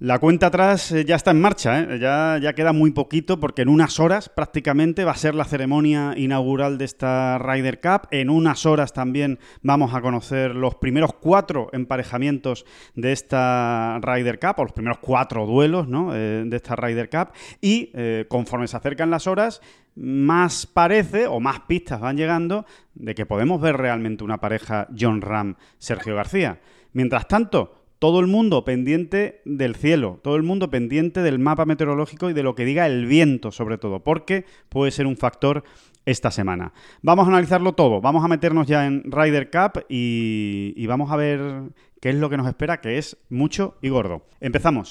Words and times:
La 0.00 0.18
cuenta 0.18 0.48
atrás 0.48 0.90
eh, 0.90 1.04
ya 1.04 1.14
está 1.14 1.30
en 1.30 1.40
marcha, 1.40 1.78
¿eh? 1.78 2.00
ya, 2.00 2.36
ya 2.42 2.52
queda 2.54 2.72
muy 2.72 2.90
poquito 2.90 3.38
porque 3.38 3.62
en 3.62 3.68
unas 3.68 4.00
horas 4.00 4.28
prácticamente 4.28 5.04
va 5.04 5.12
a 5.12 5.16
ser 5.16 5.36
la 5.36 5.44
ceremonia 5.44 6.14
inaugural 6.16 6.78
de 6.78 6.84
esta 6.84 7.38
Ryder 7.38 7.80
Cup. 7.80 8.08
En 8.10 8.28
unas 8.28 8.66
horas 8.66 8.92
también 8.92 9.38
vamos 9.62 9.94
a 9.94 10.00
conocer 10.00 10.56
los 10.56 10.74
primeros 10.74 11.12
cuatro 11.14 11.68
emparejamientos 11.72 12.66
de 12.96 13.12
esta 13.12 14.00
Ryder 14.02 14.40
Cup, 14.40 14.54
o 14.56 14.64
los 14.64 14.72
primeros 14.72 14.98
cuatro 14.98 15.46
duelos 15.46 15.86
eh, 16.12 16.42
de 16.44 16.56
esta 16.56 16.74
Ryder 16.74 17.08
Cup. 17.08 17.28
Y 17.60 17.92
conforme 18.26 18.66
se 18.66 18.76
acercan 18.76 19.10
las 19.10 19.28
horas, 19.28 19.60
más 19.94 20.66
parece 20.66 21.28
o 21.28 21.38
más 21.38 21.60
pistas 21.60 22.00
van 22.00 22.16
llegando 22.16 22.66
de 22.94 23.14
que 23.14 23.26
podemos 23.26 23.60
ver 23.60 23.76
realmente 23.76 24.24
una 24.24 24.38
pareja 24.40 24.88
John 24.98 25.20
Ram-Sergio 25.20 26.16
García. 26.16 26.60
Mientras 26.92 27.28
tanto, 27.28 27.83
todo 28.04 28.20
el 28.20 28.26
mundo 28.26 28.66
pendiente 28.66 29.40
del 29.46 29.76
cielo, 29.76 30.20
todo 30.22 30.36
el 30.36 30.42
mundo 30.42 30.68
pendiente 30.68 31.22
del 31.22 31.38
mapa 31.38 31.64
meteorológico 31.64 32.28
y 32.28 32.34
de 32.34 32.42
lo 32.42 32.54
que 32.54 32.66
diga 32.66 32.86
el 32.86 33.06
viento 33.06 33.50
sobre 33.50 33.78
todo, 33.78 34.00
porque 34.00 34.44
puede 34.68 34.90
ser 34.90 35.06
un 35.06 35.16
factor 35.16 35.64
esta 36.04 36.30
semana. 36.30 36.74
Vamos 37.00 37.24
a 37.24 37.30
analizarlo 37.30 37.72
todo, 37.72 38.02
vamos 38.02 38.22
a 38.22 38.28
meternos 38.28 38.66
ya 38.66 38.84
en 38.84 39.10
Ryder 39.10 39.50
Cup 39.50 39.86
y, 39.88 40.74
y 40.76 40.86
vamos 40.86 41.12
a 41.12 41.16
ver 41.16 41.62
qué 42.02 42.10
es 42.10 42.16
lo 42.16 42.28
que 42.28 42.36
nos 42.36 42.46
espera, 42.46 42.82
que 42.82 42.98
es 42.98 43.16
mucho 43.30 43.78
y 43.80 43.88
gordo. 43.88 44.26
Empezamos. 44.38 44.90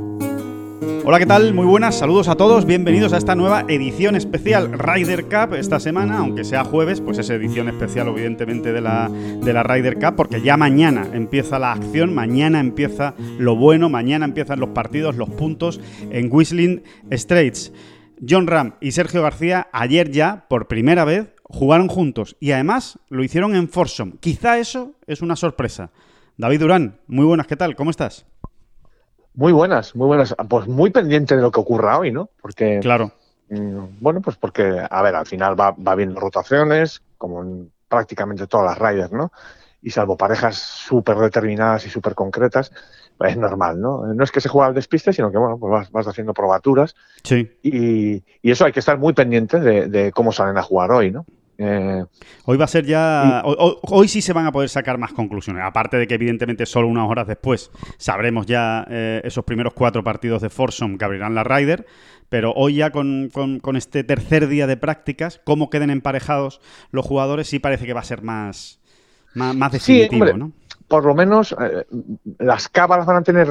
Hola, 0.81 1.19
¿qué 1.19 1.27
tal? 1.27 1.53
Muy 1.53 1.67
buenas, 1.67 1.99
saludos 1.99 2.27
a 2.27 2.35
todos, 2.35 2.65
bienvenidos 2.65 3.13
a 3.13 3.17
esta 3.17 3.35
nueva 3.35 3.65
edición 3.67 4.15
especial 4.15 4.73
Ryder 4.73 5.25
Cup 5.25 5.53
esta 5.53 5.79
semana, 5.79 6.17
aunque 6.17 6.43
sea 6.43 6.63
jueves, 6.63 7.01
pues 7.01 7.19
es 7.19 7.29
edición 7.29 7.69
especial 7.69 8.07
evidentemente 8.07 8.73
de 8.73 8.81
la, 8.81 9.07
de 9.07 9.53
la 9.53 9.61
Ryder 9.61 9.99
Cup, 9.99 10.15
porque 10.15 10.41
ya 10.41 10.57
mañana 10.57 11.07
empieza 11.13 11.59
la 11.59 11.73
acción, 11.73 12.15
mañana 12.15 12.59
empieza 12.59 13.13
lo 13.37 13.55
bueno, 13.55 13.89
mañana 13.89 14.25
empiezan 14.25 14.59
los 14.59 14.69
partidos, 14.69 15.17
los 15.17 15.29
puntos 15.29 15.79
en 16.09 16.29
Whistling 16.31 16.81
Straits. 17.11 17.71
John 18.27 18.47
Ram 18.47 18.73
y 18.81 18.91
Sergio 18.91 19.21
García 19.21 19.67
ayer 19.71 20.09
ya, 20.09 20.47
por 20.49 20.67
primera 20.67 21.05
vez, 21.05 21.27
jugaron 21.43 21.89
juntos 21.89 22.37
y 22.39 22.53
además 22.53 22.97
lo 23.09 23.23
hicieron 23.23 23.55
en 23.55 23.69
Forsome. 23.69 24.13
Quizá 24.19 24.57
eso 24.57 24.95
es 25.05 25.21
una 25.21 25.35
sorpresa. 25.35 25.91
David 26.37 26.61
Durán, 26.61 26.97
muy 27.05 27.25
buenas, 27.25 27.45
¿qué 27.45 27.55
tal? 27.55 27.75
¿Cómo 27.75 27.91
estás? 27.91 28.25
Muy 29.33 29.53
buenas, 29.53 29.95
muy 29.95 30.07
buenas. 30.07 30.35
Pues 30.49 30.67
muy 30.67 30.89
pendiente 30.89 31.35
de 31.35 31.41
lo 31.41 31.51
que 31.51 31.59
ocurra 31.59 31.97
hoy, 31.97 32.11
¿no? 32.11 32.29
Porque. 32.41 32.79
Claro. 32.81 33.11
Mm, 33.49 33.99
bueno, 33.99 34.21
pues 34.21 34.35
porque, 34.37 34.85
a 34.89 35.01
ver, 35.01 35.15
al 35.15 35.25
final 35.25 35.59
va, 35.59 35.71
va 35.71 35.91
habiendo 35.93 36.19
rotaciones, 36.19 37.01
como 37.17 37.41
en 37.43 37.71
prácticamente 37.87 38.47
todas 38.47 38.65
las 38.65 38.79
riders, 38.79 39.11
¿no? 39.11 39.31
Y 39.81 39.89
salvo 39.89 40.15
parejas 40.15 40.57
súper 40.57 41.17
determinadas 41.17 41.85
y 41.85 41.89
súper 41.89 42.13
concretas, 42.13 42.71
es 43.19 43.37
normal, 43.37 43.79
¿no? 43.79 44.05
No 44.13 44.23
es 44.23 44.31
que 44.31 44.41
se 44.41 44.49
juegue 44.49 44.69
al 44.69 44.73
despiste, 44.73 45.13
sino 45.13 45.31
que, 45.31 45.37
bueno, 45.37 45.57
pues 45.59 45.91
vas, 45.91 46.07
haciendo 46.07 46.33
probaturas. 46.33 46.95
Sí. 47.23 47.51
Y, 47.61 48.23
y, 48.41 48.51
eso 48.51 48.65
hay 48.65 48.71
que 48.71 48.79
estar 48.79 48.97
muy 48.97 49.13
pendiente 49.13 49.59
de, 49.59 49.87
de 49.87 50.11
cómo 50.11 50.31
salen 50.31 50.57
a 50.57 50.63
jugar 50.63 50.91
hoy, 50.91 51.11
¿no? 51.11 51.25
Eh, 51.63 52.03
hoy 52.45 52.57
va 52.57 52.65
a 52.65 52.67
ser 52.67 52.85
ya. 52.85 53.43
Hoy, 53.45 54.07
sí 54.07 54.21
se 54.21 54.33
van 54.33 54.47
a 54.47 54.51
poder 54.51 54.69
sacar 54.69 54.97
más 54.97 55.13
conclusiones. 55.13 55.63
Aparte 55.63 55.97
de 55.97 56.07
que, 56.07 56.15
evidentemente, 56.15 56.65
solo 56.65 56.87
unas 56.87 57.07
horas 57.07 57.27
después 57.27 57.69
sabremos 57.97 58.47
ya 58.47 58.85
eh, 58.89 59.21
esos 59.23 59.45
primeros 59.45 59.73
cuatro 59.73 60.03
partidos 60.03 60.41
de 60.41 60.49
Forsome 60.49 60.97
que 60.97 61.05
abrirán 61.05 61.35
la 61.35 61.43
Ryder. 61.43 61.85
Pero 62.29 62.53
hoy 62.53 62.75
ya 62.75 62.91
con, 62.91 63.29
este 63.75 64.03
tercer 64.03 64.47
día 64.47 64.65
de 64.65 64.77
prácticas, 64.77 65.39
cómo 65.43 65.69
queden 65.69 65.91
emparejados 65.91 66.61
los 66.91 67.05
jugadores, 67.05 67.47
sí 67.47 67.59
parece 67.59 67.85
que 67.85 67.93
va 67.93 67.99
a 67.99 68.05
ser 68.05 68.23
más, 68.23 68.79
más, 69.35 69.71
definitivo, 69.71 70.25
¿no? 70.37 70.51
Por 70.87 71.05
lo 71.05 71.13
menos 71.13 71.55
eh, 71.61 71.85
las 72.39 72.69
cábalas 72.69 73.05
van 73.05 73.17
a 73.17 73.21
tener 73.21 73.49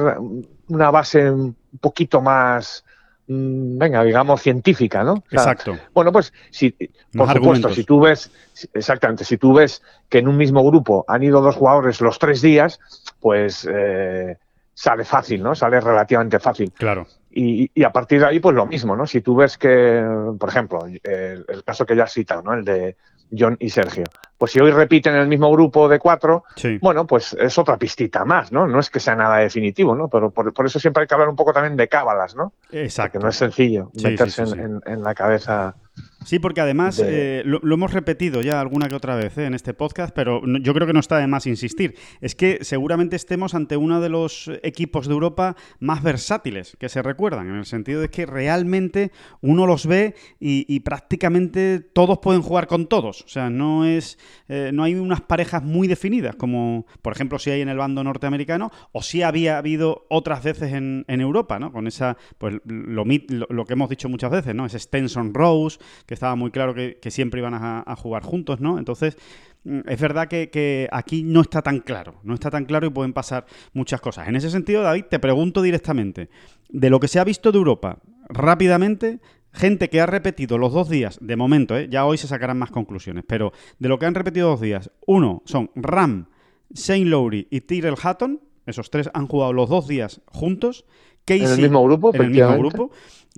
una 0.67 0.91
base 0.91 1.29
un 1.29 1.55
poquito 1.79 2.21
más 2.21 2.83
venga, 3.27 4.03
digamos, 4.03 4.41
científica, 4.41 5.03
¿no? 5.03 5.23
Exacto. 5.31 5.77
Bueno, 5.93 6.11
pues, 6.11 6.33
si, 6.49 6.75
por 7.13 7.31
supuesto, 7.31 7.69
si 7.69 7.83
tú 7.83 7.99
ves, 8.01 8.31
exactamente, 8.73 9.23
si 9.23 9.37
tú 9.37 9.53
ves 9.53 9.81
que 10.09 10.19
en 10.19 10.27
un 10.27 10.37
mismo 10.37 10.63
grupo 10.63 11.05
han 11.07 11.23
ido 11.23 11.41
dos 11.41 11.55
jugadores 11.55 12.01
los 12.01 12.19
tres 12.19 12.41
días, 12.41 12.79
pues 13.19 13.67
eh, 13.71 14.37
sale 14.73 15.05
fácil, 15.05 15.43
¿no? 15.43 15.55
Sale 15.55 15.79
relativamente 15.79 16.39
fácil. 16.39 16.71
Claro. 16.71 17.07
Y, 17.33 17.83
a 17.83 17.91
partir 17.91 18.19
de 18.19 18.27
ahí, 18.27 18.39
pues 18.39 18.55
lo 18.55 18.65
mismo, 18.65 18.95
¿no? 18.95 19.07
Si 19.07 19.21
tú 19.21 19.35
ves 19.35 19.57
que, 19.57 20.03
por 20.37 20.49
ejemplo, 20.49 20.85
el, 20.85 21.45
el 21.47 21.63
caso 21.63 21.85
que 21.85 21.95
ya 21.95 22.03
has 22.03 22.13
citado, 22.13 22.41
¿no? 22.41 22.53
El 22.53 22.65
de 22.65 22.97
John 23.37 23.57
y 23.59 23.69
Sergio. 23.69 24.03
Pues 24.37 24.51
si 24.51 24.59
hoy 24.59 24.71
repiten 24.71 25.13
el 25.15 25.27
mismo 25.27 25.51
grupo 25.51 25.87
de 25.87 25.99
cuatro, 25.99 26.45
bueno, 26.81 27.05
pues 27.05 27.33
es 27.33 27.57
otra 27.59 27.77
pistita 27.77 28.25
más, 28.25 28.51
¿no? 28.51 28.65
No 28.65 28.79
es 28.79 28.89
que 28.89 28.99
sea 28.99 29.15
nada 29.15 29.37
definitivo, 29.37 29.95
¿no? 29.95 30.07
Pero 30.07 30.31
por, 30.31 30.65
eso 30.65 30.79
siempre 30.79 31.01
hay 31.01 31.07
que 31.07 31.13
hablar 31.13 31.29
un 31.29 31.35
poco 31.35 31.53
también 31.53 31.77
de 31.77 31.87
cábalas, 31.87 32.35
¿no? 32.35 32.53
Exacto. 32.71 33.19
Que 33.19 33.23
no 33.23 33.29
es 33.29 33.35
sencillo 33.35 33.91
meterse 34.01 34.41
en, 34.43 35.03
la 35.03 35.13
cabeza 35.13 35.75
Sí, 36.23 36.37
porque 36.37 36.61
además 36.61 37.01
eh, 37.03 37.41
lo, 37.45 37.59
hemos 37.73 37.93
repetido 37.93 38.41
ya 38.41 38.61
alguna 38.61 38.87
que 38.87 38.95
otra 38.95 39.15
vez 39.15 39.39
eh, 39.39 39.45
en 39.45 39.55
este 39.55 39.73
podcast, 39.73 40.13
pero 40.13 40.41
yo 40.59 40.73
creo 40.73 40.85
que 40.85 40.93
no 40.93 40.99
está 40.99 41.17
de 41.17 41.25
más 41.25 41.47
insistir. 41.47 41.95
Es 42.21 42.35
que 42.35 42.59
seguramente 42.61 43.15
estemos 43.15 43.55
ante 43.55 43.75
uno 43.75 43.99
de 44.01 44.09
los 44.09 44.51
equipos 44.61 45.07
de 45.07 45.13
Europa 45.13 45.55
más 45.79 46.03
versátiles 46.03 46.77
que 46.79 46.89
se 46.89 47.01
recuerdan, 47.01 47.49
en 47.49 47.55
el 47.55 47.65
sentido 47.65 48.01
de 48.01 48.09
que 48.09 48.27
realmente 48.27 49.11
uno 49.41 49.65
los 49.65 49.87
ve 49.87 50.13
y, 50.39 50.79
prácticamente 50.81 51.79
todos 51.79 52.19
pueden 52.19 52.41
jugar 52.41 52.67
con 52.67 52.87
todos. 52.87 53.21
O 53.21 53.27
sea, 53.27 53.49
no 53.49 53.85
es, 53.85 54.17
eh, 54.47 54.71
no 54.73 54.83
hay 54.83 54.95
unas 54.95 55.21
parejas 55.21 55.63
muy 55.63 55.87
definidas, 55.87 56.35
como 56.35 56.85
por 57.01 57.13
ejemplo 57.13 57.39
si 57.39 57.51
hay 57.51 57.61
en 57.61 57.69
el 57.69 57.77
bando 57.77 58.03
norteamericano, 58.03 58.71
o 58.91 59.01
si 59.01 59.21
había 59.21 59.57
habido 59.57 60.05
otras 60.09 60.43
veces 60.43 60.73
en, 60.73 61.05
Europa, 61.07 61.59
¿no? 61.59 61.71
Con 61.71 61.85
esa, 61.87 62.17
pues 62.39 62.55
lo, 62.65 63.05
lo, 63.05 63.65
que 63.65 63.73
hemos 63.73 63.89
dicho 63.89 64.09
muchas 64.09 64.31
veces, 64.31 64.55
¿no? 64.55 64.65
Es 64.65 64.73
Stenson 64.73 65.35
Rose 65.35 65.77
que 66.11 66.15
estaba 66.15 66.35
muy 66.35 66.51
claro 66.51 66.73
que, 66.73 67.09
siempre 67.09 67.39
iban 67.39 67.53
a, 67.53 67.95
jugar 67.95 68.21
juntos, 68.23 68.59
¿no? 68.59 68.77
Entonces, 68.77 69.17
mm, 69.63 69.79
es 69.87 70.01
verdad 70.01 70.27
que, 70.27 70.89
aquí 70.91 71.23
no 71.23 71.39
está 71.39 71.61
tan 71.61 71.79
claro, 71.79 72.15
no 72.23 72.33
está 72.33 72.51
tan 72.51 72.65
claro 72.65 72.85
y 72.85 72.89
pueden 72.89 73.13
pasar 73.13 73.45
muchas 73.71 74.01
cosas. 74.01 74.27
En 74.27 74.35
ese 74.35 74.49
sentido, 74.49 74.81
David, 74.83 75.05
te 75.09 75.19
pregunto 75.19 75.61
directamente, 75.61 76.27
de 76.67 76.89
lo 76.89 76.99
que 76.99 77.07
se 77.07 77.17
ha 77.21 77.23
visto 77.23 77.53
de 77.53 77.59
Europa, 77.59 77.99
rápidamente, 78.27 79.21
gente 79.53 79.89
que 79.89 80.01
ha 80.01 80.05
repetido 80.05 80.57
los 80.57 80.73
dos 80.73 80.89
días, 80.89 81.17
de 81.21 81.37
momento, 81.37 81.77
¿eh? 81.77 81.87
ya 81.89 82.03
hoy 82.03 82.17
se 82.17 82.27
sacarán 82.27 82.57
más 82.57 82.71
conclusiones, 82.71 83.23
pero 83.25 83.53
de 83.79 83.87
lo 83.87 83.97
que 83.97 84.05
han 84.05 84.13
repetido 84.13 84.49
dos 84.49 84.59
días, 84.59 84.91
uno 85.07 85.43
son 85.45 85.71
Ram, 85.75 86.25
Shane 86.73 87.05
Lowry 87.05 87.47
y 87.49 87.61
Tyrell 87.61 87.95
Hatton, 88.03 88.41
esos 88.65 88.89
tres 88.89 89.09
han 89.13 89.27
jugado 89.27 89.53
los 89.53 89.69
dos 89.69 89.87
días 89.87 90.19
juntos. 90.25 90.83
Casey, 91.23 91.45
en 91.45 91.51
el 91.51 91.61
mismo 91.61 91.85
grupo, 91.85 92.13
en 92.13 92.21
el 92.21 92.31
mismo 92.31 92.57
grupo. 92.57 92.91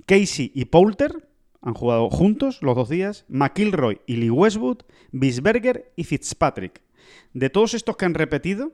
Casey 0.06 0.50
y 0.54 0.64
Poulter, 0.64 1.12
han 1.64 1.74
jugado 1.74 2.10
juntos 2.10 2.62
los 2.62 2.76
dos 2.76 2.88
días 2.88 3.24
McIlroy 3.28 4.00
y 4.06 4.16
Lee 4.16 4.30
Westwood, 4.30 4.82
Bisberger 5.12 5.90
y 5.96 6.04
Fitzpatrick. 6.04 6.82
De 7.32 7.50
todos 7.50 7.74
estos 7.74 7.96
que 7.96 8.04
han 8.04 8.14
repetido, 8.14 8.72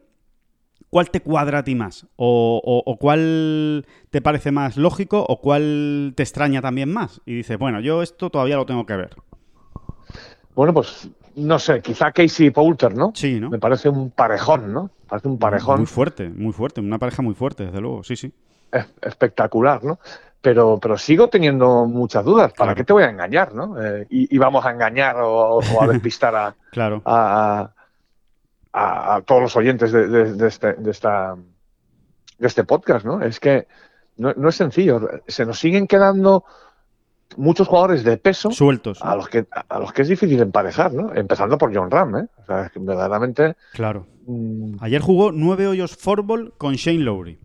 ¿cuál 0.91 1.11
te 1.11 1.21
cuadra 1.21 1.61
a 1.61 1.65
ti 1.65 1.77
más? 1.77 2.07
O, 2.17 2.97
cuál 3.01 3.87
te 4.11 4.21
parece 4.21 4.51
más 4.51 4.77
lógico? 4.77 5.25
¿O 5.29 5.41
cuál 5.41 6.13
te 6.17 6.25
extraña 6.25 6.61
también 6.61 6.93
más? 6.93 7.21
Y 7.25 7.37
dices, 7.37 7.59
bueno, 7.59 7.81
yo 7.81 8.03
esto 8.03 8.29
todavía 8.29 8.57
lo 8.57 8.67
tengo 8.67 8.85
que 8.85 8.97
ver. 8.97 9.17
Bueno, 10.57 10.75
pues 10.75 11.09
no 11.37 11.61
sé, 11.61 11.81
quizá 11.81 12.11
Casey 12.11 12.51
Poulter, 12.51 12.95
¿no? 12.95 13.13
Sí, 13.15 13.39
¿no? 13.39 13.51
Me 13.51 13.61
parece 13.61 13.89
un 13.89 14.11
parejón, 14.11 14.73
¿no? 14.73 14.91
Parece 15.09 15.29
un 15.29 15.39
parejón. 15.39 15.79
Muy 15.79 15.87
fuerte, 15.87 16.29
muy 16.29 16.53
fuerte, 16.53 16.81
una 16.81 16.99
pareja 16.99 17.23
muy 17.23 17.35
fuerte, 17.35 17.67
desde 17.67 17.81
luego, 17.81 18.03
sí, 18.03 18.17
sí. 18.17 18.33
espectacular, 19.03 19.85
¿no? 19.85 20.01
Pero, 20.41 20.79
pero 20.81 20.97
sigo 20.97 21.29
teniendo 21.29 21.87
muchas 21.87 22.25
dudas. 22.25 22.53
¿Para 22.53 22.75
qué 22.75 22.85
te 22.85 22.93
voy 22.93 23.03
a 23.03 23.11
engañar? 23.11 23.55
¿no? 23.55 23.81
Eh, 23.83 24.07
y, 24.09 24.39
vamos 24.39 24.65
a 24.65 24.71
engañar 24.71 25.17
o, 25.21 25.61
a 25.81 25.87
despistar 25.89 26.35
a, 26.35 26.55
claro. 26.71 27.03
a, 27.05 27.71
a, 28.73 29.23
todos 29.25 29.43
los 29.43 29.57
oyentes 29.57 29.93
de, 29.93 30.09
de, 30.09 30.49
este, 30.49 30.75
de, 30.75 30.91
esta, 30.91 31.37
de 32.39 32.47
este 32.47 32.65
podcast. 32.65 33.05
¿no? 33.05 33.23
Es 33.23 33.39
que 33.39 33.67
no, 34.17 34.49
es 34.49 34.55
sencillo. 34.55 35.09
Se 35.27 35.47
nos 35.47 35.59
siguen 35.59 35.87
quedando 35.87 36.45
muchos 37.37 37.69
jugadores 37.69 38.03
de 38.03 38.17
peso 38.17 38.51
sueltos 38.51 39.01
a 39.03 39.15
los 39.15 39.29
que 39.29 39.47
a 39.53 39.79
los 39.79 39.93
que 39.93 40.03
es 40.03 40.09
difícil 40.09 40.41
emparejar, 40.41 40.93
¿no? 40.93 41.15
Empezando 41.15 41.57
por 41.57 41.75
John 41.75 41.91
Ram, 41.91 42.17
¿eh? 42.17 42.27
O 42.43 42.45
sea, 42.45 42.67
es 42.67 42.73
que 42.73 42.81
verdaderamente. 42.81 43.55
Claro. 43.73 44.07
Mm. 44.27 44.75
Ayer 44.81 45.01
jugó 45.01 45.33
nueve 45.33 45.67
hoyos 45.69 45.97
Forball 45.97 46.53
con 46.59 46.75
Shane 46.75 46.99
Lowry 46.99 47.39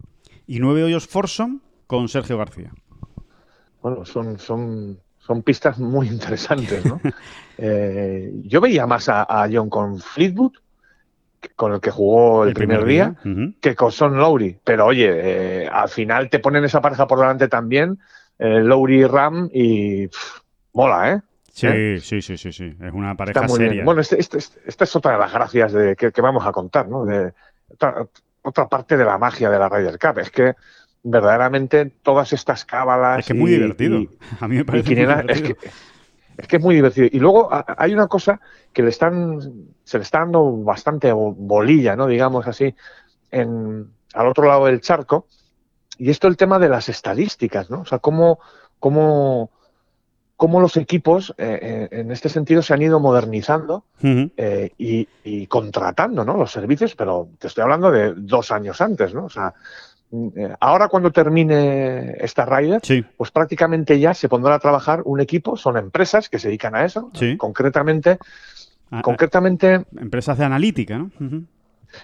y 0.48 0.60
nueve 0.60 0.84
hoyos 0.84 1.08
Forsom 1.08 1.62
con 1.88 2.10
Sergio 2.10 2.38
García. 2.38 2.72
Bueno, 3.86 4.04
son, 4.04 4.40
son, 4.40 4.98
son 5.20 5.44
pistas 5.44 5.78
muy 5.78 6.08
interesantes, 6.08 6.84
¿no? 6.86 7.00
Eh, 7.58 8.34
yo 8.44 8.60
veía 8.60 8.86
más 8.86 9.08
a, 9.08 9.48
John 9.50 9.70
con 9.70 10.00
Fleetwood, 10.00 10.54
con 11.56 11.72
el 11.72 11.80
que 11.80 11.90
jugó 11.90 12.44
el, 12.44 12.54
primer, 12.54 12.84
día, 12.84 13.16
que 13.62 13.76
con 13.76 13.94
Son 13.94 14.18
Lowry. 14.18 14.60
Pero 14.62 14.88
oye, 14.88 15.10
eh, 15.10 15.70
al 15.72 15.88
final 15.88 16.30
te 16.30 16.40
ponen 16.40 16.66
esa 16.66 16.82
pareja 16.82 17.08
por 17.08 17.20
delante 17.20 17.48
también, 17.48 18.00
eh, 18.40 18.60
Lowry 18.60 19.02
y 19.02 19.06
Ram, 19.06 19.50
y 19.54 20.10
mola, 20.74 21.14
¿eh? 21.14 21.22
Sí, 21.54 22.00
sí, 22.02 22.22
sí, 22.22 22.38
sí, 22.38 22.52
sí. 22.52 22.76
Es 22.82 22.92
una 22.92 23.16
pareja 23.16 23.48
seria. 23.48 23.86
Bueno, 23.86 24.02
este, 24.02 24.20
este, 24.20 24.40
esta 24.40 24.84
es 24.84 24.96
otra 24.98 25.14
de 25.14 25.20
las 25.20 25.32
gracias 25.32 25.72
de, 25.72 25.96
que, 25.96 26.22
vamos 26.22 26.46
a 26.46 26.52
contar, 26.52 26.90
¿no? 26.90 27.06
De, 27.06 27.32
otra, 28.42 28.68
parte 28.68 28.98
de 28.98 29.06
la 29.06 29.18
magia 29.18 29.50
de 29.50 29.60
la 29.60 29.70
Ryder 29.70 29.98
Cup. 29.98 30.20
Es 30.20 30.30
que 30.30 30.56
verdaderamente 31.06 31.86
todas 32.02 32.34
estas 32.34 32.66
cábalas. 32.66 33.20
Es 33.20 33.28
que 33.28 33.34
es 33.34 33.40
muy 33.40 33.52
divertido. 33.52 34.00
a 34.40 34.48
mí 34.48 34.58
me 34.58 34.66
parece 34.66 34.90
muy 34.90 34.96
divertido. 34.96 35.56
Es 36.38 36.48
que, 36.48 36.58
es 36.58 36.62
muy 36.62 36.76
divertido. 36.76 37.08
Y 37.12 37.20
luego 37.20 37.50
hay 37.52 37.94
una 37.94 38.08
cosa 38.08 38.42
que 38.74 38.84
le 38.84 38.90
están, 38.90 39.40
se 39.84 39.98
le 39.98 40.04
está 40.04 40.20
dando 40.20 40.64
bastante 40.64 41.14
bolilla, 41.14 41.96
¿no? 41.96 42.08
Digamos 42.08 42.46
así, 42.48 42.76
en, 43.32 43.88
al 44.14 44.28
otro 44.28 44.48
lado 44.48 44.66
del 44.66 44.82
charco. 44.82 45.28
Y 45.98 46.10
esto 46.10 46.28
el 46.28 46.36
tema 46.36 46.60
de 46.60 46.68
las 46.68 46.90
estadísticas, 46.90 47.70
¿no? 47.70 47.82
O 47.82 47.86
sea, 47.86 48.00
cómo, 48.00 48.40
cómo 48.80 49.52
cómo 50.38 50.60
los 50.60 50.76
equipos 50.78 51.34
eh, 51.38 51.60
eh, 51.62 52.00
en 52.00 52.12
este 52.12 52.30
sentido 52.30 52.62
se 52.62 52.74
han 52.74 52.82
ido 52.82 53.00
modernizando 53.00 53.86
eh, 54.04 54.72
y, 54.78 55.48
contratando 55.48 56.26
¿no? 56.26 56.36
los 56.36 56.52
servicios, 56.52 56.96
pero 56.96 57.30
te 57.40 57.48
estoy 57.48 57.64
hablando 57.64 57.92
de 57.92 58.14
dos 58.16 58.52
años 58.52 58.82
antes, 58.82 59.14
¿no? 59.14 59.26
O 59.26 59.30
sea, 59.30 59.54
ahora 60.60 60.88
cuando 60.88 61.12
termine 61.12 62.16
esta 62.20 62.46
Rider, 62.46 62.82
pues 63.18 63.32
prácticamente 63.32 64.00
ya 64.00 64.14
se 64.14 64.30
pondrá 64.30 64.56
a 64.56 64.60
trabajar 64.60 65.02
un 65.06 65.20
equipo, 65.20 65.58
son 65.58 65.78
empresas 65.78 66.30
que 66.30 66.40
se 66.40 66.48
dedican 66.48 66.76
a 66.76 66.86
eso, 66.86 67.12
concretamente, 67.38 68.18
ah, 68.92 69.00
ah. 69.00 69.02
concretamente... 69.02 69.86
Empresas 69.98 70.38
de 70.38 70.46
analítica, 70.46 70.98
¿no? 70.98 71.12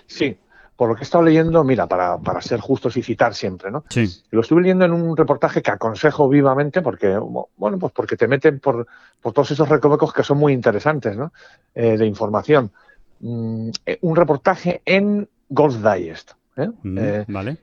Sí, 0.07 0.37
por 0.75 0.89
lo 0.89 0.95
que 0.95 1.01
he 1.01 1.03
estado 1.03 1.23
leyendo, 1.23 1.63
mira, 1.63 1.85
para, 1.85 2.17
para 2.17 2.41
ser 2.41 2.59
justos 2.59 2.97
y 2.97 3.03
citar 3.03 3.35
siempre, 3.35 3.69
¿no? 3.69 3.83
Sí. 3.89 4.09
Lo 4.31 4.41
estuve 4.41 4.61
leyendo 4.61 4.85
en 4.85 4.93
un 4.93 5.15
reportaje 5.15 5.61
que 5.61 5.69
aconsejo 5.69 6.27
vivamente 6.27 6.81
porque, 6.81 7.19
bueno, 7.55 7.77
pues 7.77 7.93
porque 7.93 8.17
te 8.17 8.27
meten 8.27 8.59
por, 8.59 8.87
por 9.21 9.31
todos 9.31 9.51
esos 9.51 9.69
recovecos 9.69 10.11
que 10.11 10.23
son 10.23 10.39
muy 10.39 10.53
interesantes, 10.53 11.15
¿no? 11.15 11.33
Eh, 11.75 11.97
de 11.97 12.05
información. 12.07 12.71
Mm, 13.19 13.69
eh, 13.85 13.99
un 14.01 14.15
reportaje 14.15 14.81
en 14.83 15.29
Golf 15.49 15.75
Digest, 15.75 16.31
¿eh? 16.57 16.69
Mm, 16.81 17.31
vale. 17.31 17.57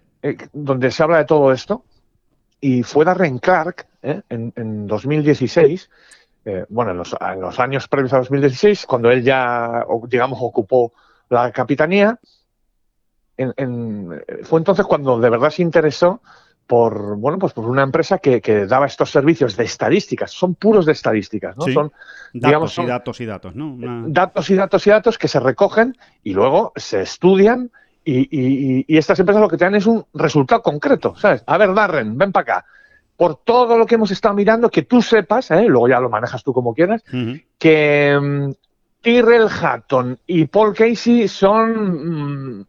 Donde 0.52 0.90
se 0.90 1.02
habla 1.02 1.18
de 1.18 1.24
todo 1.24 1.52
esto. 1.52 1.84
Y 2.60 2.82
fue 2.82 3.04
Darren 3.04 3.38
Clark 3.38 3.86
en, 4.02 4.24
en 4.28 4.86
2016 4.86 5.88
bueno, 6.68 6.92
en 6.92 6.98
los, 6.98 7.14
en 7.20 7.40
los, 7.40 7.60
años 7.60 7.88
previos 7.88 8.12
a 8.12 8.18
2016, 8.18 8.86
cuando 8.86 9.10
él 9.10 9.22
ya, 9.22 9.84
digamos, 10.08 10.38
ocupó 10.40 10.92
la 11.28 11.52
capitanía, 11.52 12.18
fue 13.36 14.58
entonces 14.58 14.86
cuando 14.86 15.20
de 15.20 15.30
verdad 15.30 15.50
se 15.50 15.62
interesó 15.62 16.20
por 16.66 17.16
bueno 17.16 17.38
pues 17.38 17.52
por 17.52 17.64
una 17.66 17.82
empresa 17.82 18.18
que, 18.18 18.40
daba 18.66 18.86
estos 18.86 19.10
servicios 19.10 19.56
de 19.56 19.64
estadísticas. 19.64 20.32
Son 20.32 20.54
puros 20.54 20.86
de 20.86 20.92
estadísticas 20.92 21.56
no 21.56 21.66
son 21.72 21.92
datos 22.32 22.78
y 22.78 22.84
datos 22.84 23.20
y 23.20 23.26
datos 23.26 23.54
no 23.54 23.76
datos 24.08 24.50
y 24.50 24.54
datos 24.54 24.86
y 24.86 24.90
datos 24.90 25.18
que 25.18 25.28
se 25.28 25.38
recogen 25.38 25.96
y 26.24 26.34
luego 26.34 26.72
se 26.74 27.02
estudian 27.02 27.70
y, 28.04 28.96
estas 28.96 29.18
empresas 29.18 29.42
lo 29.42 29.48
que 29.48 29.56
te 29.56 29.64
dan 29.64 29.74
es 29.74 29.86
un 29.86 30.04
resultado 30.14 30.62
concreto 30.62 31.14
sabes 31.16 31.42
a 31.46 31.58
ver 31.58 31.74
Darren 31.74 32.16
ven 32.16 32.32
para 32.32 32.42
acá 32.42 32.66
por 33.16 33.36
todo 33.36 33.76
lo 33.76 33.86
que 33.86 33.96
hemos 33.96 34.10
estado 34.10 34.34
mirando 34.34 34.70
que 34.70 34.82
tú 34.82 35.02
sepas 35.02 35.50
¿eh? 35.50 35.64
luego 35.66 35.88
ya 35.88 36.00
lo 36.00 36.08
manejas 36.08 36.42
tú 36.42 36.52
como 36.52 36.74
quieras 36.74 37.02
que 37.58 38.18
mm, 38.20 38.50
Tyrrell 39.00 39.48
Hatton 39.48 40.18
y 40.26 40.46
Paul 40.46 40.74
Casey 40.74 41.28
son 41.28 42.60
mm, 42.60 42.66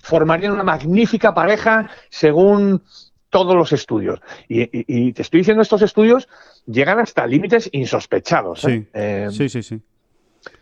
formarían 0.00 0.52
una 0.52 0.62
magnífica 0.62 1.34
pareja 1.34 1.90
según 2.10 2.82
todos 3.28 3.54
los 3.54 3.72
estudios. 3.72 4.20
Y, 4.48 5.12
te 5.12 5.22
estoy 5.22 5.40
diciendo, 5.40 5.62
estos 5.62 5.82
estudios 5.82 6.28
llegan 6.66 7.00
hasta 7.00 7.26
límites 7.26 7.68
insospechados. 7.72 8.64
¿eh? 8.64 8.86
Eh, 8.94 9.28
sí, 9.30 9.48
sí, 9.48 9.62
sí, 9.62 9.80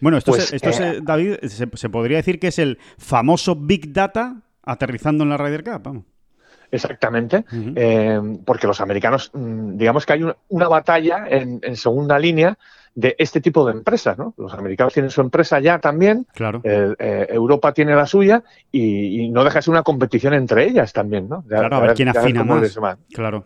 Bueno, 0.00 0.18
esto, 0.18 0.32
pues, 0.32 0.52
esto 0.52 0.70
eh, 0.70 1.00
David, 1.02 1.36
se, 1.44 1.88
podría 1.88 2.18
decir 2.18 2.38
que 2.38 2.48
es 2.48 2.58
el 2.58 2.78
famoso 2.98 3.56
Big 3.56 3.92
Data 3.92 4.42
aterrizando 4.62 5.24
en 5.24 5.30
la 5.30 5.36
Ryder 5.36 5.64
Cup. 5.64 5.82
Vamos. 5.82 6.04
Exactamente, 6.70 7.44
porque 8.44 8.66
los 8.66 8.80
americanos, 8.80 9.30
mm, 9.32 9.76
digamos 9.76 10.04
que 10.04 10.12
hay 10.14 10.24
una, 10.48 10.68
batalla 10.68 11.24
en, 11.28 11.76
segunda 11.76 12.18
línea 12.18 12.58
de 12.96 13.14
este 13.18 13.40
tipo 13.40 13.64
de 13.64 13.72
empresas, 13.72 14.18
¿no? 14.18 14.34
Los 14.36 14.52
americanos 14.54 14.92
tienen 14.92 15.10
su 15.10 15.20
empresa 15.20 15.60
ya 15.60 15.78
también, 15.78 16.26
claro. 16.34 16.60
Eh, 16.64 17.26
Europa 17.28 17.72
tiene 17.72 17.94
la 17.94 18.06
suya 18.06 18.42
y, 18.72 19.28
no 19.28 19.44
deja 19.44 19.58
de 19.58 19.62
ser 19.62 19.72
una 19.72 19.82
competición 19.84 20.34
entre 20.34 20.64
ellas 20.64 20.92
también, 20.92 21.28
¿no? 21.28 21.44
claro, 21.46 21.76
a 21.76 21.80
ver, 21.80 21.94
quién 21.94 22.08
afina 22.08 22.42
más. 22.42 22.74
Claro. 23.12 23.44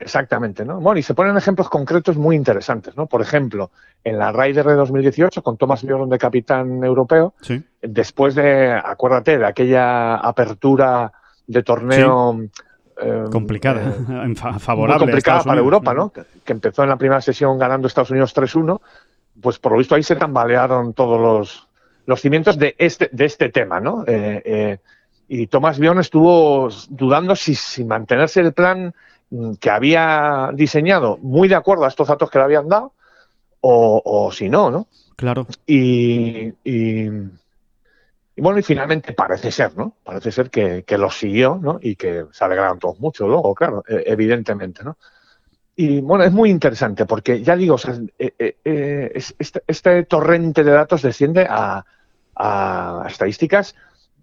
Exactamente, 0.00 0.64
¿no? 0.64 0.80
Bueno, 0.80 0.98
y 0.98 1.02
se 1.02 1.12
ponen 1.12 1.36
ejemplos 1.36 1.68
concretos 1.68 2.16
muy 2.16 2.34
interesantes, 2.34 2.96
¿no? 2.96 3.06
Por 3.06 3.20
ejemplo, 3.20 3.70
en 4.02 4.18
la 4.18 4.32
Ryder 4.32 4.64
de 4.64 4.74
2018, 4.74 5.42
con 5.42 5.58
Thomas 5.58 5.84
Bjorn 5.84 6.08
de 6.08 6.18
capitán 6.18 6.82
europeo, 6.82 7.34
después 7.82 8.34
de, 8.34 8.72
acuérdate, 8.72 9.36
de 9.36 9.44
aquella 9.44 10.16
apertura 10.16 11.12
de 11.46 11.62
torneo... 11.62 12.40
Em, 12.96 13.30
complicada, 13.30 13.82
eh, 13.82 14.34
favorable. 14.58 15.04
complicada 15.04 15.42
para 15.42 15.60
Europa, 15.60 15.92
¿no? 15.92 16.10
Que, 16.10 16.24
empezó 16.52 16.82
en 16.82 16.88
la 16.88 16.96
primera 16.96 17.20
sesión 17.20 17.58
ganando 17.58 17.86
Estados 17.86 18.10
Unidos 18.10 18.34
3-1, 18.34 18.80
pues 19.42 19.58
por 19.58 19.72
lo 19.72 19.78
visto 19.78 19.94
ahí 19.94 20.02
se 20.02 20.16
tambalearon 20.16 20.94
todos 20.94 21.20
los, 21.20 21.68
los 22.06 22.20
cimientos 22.22 22.58
de 22.58 22.74
este, 22.78 23.10
de 23.12 23.26
este 23.26 23.50
tema, 23.50 23.80
¿no? 23.80 24.04
Eh, 24.06 24.42
eh, 24.46 24.78
y 25.28 25.46
Tomás 25.46 25.78
Bion 25.78 25.98
estuvo 25.98 26.70
dudando 26.88 27.36
si, 27.36 27.54
si, 27.54 27.84
mantenerse 27.84 28.40
el 28.40 28.54
plan 28.54 28.94
que 29.60 29.70
había 29.70 30.50
diseñado, 30.54 31.18
muy 31.18 31.48
de 31.48 31.54
acuerdo 31.54 31.84
a 31.84 31.88
estos 31.88 32.08
datos 32.08 32.30
que 32.30 32.38
le 32.38 32.44
habían 32.44 32.68
dado, 32.68 32.92
o, 33.60 34.02
o 34.04 34.32
si 34.32 34.48
no, 34.48 34.70
¿no? 34.70 34.86
Claro. 35.16 35.46
y, 35.66 36.52
y 36.64 38.42
bueno, 38.42 38.58
y 38.58 38.62
finalmente 38.62 39.12
parece 39.12 39.52
ser, 39.52 39.76
¿no? 39.76 39.96
Parece 40.02 40.32
ser 40.32 40.48
que, 40.48 40.84
lo 40.96 41.10
siguió, 41.10 41.58
¿no? 41.60 41.78
Y 41.82 41.94
que 41.96 42.24
se 42.32 42.42
alegraron 42.42 42.78
todos 42.78 42.98
mucho 42.98 43.28
luego, 43.28 43.54
claro, 43.54 43.84
e, 43.86 44.04
evidentemente, 44.06 44.82
¿no? 44.82 44.96
Y 45.76 46.00
bueno, 46.00 46.24
es 46.24 46.32
muy 46.32 46.48
interesante 46.48 47.04
porque 47.04 47.42
ya 47.42 47.54
digo, 47.54 47.76
eh, 48.18 48.32
eh, 48.64 49.12
este, 49.14 49.62
este, 49.66 50.04
torrente 50.04 50.64
de 50.64 50.70
datos 50.70 51.02
desciende 51.02 51.46
a, 51.48 51.84
a 52.34 53.04
estadísticas 53.08 53.74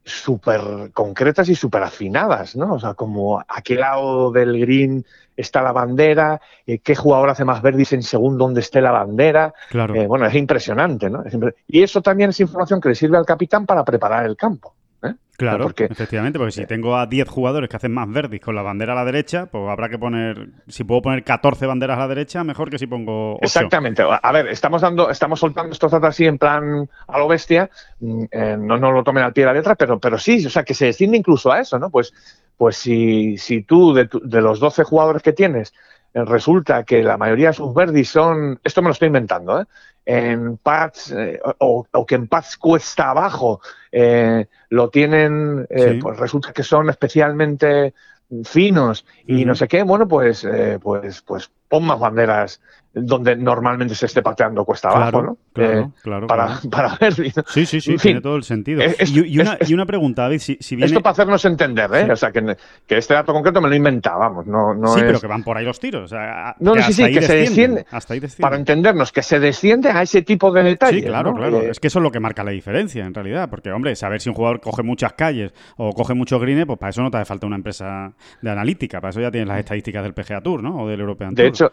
súper 0.08 0.92
concretas 0.94 1.50
y 1.50 1.56
súper 1.56 1.84
afinadas, 1.84 2.56
¿no? 2.56 2.74
O 2.74 2.80
sea, 2.80 2.94
como 2.94 3.40
a 3.40 3.62
qué 3.62 3.76
lado 3.76 4.32
del 4.32 4.60
green 4.60 5.06
está 5.36 5.62
la 5.62 5.72
bandera, 5.72 6.42
eh, 6.66 6.80
qué 6.80 6.96
jugador 6.96 7.30
hace 7.30 7.46
más 7.46 7.62
verdes 7.62 7.94
en 7.94 8.02
según 8.02 8.38
dónde 8.38 8.62
esté 8.62 8.82
la 8.82 8.92
bandera. 8.92 9.54
Claro. 9.70 9.94
Eh, 9.96 10.08
bueno, 10.08 10.26
es 10.26 10.34
impresionante, 10.36 11.10
¿no? 11.10 11.24
Y 11.68 11.84
eso 11.84 12.02
también 12.02 12.32
es 12.32 12.40
información 12.40 12.82
que 12.82 12.90
le 12.90 12.96
sirve 12.96 13.18
al 13.18 13.26
capitán 13.26 13.66
para 13.66 13.84
preparar 13.84 14.26
el 14.26 14.36
campo. 14.36 14.74
¿Eh? 15.04 15.14
Claro, 15.38 15.66
porque, 15.66 15.86
efectivamente, 15.86 16.40
porque 16.40 16.52
si 16.52 16.66
tengo 16.66 16.98
a 16.98 17.06
10 17.06 17.30
jugadores 17.30 17.70
que 17.70 17.76
hacen 17.76 17.94
más 17.94 18.12
verdes 18.12 18.42
con 18.42 18.56
la 18.56 18.64
bandera 18.64 18.94
a 18.94 18.96
la 18.96 19.06
derecha, 19.06 19.46
pues 19.46 19.70
habrá 19.70 19.88
que 19.88 20.00
poner, 20.00 20.50
si 20.68 20.84
puedo 20.84 21.04
poner 21.04 21.24
14 21.24 21.68
banderas 21.68 21.98
a 21.98 22.02
la 22.02 22.08
derecha, 22.08 22.44
mejor 22.44 22.72
que 22.72 22.80
si 22.80 22.88
pongo 22.88 23.36
8. 23.36 23.40
Exactamente. 23.44 24.04
A 24.04 24.32
ver, 24.32 24.48
estamos 24.48 24.82
dando, 24.82 25.12
estamos 25.12 25.40
soltando 25.40 25.74
estos 25.74 25.92
datos 25.92 26.10
así 26.10 26.26
en 26.26 26.40
plan 26.40 26.90
a 27.08 27.20
lo 27.20 27.28
bestia, 27.28 27.70
mm, 28.00 28.26
no 28.60 28.78
nos 28.78 28.94
lo 28.94 29.04
tomen 29.04 29.24
al 29.24 29.34
pie 29.34 29.44
de 29.44 29.48
la 29.48 29.54
letra, 29.54 29.76
pero, 29.76 30.00
pero 30.00 30.18
sí, 30.18 30.44
o 30.44 30.50
sea, 30.50 30.64
que 30.64 30.74
se 30.74 30.86
desciende 30.86 31.18
incluso 31.18 31.52
a 31.52 31.60
eso, 31.60 31.78
¿no? 31.78 31.92
Pues, 31.92 32.14
pues 32.58 32.78
si, 32.78 33.38
si 33.38 33.62
tú, 33.62 33.94
de, 33.94 34.10
de 34.24 34.42
los 34.42 34.60
12 34.60 34.84
jugadores 34.86 35.22
que 35.22 35.34
tienes, 35.34 35.72
eh, 35.72 35.76
resulta 36.14 36.84
que 36.84 37.04
la 37.04 37.18
mayoría 37.18 37.50
de 37.50 37.54
sus 37.54 37.74
verdis 37.74 38.10
son, 38.10 38.60
esto 38.64 38.82
me 38.82 38.88
lo 38.88 38.94
estoy 38.94 39.08
inventando, 39.08 39.62
¿eh? 39.62 39.66
en 40.06 40.58
pads 40.58 41.12
eh, 41.12 41.40
o, 41.60 41.86
que 42.08 42.16
en 42.16 42.28
pads 42.28 42.58
cuesta 42.58 43.10
abajo 43.10 43.62
eh, 43.92 44.46
lo 44.70 44.90
tienen, 44.90 45.68
pues 46.02 46.18
resulta 46.18 46.54
que 46.54 46.64
son 46.64 46.90
especialmente 46.90 47.94
finos 48.44 49.06
y 49.26 49.46
no 49.46 49.56
sé 49.56 49.68
qué, 49.68 49.84
bueno, 49.84 50.08
pues, 50.08 50.48
pues, 50.82 51.22
pues 51.22 51.52
pon 51.70 51.86
más 51.86 52.00
banderas 52.00 52.62
donde 53.02 53.36
normalmente 53.36 53.96
se 53.96 54.06
esté 54.06 54.22
pateando 54.22 54.64
cuesta 54.66 54.90
abajo, 54.90 55.22
¿no? 55.22 55.38
Claro, 55.54 55.80
eh, 55.80 55.90
claro, 56.02 56.28
para, 56.28 56.60
para, 56.72 56.96
ver. 57.00 57.14
Sí, 57.14 57.66
sí, 57.66 57.82
sí, 57.82 57.96
tiene 57.98 58.22
todo 58.22 58.36
el 58.36 58.44
sentido. 58.44 58.82
y, 58.84 59.40
una, 59.40 59.58
y, 59.66 59.74
una, 59.74 59.86
pregunta, 59.86 60.24
David, 60.24 60.40
si, 60.40 60.58
si 60.60 60.76
viene... 60.76 60.88
Esto 60.88 61.02
para 61.02 61.12
hacernos 61.12 61.44
entender, 61.46 61.90
¿eh? 61.94 62.12
O 62.12 62.16
sea, 62.16 62.32
que, 62.32 62.56
que, 62.86 62.98
este 62.98 63.14
dato 63.14 63.34
concreto 63.34 63.62
me 63.62 63.70
lo 63.70 63.76
inventábamos, 63.76 64.46
no, 64.46 64.74
no 64.74 64.88
Sí, 64.94 65.00
es... 65.00 65.06
pero 65.06 65.20
que 65.20 65.28
van 65.28 65.44
por 65.44 65.58
ahí 65.58 65.66
los 65.66 65.80
tiros. 65.80 66.04
O 66.04 66.08
sea, 66.08 66.56
no, 66.60 66.76
no, 66.76 66.82
sí, 66.84 66.94
sí, 66.94 67.12
que 67.12 67.22
se 67.22 67.36
desciende. 67.36 67.86
Hasta 67.92 68.14
ahí 68.14 68.20
desciende. 68.20 68.42
Para 68.42 68.56
entendernos, 68.58 69.12
que 69.12 69.24
se 69.24 69.40
desciende 69.40 69.90
a 69.90 70.02
ese 70.02 70.22
tipo 70.22 70.52
de 70.52 70.64
detalles. 70.64 71.04
Sí, 71.04 71.08
claro, 71.08 71.32
¿no? 71.32 71.38
claro. 71.38 71.62
Eh, 71.62 71.70
es 71.72 71.80
que 71.80 71.88
eso 71.88 72.00
es 72.00 72.04
lo 72.04 72.12
que 72.12 72.20
marca 72.20 72.44
la 72.44 72.52
diferencia, 72.52 73.06
en 73.06 73.14
realidad. 73.14 73.50
Porque, 73.50 73.72
hombre, 73.72 73.96
saber 73.96 74.22
si 74.22 74.30
un 74.30 74.36
jugador 74.36 74.60
coge 74.62 74.84
muchas 74.84 75.14
calles 75.14 75.54
o 75.78 75.92
coge 75.94 76.14
muchos 76.14 76.42
greens, 76.42 76.66
pues 76.66 76.80
para 76.80 76.90
eso 76.90 77.02
no 77.02 77.12
te 77.12 77.18
hace 77.18 77.26
falta 77.26 77.48
una 77.48 77.56
empresa 77.56 78.14
de 78.42 78.50
analítica. 78.50 79.02
Para 79.02 79.12
eso 79.12 79.22
ya 79.22 79.32
tienes 79.32 79.48
las 79.48 79.60
estadísticas 79.60 80.04
del 80.04 80.14
PGA 80.14 80.42
Tour, 80.42 80.64
¿no? 80.64 80.84
O 80.84 80.88
del 80.88 81.00
European 81.00 81.36
Tour. 81.36 81.44
De 81.44 81.48
hecho, 81.48 81.72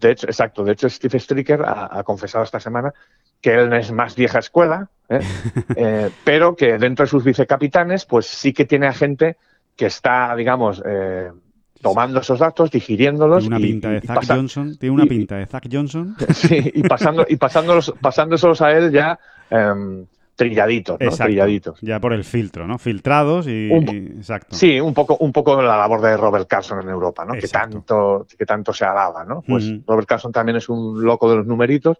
de 0.00 0.10
hecho, 0.12 0.26
exacto. 0.26 0.64
De 0.64 0.72
hecho, 0.72 0.88
Steve 0.88 1.18
Stricker 1.18 1.62
ha, 1.62 1.98
ha 1.98 2.02
confesado 2.04 2.44
esta 2.44 2.60
semana 2.60 2.92
que 3.40 3.54
él 3.54 3.72
es 3.72 3.92
más 3.92 4.16
vieja 4.16 4.38
escuela, 4.38 4.88
¿eh? 5.08 5.20
eh, 5.76 6.10
pero 6.24 6.56
que 6.56 6.78
dentro 6.78 7.04
de 7.04 7.10
sus 7.10 7.24
vicecapitanes, 7.24 8.04
pues 8.04 8.26
sí 8.26 8.52
que 8.52 8.64
tiene 8.64 8.86
a 8.86 8.92
gente 8.92 9.36
que 9.76 9.86
está, 9.86 10.34
digamos, 10.34 10.82
eh, 10.84 11.30
tomando 11.80 12.20
esos 12.20 12.40
datos, 12.40 12.70
digiriéndololos. 12.70 13.44
Tiene 13.44 13.56
una 13.56 13.64
pinta 13.64 13.88
y, 13.90 13.92
de 13.94 14.00
Zach 14.00 14.24
Johnson. 14.26 14.76
Tiene 14.78 14.94
una 14.94 15.06
pinta 15.06 15.36
de 15.36 15.46
Zach 15.46 15.68
Johnson. 15.70 16.16
Sí, 16.34 16.72
y 16.74 16.82
pasando, 16.82 17.24
y 17.28 17.36
pasándolos, 17.36 17.94
pasándoselos 18.00 18.60
a 18.60 18.72
él 18.72 18.90
ya. 18.90 19.18
Trilladitos, 20.38 21.00
¿no? 21.00 21.04
Exacto. 21.06 21.24
Trilladitos. 21.24 21.80
Ya 21.82 21.98
por 22.00 22.12
el 22.12 22.22
filtro, 22.24 22.66
¿no? 22.66 22.78
Filtrados 22.78 23.46
y, 23.48 23.68
Un- 23.70 23.88
y- 23.88 24.18
exacto. 24.18 24.54
Sí, 24.54 24.78
un 24.80 24.94
poco, 24.94 25.16
un 25.18 25.32
poco 25.32 25.60
la 25.60 25.76
labor 25.76 26.00
de 26.00 26.16
Robert 26.16 26.46
Carson 26.48 26.80
en 26.80 26.88
Europa, 26.88 27.24
¿no? 27.24 27.34
Que 27.34 27.48
tanto, 27.48 28.24
que 28.38 28.46
tanto 28.46 28.72
se 28.72 28.84
alaba, 28.84 29.24
¿no? 29.24 29.42
Pues. 29.42 29.68
Robert 29.86 30.06
Carson 30.08 30.30
también 30.30 30.56
es 30.56 30.68
un 30.68 31.02
loco 31.04 31.28
de 31.28 31.36
los 31.38 31.46
numeritos 31.46 31.98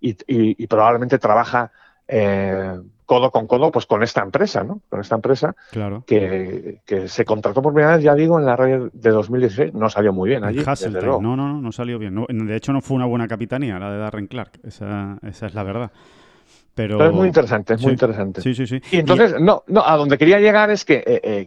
y, 0.00 0.10
y- 0.26 0.62
y 0.62 0.66
probablemente 0.68 1.18
trabaja 1.18 1.72
eh, 2.06 2.78
codo 3.04 3.30
con 3.30 3.46
codo 3.46 3.70
pues 3.72 3.84
con 3.86 4.02
esta 4.02 4.22
empresa, 4.22 4.62
¿no? 4.64 4.80
Con 4.88 5.00
esta 5.00 5.16
empresa 5.16 5.54
Claro. 5.72 6.04
que, 6.06 6.80
que 6.86 7.08
se 7.08 7.24
contrató 7.24 7.60
por 7.62 7.74
primera 7.74 7.96
vez, 7.96 8.04
ya 8.04 8.14
digo, 8.14 8.38
en 8.38 8.46
la 8.46 8.56
red 8.56 8.90
de 8.92 9.10
2016. 9.10 9.74
No 9.74 9.90
salió 9.90 10.12
muy 10.12 10.30
bien 10.30 10.44
allí, 10.44 10.58
desde 10.64 10.88
luego. 11.02 11.20
No, 11.20 11.36
no, 11.36 11.48
no, 11.48 11.60
no 11.60 11.72
salió 11.72 11.98
bien. 11.98 12.14
No, 12.14 12.26
de 12.28 12.56
hecho, 12.56 12.72
no 12.72 12.80
fue 12.80 12.94
una 12.96 13.06
buena 13.06 13.26
capitanía 13.28 13.78
la 13.78 13.90
de 13.90 13.98
Darren 13.98 14.28
Clark. 14.28 14.60
Esa, 14.64 15.18
esa 15.22 15.46
es 15.46 15.54
la 15.54 15.62
verdad. 15.62 15.90
Pero, 16.74 17.04
es 17.04 17.12
muy 17.12 17.26
interesante, 17.28 17.74
es 17.74 17.82
muy 17.82 17.92
interesante. 17.92 18.40
Sí, 18.40 18.54
sí, 18.54 18.66
sí. 18.66 18.80
Y 18.90 18.96
entonces, 18.98 19.34
no, 19.40 19.62
no, 19.66 19.86
a 19.86 19.96
donde 19.96 20.16
quería 20.16 20.40
llegar 20.40 20.70
es 20.70 20.84
que, 20.84 21.04
eh, 21.06 21.20
eh, 21.22 21.46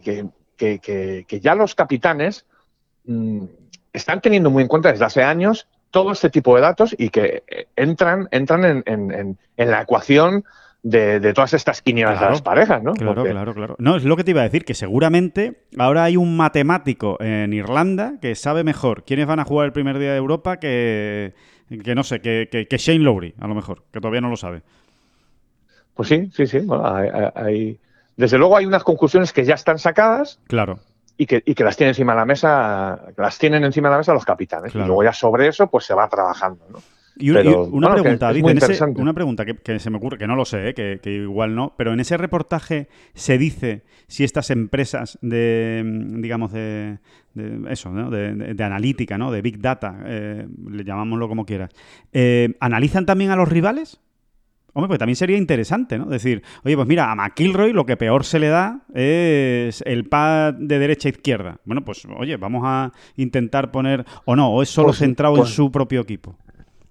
que, 0.56 0.78
que- 0.80 1.24
que- 1.26 1.40
ya 1.40 1.54
los 1.54 1.74
capitanes 1.74 2.46
mm, 3.04 3.44
están 3.92 4.20
teniendo 4.20 4.50
muy 4.50 4.62
en 4.62 4.68
cuenta 4.68 4.90
desde 4.92 5.04
hace 5.04 5.22
años 5.22 5.66
todo 5.90 6.12
este 6.12 6.30
tipo 6.30 6.54
de 6.54 6.62
datos 6.62 6.94
y 6.98 7.08
que 7.08 7.42
eh, 7.48 7.66
entran, 7.76 8.28
entran 8.30 8.64
en, 8.64 8.82
en- 8.86 9.10
en- 9.12 9.38
en 9.56 9.70
la 9.70 9.82
ecuación 9.82 10.44
de, 10.82 11.18
de 11.18 11.32
todas 11.34 11.52
estas 11.54 11.82
quinielas 11.82 12.12
Claro, 12.18 12.26
de 12.26 12.30
las 12.32 12.42
parejas, 12.42 12.82
¿no? 12.82 12.92
Claro, 12.92 13.14
Porque- 13.16 13.30
claro, 13.30 13.54
claro. 13.54 13.76
No, 13.80 13.96
es 13.96 14.04
lo 14.04 14.16
que 14.16 14.22
te 14.22 14.30
iba 14.30 14.42
a 14.42 14.44
decir, 14.44 14.64
que 14.64 14.74
seguramente 14.74 15.62
ahora 15.78 16.04
hay 16.04 16.16
un 16.16 16.36
matemático 16.36 17.16
en 17.20 17.52
Irlanda 17.52 18.14
que 18.20 18.34
sabe 18.36 18.62
mejor 18.62 19.02
quiénes 19.04 19.26
van 19.26 19.40
a 19.40 19.44
jugar 19.44 19.66
el 19.66 19.72
primer 19.72 19.98
día 19.98 20.12
de 20.12 20.18
Europa 20.18 20.58
que, 20.60 21.34
que 21.82 21.94
no 21.96 22.04
sé, 22.04 22.20
que, 22.20 22.48
que- 22.50 22.66
que 22.68 22.78
Shane 22.78 23.00
Lowry, 23.00 23.34
a 23.40 23.48
lo 23.48 23.54
mejor, 23.56 23.82
que 23.92 24.00
todavía 24.00 24.20
no 24.20 24.28
lo 24.28 24.36
sabe. 24.36 24.62
Pues 25.96 26.08
sí, 26.10 26.30
sí, 26.32 26.46
sí. 26.46 26.58
bueno, 26.60 26.86
hay- 26.86 27.08
hay- 27.12 27.30
hay- 27.34 27.78
desde 28.16 28.38
luego 28.38 28.56
hay 28.56 28.66
unas 28.66 28.84
conclusiones 28.84 29.32
que 29.32 29.44
ya 29.44 29.54
están 29.54 29.78
sacadas 29.78 30.38
Claro. 30.46 30.78
y 31.16 31.26
que, 31.26 31.42
y 31.44 31.54
que 31.54 31.64
las 31.64 31.76
tienen 31.76 31.90
encima 31.90 32.12
de 32.12 32.18
la 32.18 32.24
mesa, 32.26 33.00
las 33.16 33.38
tienen 33.38 33.64
encima 33.64 33.88
de 33.88 33.92
la 33.94 33.98
mesa 33.98 34.12
los 34.14 34.24
capitanes. 34.24 34.72
Claro. 34.72 34.84
Y 34.84 34.88
luego 34.88 35.02
ya 35.04 35.12
sobre 35.12 35.48
eso, 35.48 35.66
pues 35.68 35.84
se 35.86 35.94
va 35.94 36.08
trabajando, 36.08 36.64
¿no? 36.70 36.78
Y, 37.18 37.30
un- 37.30 37.36
y 37.38 37.42
Pero, 37.44 37.62
una 37.64 37.88
bueno, 37.88 38.02
pregunta, 38.02 38.26
David, 38.26 38.46
en 38.46 38.58
ese- 38.58 38.84
una 38.84 39.14
pregunta 39.14 39.46
que, 39.46 39.56
que 39.56 39.78
se 39.78 39.88
me 39.88 39.96
ocurre, 39.96 40.18
que 40.18 40.26
no 40.26 40.36
lo 40.36 40.44
sé, 40.44 40.68
¿eh? 40.68 40.74
que, 40.74 41.00
que 41.02 41.12
igual 41.14 41.54
no, 41.54 41.72
pero 41.78 41.94
en 41.94 42.00
ese 42.00 42.18
reportaje 42.18 42.88
se 43.14 43.38
dice 43.38 43.84
si 44.06 44.22
estas 44.22 44.50
empresas 44.50 45.18
de, 45.22 45.82
mm, 45.82 46.20
digamos, 46.20 46.52
de, 46.52 46.98
de 47.32 47.72
eso, 47.72 47.88
¿no? 47.90 48.10
de, 48.10 48.34
de- 48.34 48.52
de 48.54 48.64
analítica, 48.64 49.16
¿no? 49.16 49.30
de 49.32 49.40
Big 49.40 49.60
Data, 49.62 49.96
eh, 50.04 50.46
le 50.70 50.84
llamámoslo 50.84 51.26
como 51.26 51.46
quieras, 51.46 51.70
eh, 52.12 52.54
¿analizan 52.60 53.06
también 53.06 53.30
a 53.30 53.36
los 53.36 53.48
rivales? 53.48 53.98
Hombre, 54.76 54.88
pues 54.88 54.98
también 54.98 55.16
sería 55.16 55.38
interesante, 55.38 55.98
¿no? 55.98 56.04
Decir, 56.04 56.42
oye, 56.62 56.76
pues 56.76 56.86
mira, 56.86 57.10
a 57.10 57.14
McIlroy 57.14 57.72
lo 57.72 57.86
que 57.86 57.96
peor 57.96 58.24
se 58.24 58.38
le 58.38 58.48
da 58.48 58.80
es 58.92 59.82
el 59.86 60.04
pad 60.04 60.52
de 60.52 60.78
derecha 60.78 61.08
a 61.08 61.12
izquierda. 61.12 61.56
Bueno, 61.64 61.82
pues 61.82 62.06
oye, 62.18 62.36
vamos 62.36 62.60
a 62.66 62.92
intentar 63.16 63.70
poner, 63.70 64.04
o 64.26 64.36
no, 64.36 64.50
o 64.50 64.60
es 64.60 64.68
solo 64.68 64.88
Pues- 64.88 64.98
centrado 64.98 65.34
en 65.36 65.40
pues- 65.40 65.54
su 65.54 65.72
propio 65.72 66.02
equipo. 66.02 66.36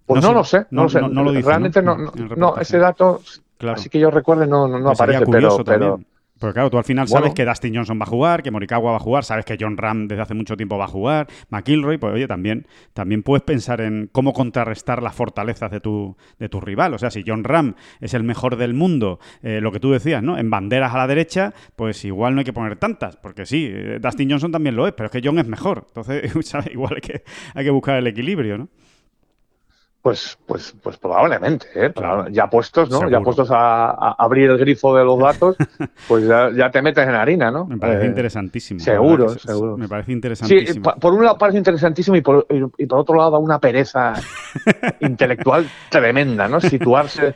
Pues 0.07 0.19
No 0.23 0.33
no, 0.33 0.43
sé, 0.43 0.57
lo 0.57 0.63
sé, 0.63 0.67
no, 0.71 0.83
lo 0.83 0.89
sé. 0.89 1.01
no- 1.01 1.09
no 1.09 1.23
lo 1.23 1.31
dice, 1.31 1.47
Realmente 1.47 1.83
¿no? 1.83 1.95
no, 2.35 2.57
ese 2.57 2.79
dato, 2.79 3.21
Claro. 3.59 3.77
así 3.77 3.87
que 3.87 3.99
yo 3.99 4.09
recuerde, 4.09 4.47
no, 4.47 4.67
no, 4.67 4.79
no 4.79 4.85
Pues 4.85 4.99
aparece, 4.99 5.23
curioso 5.25 5.63
pero, 5.63 5.99
pero 6.39 6.53
claro, 6.53 6.69
tú 6.69 6.77
al 6.77 6.83
final 6.83 7.07
sabes 7.07 7.33
que 7.33 7.45
Dustin 7.45 7.73
Johnson 7.75 7.97
va 7.99 8.03
a 8.03 8.09
jugar, 8.09 8.43
que 8.43 8.51
Morikawa 8.51 8.91
va 8.91 8.97
a 8.97 8.99
jugar, 8.99 9.23
sabes 9.23 9.45
que 9.45 9.55
John 9.59 9.77
Ram 9.77 10.07
desde 10.07 10.21
hace 10.21 10.33
mucho 10.33 10.57
tiempo 10.57 10.77
va 10.77 10.85
a 10.85 10.89
jugar, 10.89 11.27
McIlroy, 11.49 11.97
pues 11.97 12.13
oye, 12.13 12.27
también, 12.27 12.67
también 12.93 13.23
puedes 13.23 13.43
pensar 13.43 13.79
en 13.79 14.09
cómo 14.11 14.33
contrarrestar 14.33 15.01
las 15.01 15.15
fortalezas 15.15 15.71
de 15.71 15.79
tu, 15.79 16.17
de 16.37 16.49
tu 16.49 16.59
rival. 16.59 16.93
O 16.93 16.97
sea, 16.97 17.09
si 17.09 17.23
John 17.25 17.45
Ram 17.45 17.75
es 18.01 18.13
el 18.13 18.23
mejor 18.23 18.57
del 18.57 18.73
mundo, 18.73 19.19
eh, 19.43 19.61
lo 19.61 19.71
que 19.71 19.79
tú 19.79 19.91
decías, 19.91 20.21
¿no? 20.21 20.37
En 20.37 20.49
banderas 20.49 20.93
a 20.93 20.97
la 20.97 21.07
derecha, 21.07 21.53
pues 21.77 22.03
igual 22.03 22.35
no 22.35 22.39
hay 22.39 22.45
que 22.45 22.53
poner 22.53 22.75
tantas, 22.75 23.15
porque 23.15 23.45
sí, 23.45 23.69
eh, 23.71 23.99
Dustin 24.01 24.29
Johnson 24.29 24.51
también 24.51 24.75
lo 24.75 24.87
es, 24.87 24.93
pero 24.93 25.07
es 25.07 25.11
que 25.11 25.21
John 25.23 25.39
es 25.39 25.47
mejor. 25.47 25.85
Entonces, 25.87 26.31
¿sabes? 26.47 26.67
igual 26.71 26.95
hay 26.95 27.01
que, 27.01 27.23
hay 27.53 27.63
que 27.63 27.71
buscar 27.71 27.95
el 27.95 28.07
equilibrio, 28.07 28.57
¿no? 28.57 28.69
Pues, 30.05 30.37
pues, 30.45 30.75
pues 30.83 30.97
probablemente, 30.97 31.65
¿eh? 31.73 31.91
Claro. 31.91 32.27
ya 32.29 32.45
puestos, 32.47 32.91
¿no? 32.91 32.97
Seguro. 32.99 33.09
Ya 33.17 33.23
puestos 33.23 33.49
a, 33.49 33.89
a 33.89 34.15
abrir 34.19 34.51
el 34.51 34.57
grifo 34.59 34.95
de 34.95 35.03
los 35.03 35.19
datos, 35.19 35.57
pues 36.07 36.27
ya, 36.27 36.51
ya 36.55 36.69
te 36.69 36.83
metes 36.83 37.07
en 37.07 37.15
harina, 37.15 37.49
¿no? 37.49 37.65
Me 37.65 37.79
parece 37.79 38.03
Eh, 38.03 38.09
interesantísimo. 38.09 38.79
seguro, 38.79 39.29
seguro. 39.29 39.75
Me 39.77 39.87
parece 39.89 40.11
interesantísimo. 40.11 40.93
por 41.01 41.11
un 41.11 41.23
lado 41.25 41.39
parece 41.39 41.57
interesantísimo 41.57 42.15
y 42.17 42.21
por, 42.21 42.45
y, 42.51 42.83
y 42.83 42.85
por 42.85 42.99
otro 42.99 43.15
lado 43.15 43.31
da 43.31 43.37
una 43.39 43.57
pereza 43.57 44.13
intelectual 44.99 45.65
tremenda, 45.89 46.47
¿no? 46.47 46.61
Situarse, 46.61 47.33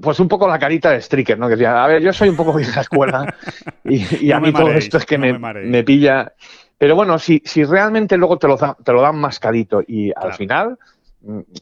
pues 0.00 0.20
un 0.20 0.28
poco 0.28 0.46
la 0.46 0.58
carita 0.60 0.90
de 0.92 1.00
Stricker, 1.00 1.36
¿no? 1.36 1.48
Que 1.48 1.56
decía, 1.56 1.82
a 1.82 1.88
ver, 1.88 2.00
yo 2.00 2.12
soy 2.12 2.28
un 2.28 2.36
poco 2.36 2.54
vieja 2.54 2.80
escuela 2.82 3.34
y, 3.84 4.26
y 4.26 4.30
a 4.30 4.38
mí 4.38 4.52
todo 4.52 4.70
esto 4.72 4.98
es 4.98 5.04
que 5.06 5.18
no 5.18 5.26
me, 5.26 5.32
me 5.32 5.38
mareéis. 5.40 5.70
me 5.72 5.82
pilla. 5.82 6.32
Pero 6.78 6.94
bueno, 6.94 7.18
si, 7.18 7.42
si 7.44 7.64
realmente 7.64 8.16
luego 8.16 8.38
te 8.38 8.46
lo, 8.46 8.56
da- 8.56 8.76
te 8.84 8.92
lo 8.92 9.00
dan 9.02 9.16
mascadito 9.18 9.82
y 9.86 10.10
al 10.10 10.14
Claro. 10.22 10.36
final 10.36 10.78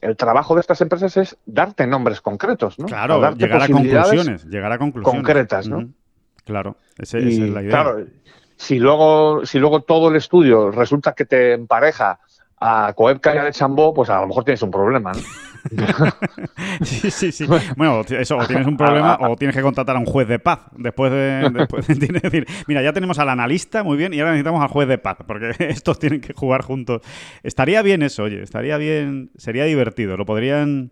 el 0.01 0.17
trabajo 0.17 0.55
de 0.55 0.61
estas 0.61 0.81
empresas 0.81 1.15
es 1.17 1.37
darte 1.45 1.87
nombres 1.87 2.21
concretos, 2.21 2.77
¿no? 2.79 2.85
Claro, 2.87 3.19
darte 3.19 3.43
llegar 3.45 3.61
a 3.63 3.67
conclusiones, 3.67 4.45
llegar 4.45 4.71
a 4.71 4.77
conclusiones. 4.77 5.21
concretas, 5.23 5.67
¿no? 5.67 5.89
Claro, 6.45 6.75
ese- 6.97 7.19
Y, 7.21 7.33
esa 7.35 7.43
es 7.45 7.49
la 7.51 7.61
idea. 7.61 7.71
Claro, 7.71 8.05
si 8.57 8.79
luego, 8.79 9.45
si 9.45 9.59
luego 9.59 9.81
todo 9.81 10.09
el 10.09 10.15
estudio 10.17 10.69
resulta 10.71 11.13
que 11.13 11.25
te 11.25 11.53
empareja 11.53 12.19
a 12.63 12.93
Koepka 12.93 13.35
y 13.35 13.37
a 13.37 13.43
de 13.43 13.51
Chambó, 13.51 13.93
pues 13.93 14.09
a 14.09 14.21
lo 14.21 14.27
mejor 14.27 14.45
tienes 14.45 14.61
un 14.61 14.71
problema, 14.71 15.11
¿no? 15.11 15.19
Sí, 16.83 17.09
sí, 17.11 17.31
sí. 17.31 17.45
Bueno, 17.77 18.01
eso, 18.01 18.37
o 18.37 18.45
tienes 18.45 18.67
un 18.67 18.77
problema 18.77 19.17
o 19.21 19.35
tienes 19.35 19.55
que 19.55 19.61
contratar 19.61 19.95
a 19.95 19.99
un 19.99 20.05
juez 20.05 20.27
de 20.27 20.39
paz. 20.39 20.59
Después 20.77 21.11
de. 21.11 21.49
Después 21.53 21.87
de 21.87 22.07
que 22.07 22.19
decir, 22.19 22.47
mira, 22.67 22.81
ya 22.81 22.93
tenemos 22.93 23.19
al 23.19 23.29
analista, 23.29 23.83
muy 23.83 23.97
bien, 23.97 24.13
y 24.13 24.19
ahora 24.19 24.31
necesitamos 24.31 24.61
al 24.61 24.69
juez 24.69 24.87
de 24.87 24.97
paz, 24.97 25.17
porque 25.25 25.51
estos 25.59 25.99
tienen 25.99 26.21
que 26.21 26.33
jugar 26.33 26.61
juntos. 26.61 27.01
Estaría 27.43 27.81
bien 27.81 28.01
eso, 28.01 28.23
oye, 28.23 28.41
estaría 28.41 28.77
bien, 28.77 29.31
sería 29.37 29.65
divertido. 29.65 30.17
Lo 30.17 30.25
podrían. 30.25 30.91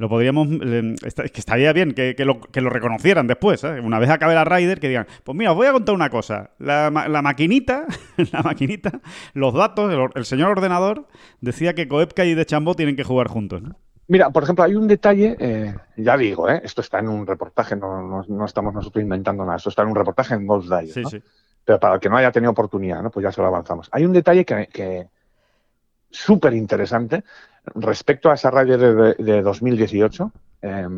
Lo 0.00 0.08
podríamos. 0.08 0.48
eh, 0.62 0.94
que 1.30 1.40
estaría 1.40 1.74
bien 1.74 1.92
que, 1.92 2.14
que 2.16 2.24
lo, 2.24 2.40
que 2.40 2.62
lo 2.62 2.70
reconocieran 2.70 3.26
después. 3.26 3.62
¿eh? 3.64 3.80
Una 3.80 3.98
vez 3.98 4.08
acabe 4.08 4.34
la 4.34 4.44
Rider, 4.46 4.80
que 4.80 4.88
digan: 4.88 5.06
Pues 5.24 5.36
mira, 5.36 5.50
os 5.52 5.56
voy 5.56 5.66
a 5.66 5.72
contar 5.72 5.94
una 5.94 6.08
cosa. 6.08 6.50
La, 6.58 6.90
la 6.90 7.20
maquinita, 7.22 7.84
la 8.32 8.42
maquinita, 8.42 9.00
los 9.34 9.52
datos, 9.52 9.92
el, 9.92 9.98
or- 10.00 10.12
el 10.14 10.24
señor 10.24 10.50
ordenador 10.52 11.06
decía 11.42 11.74
que 11.74 11.86
Koepka 11.86 12.24
y 12.24 12.32
De 12.34 12.46
Chambó 12.46 12.74
tienen 12.74 12.96
que 12.96 13.04
jugar 13.04 13.28
juntos. 13.28 13.60
¿no? 13.60 13.76
Mira, 14.08 14.30
por 14.30 14.42
ejemplo, 14.42 14.64
hay 14.64 14.74
un 14.74 14.88
detalle, 14.88 15.36
eh, 15.38 15.74
ya 15.98 16.16
digo, 16.16 16.48
¿eh? 16.48 16.62
esto 16.64 16.80
está 16.80 16.98
en 16.98 17.08
un 17.08 17.26
reportaje, 17.26 17.76
no, 17.76 18.00
no- 18.02 18.24
no 18.26 18.44
estamos 18.46 18.72
nosotros 18.72 19.02
inventando 19.02 19.44
nada, 19.44 19.58
esto 19.58 19.68
está 19.68 19.82
en 19.82 19.88
un 19.90 19.96
reportaje 19.96 20.34
en 20.34 20.46
Golf 20.46 20.64
Digest, 20.64 20.94
Sí, 20.94 21.04
sí. 21.10 21.22
Pero 21.64 21.78
para 21.78 21.94
el 21.94 22.00
que 22.00 22.08
no 22.08 22.16
haya 22.16 22.32
tenido 22.32 22.50
oportunidad, 22.52 23.02
¿no? 23.02 23.10
pues 23.10 23.22
ya 23.22 23.30
se 23.30 23.40
lo 23.42 23.46
avanzamos. 23.48 23.88
Hay 23.92 24.06
un 24.06 24.12
detalle 24.14 24.44
que, 24.46 24.66
que 24.72 25.06
súper 26.10 26.54
interesante 26.54 27.24
respecto 27.74 28.30
a 28.30 28.34
esa 28.34 28.50
Ryder 28.50 29.16
de, 29.16 29.24
de 29.24 29.42
2018, 29.42 30.32
eh, 30.62 30.88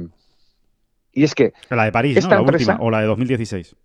y 1.13 1.25
es 1.25 1.35
que, 1.35 1.53
La 1.71 1.85
de 1.85 1.93
París, 1.93 2.23
¿no? 2.23 2.31
La 2.31 2.37
empresa- 2.41 2.73
última, 2.73 2.87
o 2.87 2.91
la 2.91 3.01
de 3.01 3.07
2016. 3.07 3.77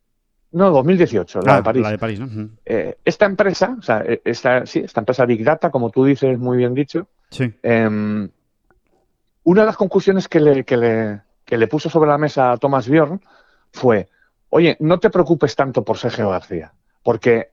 no, 0.51 0.69
2018, 0.71 1.41
la 1.41 1.53
Ah, 1.53 1.55
de 1.57 1.63
París. 1.63 1.83
La 1.83 1.91
de 1.91 1.97
París, 1.97 2.19
¿no? 2.19 2.49
Eh, 2.65 2.97
esta 3.03 3.25
empresa, 3.25 3.75
o 3.77 3.81
sea, 3.81 4.01
eh, 4.05 4.21
esta, 4.23 4.65
sí, 4.65 4.79
esta 4.79 5.01
empresa 5.01 5.25
Big 5.25 5.43
Data, 5.43 5.69
como 5.69 5.89
tú 5.89 6.05
dices 6.05 6.37
muy 6.39 6.57
bien 6.57 6.73
dicho, 6.73 7.07
Sí. 7.31 7.53
eh, 7.63 8.29
una 9.43 9.61
de 9.61 9.65
las 9.65 9.77
conclusiones 9.77 10.27
que 10.27 10.39
le, 10.39 10.63
que, 10.63 10.77
le, 10.77 11.21
que 11.45 11.57
le 11.57 11.67
puso 11.67 11.89
sobre 11.89 12.09
la 12.09 12.17
mesa 12.17 12.51
a 12.51 12.57
Thomas 12.57 12.87
Bjorn 12.89 13.21
fue, 13.71 14.07
oye, 14.49 14.77
no 14.79 14.99
te 14.99 15.09
preocupes 15.09 15.55
tanto 15.55 15.83
por 15.83 15.97
Sergio 15.97 16.29
García, 16.29 16.73
porque, 17.03 17.49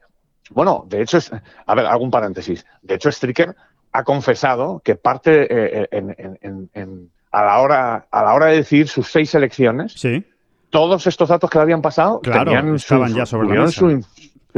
bueno, 0.51 0.85
de 0.89 1.03
hecho, 1.03 1.19
es, 1.19 1.31
a 1.67 1.75
ver, 1.75 1.87
algún 1.87 2.11
paréntesis, 2.11 2.65
de 2.83 2.95
hecho 2.95 3.11
Stricker 3.11 3.55
ha 3.93 4.05
confesado 4.05 4.81
que 4.85 4.97
parte 4.97 5.47
eh, 5.49 5.89
en, 5.91 7.11
a, 7.31 7.45
la 7.45 7.59
hora, 7.61 8.07
a 8.11 8.23
la 8.25 8.35
hora 8.35 8.47
de 8.47 8.57
decidir 8.57 8.89
sus 8.89 9.11
seis 9.11 9.35
elecciones, 9.35 9.93
sí. 9.93 10.25
todos 10.71 11.07
estos 11.07 11.29
datos 11.29 11.49
que 11.49 11.59
le 11.59 11.63
habían 11.63 11.83
pasado 11.83 12.21
tenían 12.21 12.75
estaban 12.75 13.15
ya 13.15 13.25
sobre 13.25 13.57
la 13.57 13.69
Su, 13.69 14.03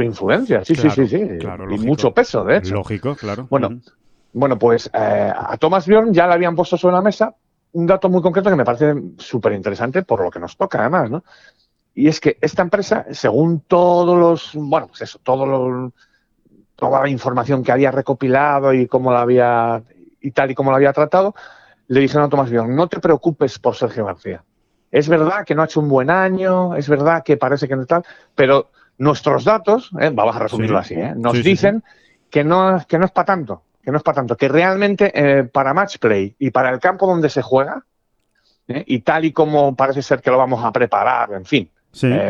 influencia. 0.03 0.63
Sí, 0.63 0.75
sí, 0.75 0.89
sí, 0.91 1.07
sí. 1.07 1.17
y 1.17 1.77
mucho 1.79 2.11
peso, 2.11 2.43
de 2.43 2.57
hecho. 2.57 2.75
Lógico, 2.75 3.15
claro. 3.15 3.47
Bueno, 3.49 3.79
bueno 4.31 4.59
pues 4.59 4.91
eh, 4.93 5.31
a 5.35 5.57
Thomas 5.57 5.87
Bjorn 5.87 6.13
ya 6.13 6.27
le 6.27 6.33
habían 6.33 6.55
puesto 6.55 6.77
sobre 6.77 6.95
la 6.95 7.01
mesa 7.01 7.33
un 7.73 7.85
dato 7.85 8.09
muy 8.09 8.21
concreto 8.21 8.49
que 8.49 8.55
me 8.55 8.65
parece 8.65 8.93
súper 9.17 9.53
interesante 9.53 10.03
por 10.03 10.23
lo 10.23 10.31
que 10.31 10.39
nos 10.39 10.57
toca, 10.57 10.79
además, 10.79 11.11
¿no? 11.11 11.23
Y 11.97 12.07
es 12.07 12.19
que 12.19 12.37
esta 12.41 12.61
empresa, 12.61 13.07
según 13.09 13.61
todos 13.61 14.15
los, 14.15 14.51
bueno, 14.53 14.85
pues 14.85 15.01
eso, 15.01 15.19
todos 15.23 15.47
los, 15.47 15.91
toda 16.75 17.01
la 17.01 17.09
información 17.09 17.63
que 17.63 17.71
había 17.71 17.89
recopilado 17.89 18.71
y 18.71 18.85
cómo 18.85 19.11
la 19.11 19.21
había, 19.21 19.81
y 20.21 20.29
tal 20.29 20.51
y 20.51 20.53
como 20.53 20.69
la 20.69 20.77
había 20.77 20.93
tratado, 20.93 21.33
le 21.87 21.99
dijeron 22.01 22.25
a 22.25 22.29
Tomás 22.29 22.51
Bjorn, 22.51 22.75
no 22.75 22.87
te 22.87 22.99
preocupes 22.99 23.57
por 23.57 23.75
Sergio 23.75 24.05
García. 24.05 24.43
Es 24.91 25.09
verdad 25.09 25.43
que 25.43 25.55
no 25.55 25.63
ha 25.63 25.65
hecho 25.65 25.79
un 25.79 25.89
buen 25.89 26.11
año, 26.11 26.75
es 26.75 26.87
verdad 26.87 27.23
que 27.23 27.35
parece 27.35 27.67
que 27.67 27.75
no 27.75 27.87
tal, 27.87 28.03
pero 28.35 28.69
nuestros 28.99 29.43
datos, 29.43 29.89
¿eh? 29.99 30.11
vamos 30.13 30.35
a 30.35 30.39
resumirlo 30.39 30.77
así, 30.77 30.93
¿eh? 30.93 31.15
nos 31.15 31.41
dicen 31.41 31.83
Que, 32.29 32.43
no, 32.43 32.79
que 32.87 32.99
no 32.99 33.05
es 33.05 33.11
para 33.11 33.25
tanto, 33.25 33.63
que 33.81 33.89
no 33.89 33.97
es 33.97 34.03
para 34.03 34.17
tanto, 34.17 34.37
que 34.37 34.47
realmente 34.47 35.11
eh, 35.15 35.45
para 35.45 35.73
match 35.73 35.97
play 35.97 36.35
y 36.37 36.51
para 36.51 36.69
el 36.69 36.79
campo 36.79 37.07
donde 37.07 37.31
se 37.31 37.41
juega, 37.41 37.83
¿eh? 38.67 38.83
y 38.85 38.99
tal 38.99 39.25
y 39.25 39.31
como 39.31 39.75
parece 39.75 40.03
ser 40.03 40.21
que 40.21 40.29
lo 40.29 40.37
vamos 40.37 40.63
a 40.63 40.71
preparar, 40.71 41.33
en 41.33 41.45
fin, 41.45 41.71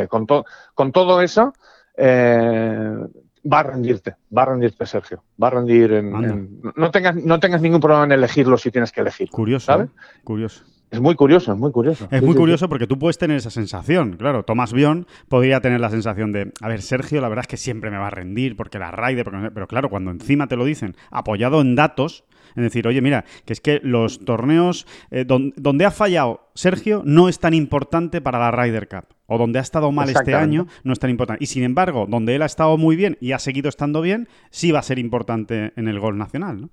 con, 0.09 0.27
con 0.73 0.91
todo 0.91 1.21
eso, 1.21 1.53
va 1.99 3.59
a 3.59 3.63
rendirte, 3.63 4.15
va 4.35 4.43
a 4.43 4.45
rendirte, 4.45 4.85
Sergio. 4.85 5.23
Va 5.41 5.47
a 5.47 5.51
rendir 5.51 5.93
en, 5.93 6.59
no, 6.75 6.91
tengas, 6.91 7.15
no 7.15 7.39
tengas 7.39 7.61
ningún 7.61 7.79
problema 7.79 8.05
en 8.05 8.11
elegirlo 8.11 8.57
si 8.57 8.71
tienes 8.71 8.91
que 8.91 9.01
elegir. 9.01 9.29
Curioso, 9.29 9.65
¿sabes? 9.67 9.89
Curioso. 10.23 10.63
Es 10.89 11.01
muy 11.01 11.15
curioso, 11.15 11.51
es 11.51 11.57
muy 11.57 11.71
curioso. 11.71 12.07
Es 12.09 12.23
muy 12.23 12.33
curioso 12.33 12.69
porque 12.69 12.87
tú 12.87 12.97
puedes 12.97 13.17
tener 13.17 13.35
esa 13.35 13.49
sensación. 13.49 14.13
Claro, 14.13 14.43
Tomás 14.43 14.71
Bion 14.71 15.05
podría 15.27 15.59
tener 15.59 15.81
la 15.81 15.89
sensación 15.89 16.31
de, 16.31 16.53
a 16.61 16.67
ver, 16.69 16.81
Sergio, 16.81 17.19
la 17.19 17.27
verdad 17.27 17.43
es 17.43 17.47
que 17.47 17.57
siempre 17.57 17.91
me 17.91 17.97
va 17.97 18.07
a 18.07 18.11
rendir 18.11 18.55
porque 18.55 18.79
la 18.79 18.91
raide, 18.91 19.25
porque... 19.25 19.51
pero 19.53 19.67
claro, 19.67 19.89
cuando 19.89 20.11
encima 20.11 20.47
te 20.47 20.55
lo 20.55 20.63
dicen 20.63 20.95
apoyado 21.11 21.59
en 21.59 21.75
datos, 21.75 22.23
es 22.55 22.63
decir, 22.63 22.87
oye, 22.87 23.01
mira, 23.01 23.25
que 23.45 23.51
es 23.51 23.59
que 23.59 23.81
los 23.83 24.23
torneos 24.23 24.87
eh, 25.11 25.25
donde, 25.25 25.85
ha 25.85 25.91
fallado 25.91 26.49
Sergio 26.55 27.01
no 27.05 27.27
es 27.27 27.39
tan 27.39 27.53
importante 27.53 28.21
para 28.21 28.39
la 28.39 28.51
Ryder 28.51 28.87
Cup. 28.87 29.16
O 29.27 29.37
donde 29.37 29.59
ha 29.59 29.61
estado 29.61 29.91
mal 29.91 30.09
este 30.09 30.33
año 30.33 30.67
no 30.83 30.93
es 30.93 30.99
tan 30.99 31.09
importante. 31.09 31.43
Y 31.43 31.47
sin 31.47 31.63
embargo, 31.63 32.05
donde 32.07 32.35
él 32.35 32.41
ha 32.41 32.45
estado 32.45 32.77
muy 32.77 32.95
bien 32.95 33.17
y 33.19 33.33
ha 33.33 33.39
seguido 33.39 33.69
estando 33.69 34.01
bien, 34.01 34.27
sí 34.49 34.71
va 34.71 34.79
a 34.79 34.83
ser 34.83 34.99
importante 34.99 35.73
en 35.75 35.87
el 35.87 35.99
gol 35.99 36.17
nacional, 36.17 36.61
¿no? 36.61 36.69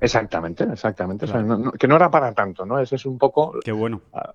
Exactamente, 0.00 0.64
exactamente. 0.64 1.26
que 1.78 1.88
no 1.88 1.96
era 1.96 2.10
para 2.10 2.32
tanto, 2.32 2.66
¿no? 2.66 2.78
Ese 2.78 2.96
es 2.96 3.06
un 3.06 3.18
poco. 3.18 3.54
Qué 3.64 3.72
bueno. 3.72 4.02
Ah, 4.12 4.34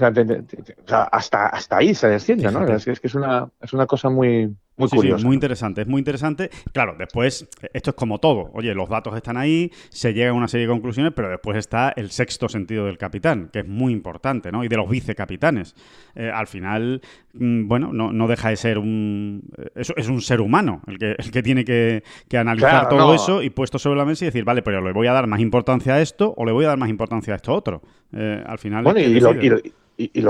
o 0.00 0.88
sea, 0.88 1.02
hasta, 1.04 1.46
hasta 1.48 1.76
ahí 1.76 1.94
se 1.94 2.08
desciende, 2.08 2.52
¿no? 2.52 2.64
Es 2.66 2.84
que, 2.84 2.92
es 3.02 3.14
una, 3.14 3.48
es 3.60 3.72
una 3.72 3.86
cosa 3.86 4.08
muy, 4.08 4.54
muy 4.78 4.88
curiosa. 4.88 5.26
muy 5.26 5.34
interesante, 5.34 5.82
es 5.82 5.86
muy 5.86 5.98
interesante. 5.98 6.50
Claro, 6.72 6.94
después, 6.98 7.48
esto 7.72 7.90
es 7.90 7.96
como 7.96 8.18
todo. 8.18 8.50
Oye, 8.54 8.74
los 8.74 8.88
datos 8.88 9.14
están 9.16 9.36
ahí, 9.36 9.70
se 9.90 10.14
llega 10.14 10.30
a 10.30 10.32
una 10.32 10.48
serie 10.48 10.66
de 10.66 10.72
conclusiones, 10.72 11.12
pero 11.14 11.28
después 11.28 11.56
está 11.56 11.92
el 11.96 12.10
sexto 12.10 12.48
sentido 12.48 12.86
del 12.86 12.98
capitán, 12.98 13.50
que 13.52 13.60
es 13.60 13.66
muy 13.66 13.92
importante, 13.92 14.52
¿no? 14.52 14.64
Y 14.64 14.68
de 14.68 14.76
los 14.76 14.88
vicecapitanes. 14.88 15.74
Eh, 16.14 16.30
al 16.32 16.46
final, 16.46 17.00
mm, 17.34 17.68
bueno, 17.68 17.92
no, 17.92 18.28
deja 18.28 18.50
de 18.50 18.56
ser 18.56 18.78
un. 18.78 19.42
Eso 19.74 19.94
es 19.96 20.08
un 20.08 20.20
ser 20.20 20.40
humano 20.40 20.82
el 20.86 20.98
que, 20.98 21.14
el 21.18 21.30
que 21.30 21.42
tiene 21.42 21.64
que, 21.64 22.02
analizar 22.36 22.88
todo 22.88 23.14
eso 23.14 23.42
y 23.42 23.50
puesto 23.50 23.78
sobre 23.78 23.98
la 23.98 24.04
mesa 24.04 24.24
y 24.24 24.26
decir, 24.26 24.44
vale, 24.44 24.62
pero 24.62 24.80
le 24.80 24.92
voy 24.92 25.06
a 25.06 25.12
dar 25.12 25.26
más 25.26 25.40
importancia 25.40 25.94
a 25.94 26.00
esto 26.00 26.34
o 26.36 26.44
le 26.44 26.52
voy 26.52 26.64
a 26.64 26.68
dar 26.68 26.78
más 26.78 26.88
importancia 26.88 27.32
a 27.32 27.36
esto 27.36 27.52
otro. 27.52 27.82
Eh, 28.12 28.42
al 28.46 28.58
final. 28.58 28.84
Bueno, 28.84 29.00
y, 29.00 29.20
lo, 29.20 29.34
y, 29.34 29.48
lo 29.48 29.58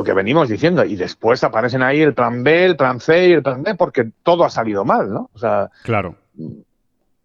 que 0.05 0.15
venimos 0.15 0.49
diciendo, 0.49 0.85
y 0.85 0.97
después 0.97 1.45
aparecen 1.45 1.83
ahí 1.83 2.01
el 2.01 2.15
plan 2.15 2.43
B, 2.43 2.65
el 2.65 2.77
plan 2.77 3.01
C 3.01 3.29
y 3.29 3.33
el 3.33 3.43
plan 3.43 3.63
D, 3.63 3.75
porque 3.75 4.11
todo 4.23 4.45
ha 4.45 4.51
salido 4.51 4.85
mal, 4.85 5.13
¿no? 5.13 5.31
O 5.35 5.39
sea, 5.39 5.71
claro. 5.83 6.17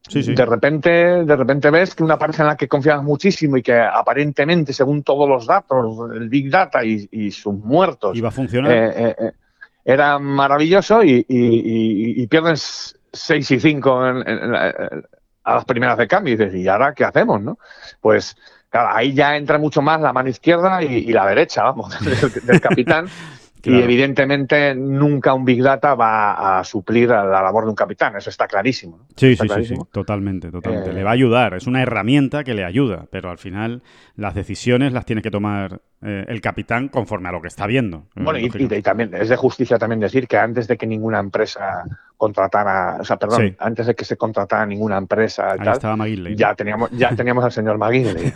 Sí, 0.09 0.21
sí. 0.21 0.35
De 0.35 0.45
repente, 0.45 0.89
de 1.23 1.35
repente 1.35 1.69
ves 1.69 1.95
que 1.95 2.03
una 2.03 2.17
pareja 2.17 2.43
en 2.43 2.47
la 2.47 2.57
que 2.57 2.67
confiabas 2.67 3.03
muchísimo 3.03 3.55
y 3.55 3.63
que 3.63 3.79
aparentemente, 3.79 4.73
según 4.73 5.03
todos 5.03 5.29
los 5.29 5.47
datos, 5.47 6.11
el 6.13 6.27
Big 6.27 6.49
Data 6.49 6.83
y, 6.83 7.31
sus 7.31 7.53
muertos, 7.53 8.17
iba 8.17 8.27
a 8.27 8.31
funcionar. 8.31 8.71
Eh, 8.71 8.91
eh, 8.95 9.15
eh, 9.17 9.31
era 9.85 10.19
maravilloso 10.19 11.03
y, 11.03 11.25
y, 11.27 12.27
pierden 12.27 12.55
6 12.57 13.51
y 13.51 13.59
5 13.59 14.01
a 14.01 15.53
las 15.55 15.65
primeras 15.65 15.97
de 15.97 16.07
cambio. 16.07 16.33
Y 16.33 16.37
dices, 16.37 16.55
¿y 16.55 16.67
ahora 16.67 16.93
qué 16.93 17.05
hacemos? 17.05 17.41
no 17.41 17.57
Pues 18.01 18.35
Claro, 18.73 18.89
ahí 18.91 19.13
ya 19.13 19.37
entra 19.37 19.59
mucho 19.59 19.83
más 19.83 20.01
la 20.01 20.11
mano 20.11 20.29
izquierda 20.29 20.81
y, 20.81 21.11
la 21.11 21.27
derecha, 21.27 21.61
vamos, 21.61 21.93
del, 22.43 22.59
capitán. 22.59 23.05
Y 23.65 23.79
evidentemente 23.79 24.75
nunca 24.75 25.33
un 25.33 25.45
Big 25.45 25.63
Data 25.63 25.95
va 25.95 26.59
a 26.59 26.65
suplir 26.65 27.09
a 27.13 27.23
la 27.23 27.41
labor 27.41 27.63
de 27.63 27.69
un 27.69 27.75
capitán, 27.77 28.13
eso 28.17 28.29
está 28.29 28.45
clarísimo. 28.45 29.07
Sí, 29.15 29.37
sí, 29.37 29.47
sí, 29.63 29.75
totalmente, 29.89 30.51
totalmente. 30.51 30.89
Eh, 30.89 30.93
le 30.93 31.01
va 31.05 31.11
a 31.11 31.13
ayudar, 31.13 31.53
es 31.53 31.65
una 31.65 31.81
herramienta 31.81 32.43
que 32.43 32.53
le 32.53 32.65
ayuda, 32.65 33.05
pero 33.09 33.31
al 33.31 33.37
final 33.37 33.81
las 34.17 34.35
decisiones 34.35 34.91
las 34.91 35.05
tiene 35.05 35.21
que 35.21 35.31
tomar 35.31 35.79
eh, 36.05 36.25
el 36.27 36.41
capitán 36.41 36.89
conforme 36.89 37.29
a 37.29 37.31
lo 37.31 37.41
que 37.41 37.47
está 37.47 37.65
viendo. 37.65 38.07
Bueno, 38.15 38.39
y, 38.39 38.81
también 38.81 39.13
es 39.13 39.29
de 39.29 39.35
justicia 39.35 39.77
también 39.77 39.99
decir 39.99 40.27
que 40.27 40.37
antes 40.37 40.67
de 40.67 40.77
que 40.77 40.85
ninguna 40.85 41.19
empresa 41.19 41.85
contratara, 42.17 42.97
o 42.99 43.03
sea, 43.03 43.17
perdón, 43.17 43.55
antes 43.59 43.87
de 43.87 43.95
que 43.95 44.05
se 44.05 44.17
contratara 44.17 44.65
ninguna 44.65 44.97
empresa, 44.97 45.55
ya 46.35 46.55
teníamos 46.55 46.91
ya 46.91 47.09
teníamos 47.15 47.43
al 47.45 47.51
señor 47.51 47.77
McGinley, 47.77 48.31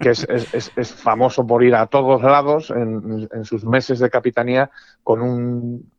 que, 0.00 0.10
es, 0.10 0.94
famoso 0.94 1.46
por 1.46 1.62
ir 1.62 1.74
a 1.74 1.86
todos 1.86 2.22
lados 2.22 2.70
en 2.70 3.44
sus 3.44 3.64
meses 3.64 3.98
de 3.98 4.10
capitanía 4.10 4.70
con 5.02 5.22
un 5.22 5.90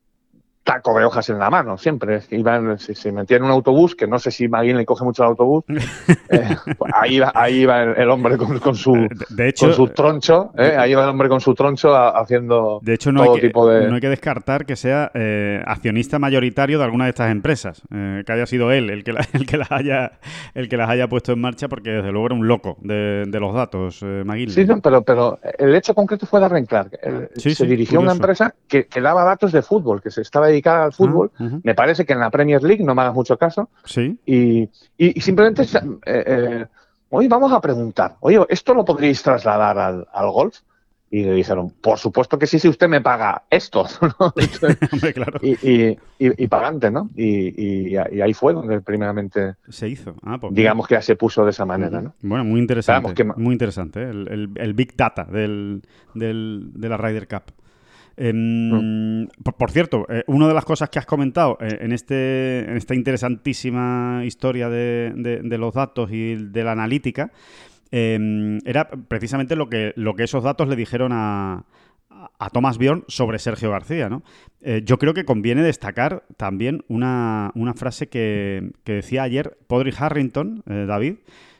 taco 0.68 1.00
de 1.00 1.06
hojas 1.06 1.30
en 1.30 1.40
la 1.40 1.50
mano, 1.50 1.78
siempre. 1.78 2.20
Iban, 2.30 2.78
si 2.78 2.94
se 2.94 3.14
metía 3.14 3.38
en 3.38 3.44
un 3.44 3.52
autobús, 3.52 3.96
que 3.96 4.06
no 4.06 4.20
sé 4.20 4.32
si 4.32 4.50
alguien 4.52 4.76
le 4.76 4.86
coge 4.86 5.06
mucho 5.06 5.24
el 5.24 5.30
autobús, 5.30 5.64
eh, 6.30 6.56
pues 6.78 6.94
ahí, 6.94 7.20
va, 7.20 7.32
ahí 7.34 7.66
va 7.66 7.84
el, 7.84 8.10
hombre 8.10 8.38
con, 8.38 8.76
su, 8.76 9.08
de 9.30 9.48
hecho, 9.48 9.68
con 9.68 9.76
su 9.76 9.88
troncho, 9.88 10.52
eh, 10.58 10.76
ahí 10.78 10.94
va 10.94 11.06
el 11.06 11.10
hombre 11.10 11.30
con 11.30 11.40
su 11.40 11.56
troncho 11.56 11.96
haciendo 11.96 12.82
de 12.82 12.94
hecho, 12.94 13.14
no 13.14 13.24
todo 13.24 13.36
hay 13.36 13.42
que, 13.42 13.48
tipo 13.48 13.68
de... 13.68 13.88
No 13.88 13.96
hay 13.96 14.02
que 14.02 14.10
descartar 14.10 14.66
que 14.66 14.76
sea 14.76 15.10
eh, 15.14 15.64
accionista 15.66 16.20
mayoritario 16.20 16.80
de 16.80 16.84
alguna 16.84 17.06
de 17.06 17.12
estas 17.12 17.32
empresas, 17.32 17.82
que 17.90 18.32
haya 18.32 18.46
sido 18.46 18.70
él 18.74 18.90
el 18.90 19.06
que, 19.06 19.12
el, 19.34 19.46
que 19.46 19.56
las 19.56 19.72
haya, 19.72 20.20
el 20.54 20.68
que 20.68 20.76
las 20.76 20.90
haya 20.90 21.08
puesto 21.08 21.32
en 21.32 21.40
marcha, 21.40 21.70
porque 21.70 21.92
desde 21.92 22.12
luego 22.12 22.26
era 22.26 22.36
un 22.36 22.46
loco 22.46 22.76
de, 22.82 23.26
los 23.40 23.54
datos, 23.54 24.04
Maguil. 24.04 24.52
Sí, 24.52 24.66
pero, 24.84 25.02
pero 25.04 25.40
el 25.58 25.74
hecho 25.76 25.94
concreto 25.96 26.26
fue 26.26 26.42
Darren 26.42 26.66
Clark. 26.66 27.00
se 27.38 27.66
dirigió 27.66 28.00
a 28.00 28.02
una 28.02 28.12
empresa 28.12 28.54
que, 28.68 28.88
que, 28.88 29.00
daba 29.00 29.24
datos 29.24 29.54
de 29.54 29.62
fútbol, 29.62 30.02
que 30.02 30.12
se 30.12 30.22
estaba 30.22 30.50
dedicada 30.58 30.86
al 30.86 30.94
fútbol. 30.94 31.32
Ah, 31.40 31.60
me 31.64 31.76
parece 31.76 32.06
que 32.06 32.14
en 32.14 32.20
la 32.20 32.30
Premier 32.30 32.64
League 32.64 32.84
no 32.84 32.96
me 32.96 33.02
hagas 33.02 33.14
mucho 33.14 33.38
caso. 33.38 33.70
Sí. 33.86 34.18
Y, 34.26 34.70
y, 34.98 35.22
simplemente, 35.22 35.64
eh, 35.64 35.98
eh, 36.06 36.66
hoy 37.10 37.28
vamos 37.28 37.52
a 37.52 37.62
preguntar, 37.62 38.16
oye, 38.20 38.40
¿esto 38.50 38.74
lo 38.74 38.84
podríais 38.84 39.22
trasladar 39.22 39.78
al, 39.78 40.08
al 40.12 40.32
golf? 40.32 40.60
Y 41.10 41.24
le 41.24 41.32
dijeron, 41.36 41.74
por 41.82 42.00
supuesto 42.00 42.38
que 42.38 42.48
sí, 42.48 42.60
si 42.60 42.68
usted 42.68 42.90
me 42.90 43.00
paga 43.00 43.44
esto. 43.50 43.86
claro. 45.14 45.40
y, 45.42 45.98
y, 46.20 46.48
pagante, 46.48 46.92
¿no? 46.92 47.10
Y, 47.16 47.96
ahí 47.96 48.34
fue 48.34 48.54
donde 48.54 48.82
primeramente 48.82 49.56
se 49.70 49.88
hizo. 49.88 50.16
Ah, 50.24 50.38
pues 50.38 50.54
digamos 50.54 50.86
que 50.86 50.96
ya 50.96 51.02
se 51.02 51.16
puso 51.16 51.46
de 51.46 51.52
esa 51.52 51.66
manera, 51.66 52.02
¿no? 52.02 52.14
Bueno, 52.22 52.44
muy 52.44 52.60
interesante. 52.60 53.24
Muy 53.24 53.54
interesante, 53.54 54.02
¿eh? 54.02 54.10
el, 54.10 54.52
el, 54.56 54.74
Big 54.74 54.98
Data 54.98 55.24
del, 55.24 55.82
del, 56.14 56.72
de 56.74 56.90
la 56.90 56.98
Ryder 56.98 57.28
Cup. 57.30 57.54
Mm. 58.18 59.26
por, 59.58 59.70
cierto, 59.70 60.08
eh, 60.10 60.24
una 60.26 60.48
de 60.48 60.54
las 60.56 60.66
cosas 60.66 60.90
que 60.90 60.98
has 60.98 61.06
comentado 61.06 61.58
eh, 61.62 61.78
en, 61.82 61.92
este, 61.92 62.60
en 62.68 62.76
esta 62.76 62.96
interesantísima 62.96 64.24
historia 64.26 64.70
de, 64.70 65.58
los 65.58 65.74
datos 65.74 66.12
y 66.12 66.36
de 66.36 66.64
la 66.64 66.72
analítica 66.72 67.32
em, 67.92 68.58
era 68.66 68.90
precisamente 68.90 69.56
lo 69.56 69.70
que, 69.70 69.94
lo 69.96 70.16
que 70.16 70.24
esos 70.24 70.44
datos 70.44 70.68
le 70.68 70.76
dijeron 70.76 71.12
a, 71.14 71.66
a 72.40 72.50
Thomas 72.50 72.80
Bjorn 72.80 73.04
sobre 73.08 73.38
Sergio 73.38 73.70
García. 73.70 74.10
¿no? 74.10 74.24
Eh, 74.62 74.82
yo 74.84 74.98
creo 74.98 75.14
que 75.14 75.24
conviene 75.24 75.62
destacar 75.62 76.24
también 76.38 76.84
una, 76.88 77.52
frase 77.76 78.10
que, 78.10 78.72
que, 78.84 78.94
decía 78.94 79.24
ayer 79.24 79.60
Podri 79.68 79.94
Harrington, 79.96 80.64
David, 80.66 81.18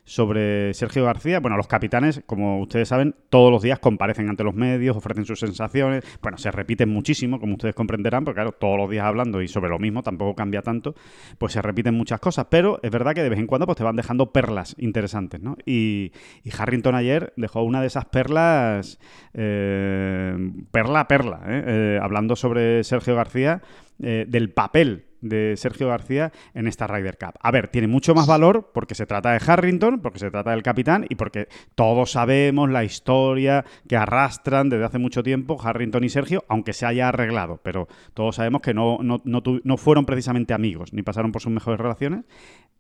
sobre 0.08 0.74
Sergio 0.74 1.04
García. 1.04 1.42
Bueno, 1.42 1.58
los 1.58 1.68
capitanes, 1.68 2.24
como 2.26 2.62
ustedes 2.62 2.88
saben, 2.88 3.14
todos 3.30 3.52
los 3.52 3.62
días 3.62 3.78
comparecen 3.80 4.30
ante 4.30 4.46
los 4.46 4.56
medios, 4.56 4.96
ofrecen 4.96 5.26
sus 5.26 5.42
sensaciones. 5.42 6.06
Bueno, 6.22 6.38
se 6.38 6.50
repiten 6.50 6.88
muchísimo, 6.88 7.42
como 7.42 7.56
ustedes 7.56 7.76
comprenderán, 7.76 8.24
porque 8.24 8.38
claro, 8.38 8.54
todos 8.54 8.78
los 8.78 8.90
días 8.90 9.06
hablando 9.06 9.42
y 9.42 9.50
sobre 9.50 9.70
lo 9.70 9.80
mismo 9.80 10.04
tampoco 10.04 10.34
cambia 10.34 10.62
tanto, 10.62 10.96
pues 11.38 11.52
se 11.52 11.62
repiten 11.62 11.94
muchas 11.94 12.22
cosas. 12.22 12.48
Pero 12.50 12.80
es 12.84 12.90
verdad 12.90 13.14
que 13.14 13.22
de 13.22 13.30
vez 13.30 13.38
en 13.38 13.48
cuando 13.48 13.66
pues 13.66 13.78
te 13.78 13.84
van 13.84 13.98
dejando 13.98 14.32
perlas 14.32 14.76
interesantes, 14.80 15.42
¿no? 15.42 15.58
Y, 15.66 16.14
Harrington 16.58 16.96
ayer 16.96 17.34
dejó 17.36 17.64
una 17.64 17.82
de 17.82 17.88
esas 17.88 18.06
perlas, 18.06 19.00
eh, 19.34 20.36
perla 20.72 21.02
a 21.02 21.08
perla, 21.08 21.42
¿eh? 21.46 21.64
Eh, 21.68 22.00
hablando 22.02 22.38
sobre 22.38 22.84
Sergio 22.86 23.16
García, 23.16 23.62
del 24.00 24.52
papel 24.52 25.07
de 25.22 25.56
Sergio 25.58 25.88
García 25.88 26.32
en 26.54 26.68
esta 26.68 26.88
Ryder 26.88 27.18
Cup. 27.18 27.34
A 27.42 27.52
ver, 27.52 27.70
tiene 27.70 27.88
mucho 27.88 28.14
más 28.14 28.28
valor 28.28 28.72
porque 28.74 28.96
se 28.96 29.06
trata 29.06 29.32
de 29.32 29.42
Harrington, 29.46 30.00
porque 30.02 30.20
se 30.20 30.32
trata 30.32 30.52
del 30.52 30.64
capitán 30.64 31.06
y 31.10 31.16
porque 31.16 31.48
todos 31.76 32.12
sabemos 32.12 32.70
la 32.70 32.84
historia 32.84 33.66
que 33.88 33.98
arrastran 33.98 34.70
desde 34.70 34.86
hace 34.86 35.00
mucho 35.00 35.24
tiempo 35.24 35.58
Harrington 35.62 36.04
y 36.04 36.10
Sergio, 36.10 36.44
aunque 36.48 36.74
se 36.74 36.86
haya 36.86 37.10
arreglado, 37.10 37.60
pero 37.64 37.88
todos 38.14 38.36
sabemos 38.36 38.62
que 38.62 38.74
no, 38.74 39.00
no, 39.02 39.22
no, 39.24 39.78
fueron 39.78 40.06
precisamente 40.06 40.54
amigos, 40.54 40.94
ni 40.94 41.04
pasaron 41.04 41.32
por 41.32 41.42
sus 41.42 41.52
mejores 41.52 41.80
relaciones. 41.80 42.26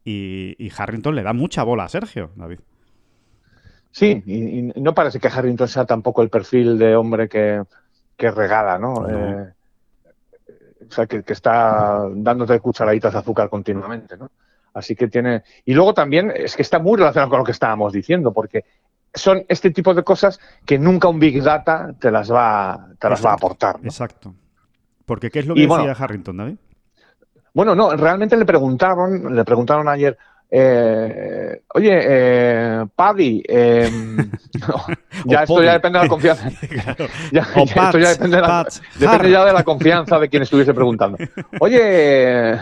Y, 0.04 0.56
y 0.58 0.72
Harrington 0.76 1.16
le 1.16 1.24
da 1.24 1.34
mucha 1.34 1.64
bola 1.64 1.84
a 1.84 1.90
Sergio, 1.90 2.32
David. 2.36 2.60
Sí, 3.92 4.24
y, 4.28 4.80
no 4.80 4.94
parece 4.94 5.20
que 5.20 5.28
Harrington 5.28 5.68
sea 5.68 5.86
tampoco 5.86 6.22
el 6.22 6.30
perfil 6.30 6.78
de 6.78 6.96
hombre 6.96 7.28
que, 7.28 7.64
regala, 8.18 8.78
¿no? 8.78 9.10
Eh, 9.10 9.54
o 10.88 10.92
sea, 10.92 11.06
que, 11.06 11.24
está 11.28 12.08
dándote 12.14 12.60
cucharaditas 12.60 13.14
de 13.14 13.20
azúcar 13.20 13.50
continuamente, 13.50 14.18
¿no? 14.18 14.30
Así 14.74 14.96
que 14.96 15.08
tiene. 15.08 15.44
Y 15.66 15.74
luego 15.74 15.94
también 15.94 16.32
es 16.36 16.56
que 16.56 16.62
está 16.62 16.80
muy 16.80 16.98
relacionado 16.98 17.30
con 17.30 17.40
lo 17.40 17.46
que 17.46 17.52
estábamos 17.52 17.94
diciendo, 17.94 18.32
porque 18.32 18.64
son 19.14 19.44
este 19.48 19.72
tipo 19.72 19.94
de 19.94 20.04
cosas 20.04 20.40
que 20.66 20.78
nunca 20.78 21.08
un 21.08 21.20
Big 21.20 21.42
Data 21.42 21.94
te 22.00 22.12
las 22.12 22.32
va, 22.32 22.90
te 23.00 23.10
las 23.10 23.26
va 23.26 23.32
a 23.32 23.34
aportar. 23.34 23.80
Exacto. 23.84 24.36
Porque 25.06 25.32
¿qué 25.32 25.40
es 25.40 25.48
lo 25.48 25.56
que 25.56 25.62
decía 25.62 25.96
Harrington, 25.98 26.38
David? 26.38 26.58
Bueno, 27.54 27.74
no, 27.74 27.96
realmente 27.96 28.38
le 28.38 28.46
preguntaron, 28.46 29.36
le 29.36 29.44
preguntaron 29.44 29.88
ayer, 29.88 30.18
eh, 30.50 31.62
oye, 31.74 32.00
eh, 32.04 32.86
Paddy, 32.96 33.44
em, 33.48 34.32
ya 35.26 35.44
esto 35.44 35.62
ya 35.62 35.74
depende 35.74 36.00
de 36.00 36.06
la 36.06 36.10
confianza. 36.10 36.50
ya, 37.32 37.42
esto 37.42 38.00
ya 38.00 38.10
depende, 38.10 38.38
de 38.38 38.42
la, 38.42 38.68
depende 38.98 39.32
ya 39.32 39.46
de 39.46 39.54
la 39.54 39.64
confianza 39.64 40.20
de 40.20 40.30
quien 40.30 40.44
estuviese 40.44 40.74
preguntando. 40.74 41.18
Oye, 41.60 42.58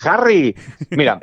Harry, 0.00 0.56
mira, 0.90 1.20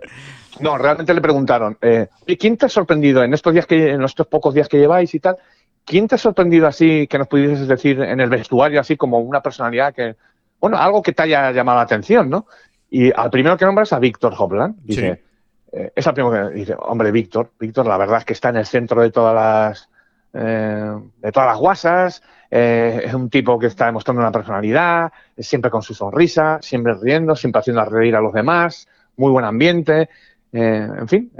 no, 0.60 0.78
realmente 0.78 1.14
le 1.14 1.22
preguntaron, 1.22 1.78
eh, 1.82 2.08
¿quién 2.40 2.58
te 2.58 2.68
ha 2.68 2.70
sorprendido 2.70 3.24
en 3.24 3.34
estos 3.34 3.54
días 3.54 3.66
que, 3.66 3.92
en 3.92 4.04
estos 4.04 4.28
pocos 4.28 4.54
días 4.54 4.70
que 4.70 4.78
lleváis 4.78 5.14
y 5.14 5.20
tal? 5.20 5.38
¿Quién 5.84 6.08
te 6.08 6.16
ha 6.16 6.18
sorprendido 6.18 6.68
así 6.68 7.08
que 7.08 7.18
nos 7.18 7.28
pudieses 7.28 7.68
decir 7.68 8.02
en 8.02 8.20
el 8.20 8.30
vestuario 8.30 8.80
así 8.80 8.98
como 8.98 9.20
una 9.20 9.42
personalidad 9.42 9.94
que, 9.94 10.16
bueno, 10.60 10.78
algo 10.78 11.02
que 11.02 11.14
te 11.14 11.24
haya 11.24 11.52
llamado 11.52 11.78
la 11.78 11.84
atención, 11.84 12.30
¿no? 12.30 12.46
Y 12.90 13.12
al 13.12 13.30
primero 13.30 13.58
que 13.58 13.66
nombras 13.66 13.94
a 13.94 14.00
Víctor 14.00 14.34
Hopland. 14.38 14.76
Dice, 14.84 15.22
eh, 15.78 15.92
es 15.96 16.08
el 16.08 16.13
primero 16.13 16.50
que 16.50 16.56
dice, 16.56 16.76
hombre, 16.78 17.12
Víctor, 17.12 17.52
Víctor, 17.60 17.86
la 17.86 17.98
verdad 17.98 18.20
es 18.20 18.26
que 18.26 18.34
está 18.34 18.50
en 18.50 18.58
el 18.58 18.66
centro 18.66 19.02
de 19.02 19.12
todas 19.12 19.36
las 19.36 19.90
eh, 20.34 20.94
de 21.18 21.32
todas 21.32 21.50
las 21.50 21.58
guasas, 21.58 22.24
eh, 22.50 23.02
es 23.06 23.13
un 23.13 23.30
tipo 23.30 23.58
que 23.60 23.68
está 23.68 23.86
demostrando 23.86 24.22
una 24.22 24.32
personalidad, 24.32 25.12
siempre 25.38 25.72
con 25.72 25.82
su 25.82 25.94
sonrisa, 25.94 26.60
siempre 26.62 26.94
riendo, 26.96 27.36
siempre 27.36 27.60
haciendo 27.60 27.86
reír 27.86 28.16
a 28.16 28.22
los 28.22 28.34
demás, 28.34 28.88
muy 29.16 29.32
buen 29.32 29.46
ambiente, 29.46 30.10
en 30.52 31.08
fin. 31.08 31.32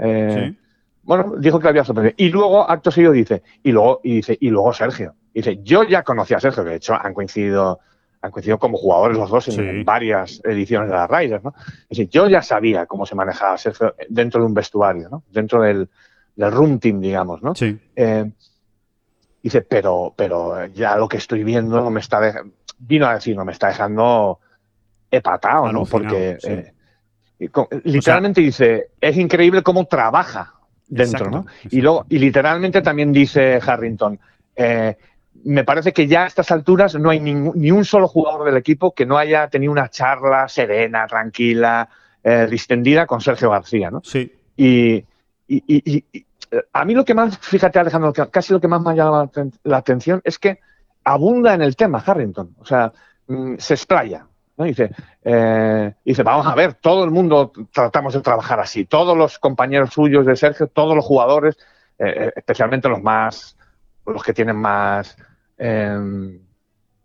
Bueno, 1.02 1.34
dijo 1.38 1.58
que 1.58 1.64
le 1.64 1.70
había 1.70 1.84
sorprendido. 1.84 2.14
Y 2.18 2.28
luego, 2.28 2.68
acto 2.68 2.90
seguido, 2.90 3.12
dice, 3.12 3.42
y 3.62 3.72
luego, 3.72 4.00
y 4.02 4.16
dice, 4.16 4.36
y 4.40 4.50
luego 4.50 4.72
Sergio. 4.72 5.14
Dice, 5.32 5.58
yo 5.62 5.84
ya 5.84 6.02
conocí 6.02 6.34
a 6.34 6.40
Sergio, 6.40 6.64
que 6.64 6.70
de 6.70 6.76
hecho 6.76 6.94
han 6.94 7.14
coincidido 7.14 7.80
han 8.20 8.30
coincidido 8.30 8.58
como 8.58 8.76
jugadores 8.76 9.16
los 9.16 9.30
dos 9.30 9.48
en 9.56 9.84
varias 9.84 10.40
ediciones 10.44 10.88
de 10.88 10.94
la 10.94 11.06
Riders, 11.06 11.44
¿no? 11.44 11.54
Es 11.82 11.88
decir, 11.90 12.08
yo 12.08 12.28
ya 12.28 12.42
sabía 12.42 12.86
cómo 12.86 13.06
se 13.06 13.14
manejaba 13.14 13.56
Sergio 13.58 13.94
dentro 14.08 14.40
de 14.40 14.46
un 14.46 14.54
vestuario, 14.54 15.08
¿no? 15.08 15.22
Dentro 15.30 15.62
del, 15.62 15.88
del 16.34 16.52
room 16.52 16.78
team, 16.78 17.00
digamos, 17.00 17.42
¿no? 17.42 17.54
Sí. 17.54 17.78
Eh, 17.94 18.30
dice, 19.42 19.62
pero, 19.62 20.12
pero 20.16 20.66
ya 20.66 20.96
lo 20.96 21.08
que 21.08 21.18
estoy 21.18 21.44
viendo 21.44 21.80
no 21.80 21.90
me 21.90 22.00
está 22.00 22.20
dejando, 22.20 22.52
vino 22.78 23.06
a 23.06 23.14
decir, 23.14 23.36
no 23.36 23.44
me 23.44 23.52
está 23.52 23.68
dejando 23.68 24.40
hepatado, 25.10 25.72
¿no? 25.72 25.84
Porque 25.84 26.38
eh, 26.42 26.72
literalmente 27.84 28.40
dice, 28.40 28.90
es 29.00 29.16
increíble 29.16 29.62
cómo 29.62 29.86
trabaja 29.86 30.54
dentro, 30.86 31.30
¿no? 31.30 31.46
Y 31.70 31.80
luego, 31.80 32.06
y 32.08 32.18
literalmente 32.18 32.82
también 32.82 33.12
dice 33.12 33.60
Harrington, 33.64 34.18
eh, 34.56 34.96
me 35.44 35.64
parece 35.64 35.92
que 35.92 36.06
ya 36.06 36.24
a 36.24 36.26
estas 36.26 36.50
alturas 36.50 36.94
no 36.94 37.10
hay 37.10 37.20
ni 37.20 37.70
un 37.70 37.84
solo 37.84 38.08
jugador 38.08 38.44
del 38.44 38.56
equipo 38.56 38.94
que 38.94 39.06
no 39.06 39.18
haya 39.18 39.48
tenido 39.48 39.72
una 39.72 39.88
charla 39.88 40.48
serena, 40.48 41.06
tranquila, 41.06 41.88
eh, 42.22 42.46
distendida 42.50 43.06
con 43.06 43.20
Sergio 43.20 43.50
García, 43.50 43.90
¿no? 43.90 44.02
Sí. 44.04 44.30
Y, 44.56 45.04
a 46.72 46.84
mí 46.84 46.94
lo 46.94 47.04
que 47.04 47.14
más, 47.14 47.38
fíjate 47.38 47.78
Alejandro, 47.78 48.12
casi 48.30 48.52
lo 48.52 48.60
que 48.60 48.68
más 48.68 48.82
me 48.82 48.90
ha 48.90 48.94
llamado 48.94 49.30
la 49.62 49.76
atención 49.76 50.20
es 50.24 50.38
que 50.38 50.60
abunda 51.04 51.54
en 51.54 51.62
el 51.62 51.76
tema 51.76 52.02
Harrington, 52.04 52.54
o 52.58 52.66
sea, 52.66 52.92
mm, 53.28 53.54
se 53.56 53.74
explaya. 53.74 54.26
¿no? 54.56 54.64
Dice, 54.64 54.90
eh, 55.24 55.94
dice, 56.04 56.22
vamos 56.22 56.46
a 56.46 56.54
ver, 56.54 56.74
todo 56.74 57.04
el 57.04 57.10
mundo 57.10 57.52
tratamos 57.72 58.12
de 58.12 58.20
trabajar 58.20 58.60
así, 58.60 58.84
todos 58.84 59.16
los 59.16 59.38
compañeros 59.38 59.90
suyos 59.90 60.26
de 60.26 60.36
Sergio, 60.36 60.66
todos 60.66 60.96
los 60.96 61.04
jugadores, 61.04 61.56
eh, 61.98 62.32
especialmente 62.34 62.88
los 62.88 63.02
más, 63.02 63.56
los 64.04 64.22
que 64.22 64.34
tienen 64.34 64.56
más 64.56 65.16
eh, 65.58 66.38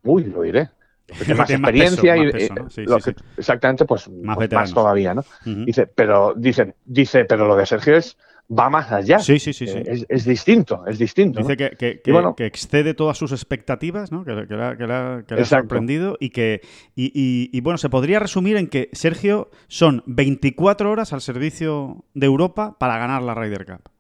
uy, 0.04 0.24
lo 0.26 0.42
diré. 0.42 0.70
más 1.36 1.50
experiencia 1.50 2.18
y 2.18 2.32
exactamente, 3.38 3.86
pues 3.86 4.10
más, 4.10 4.74
todavía, 4.74 5.14
¿no? 5.14 5.24
Dice, 5.46 5.88
pero 5.88 6.34
dice, 6.36 6.76
dice, 6.86 7.26
pero 7.26 7.48
lo 7.48 7.56
de 7.56 7.66
Sergio 7.66 7.98
es 7.98 8.18
va 8.48 8.70
más 8.70 8.92
allá. 8.92 9.20
Sí, 9.20 9.40
sí, 9.40 9.54
sí. 9.54 9.66
Eh, 9.68 10.06
es, 10.08 10.26
distinto, 10.26 10.86
es 10.86 10.98
distinto. 10.98 11.40
Dice 11.40 11.58
que, 11.58 12.02
que, 12.02 12.46
excede 12.46 12.94
todas 12.94 13.18
sus 13.18 13.32
expectativas, 13.32 14.12
¿no? 14.12 14.24
Que, 14.24 14.34
le 14.34 15.42
ha 15.42 15.46
sorprendido 15.46 16.18
y 16.20 16.30
que, 16.30 16.62
y, 16.96 17.50
y, 17.52 17.62
bueno, 17.62 17.78
se 17.78 17.90
podría 17.90 18.20
resumir 18.20 18.58
en 18.58 18.68
que 18.68 18.90
Sergio 18.94 19.50
son 19.68 20.04
24 20.06 20.92
horas 20.92 21.14
al 21.14 21.22
servicio 21.22 22.04
de 22.14 22.26
Europa 22.26 22.78
para 22.80 22.98
ganar 22.98 23.24
la 23.24 23.34
Ryder 23.34 23.66
Cup. 23.66 23.93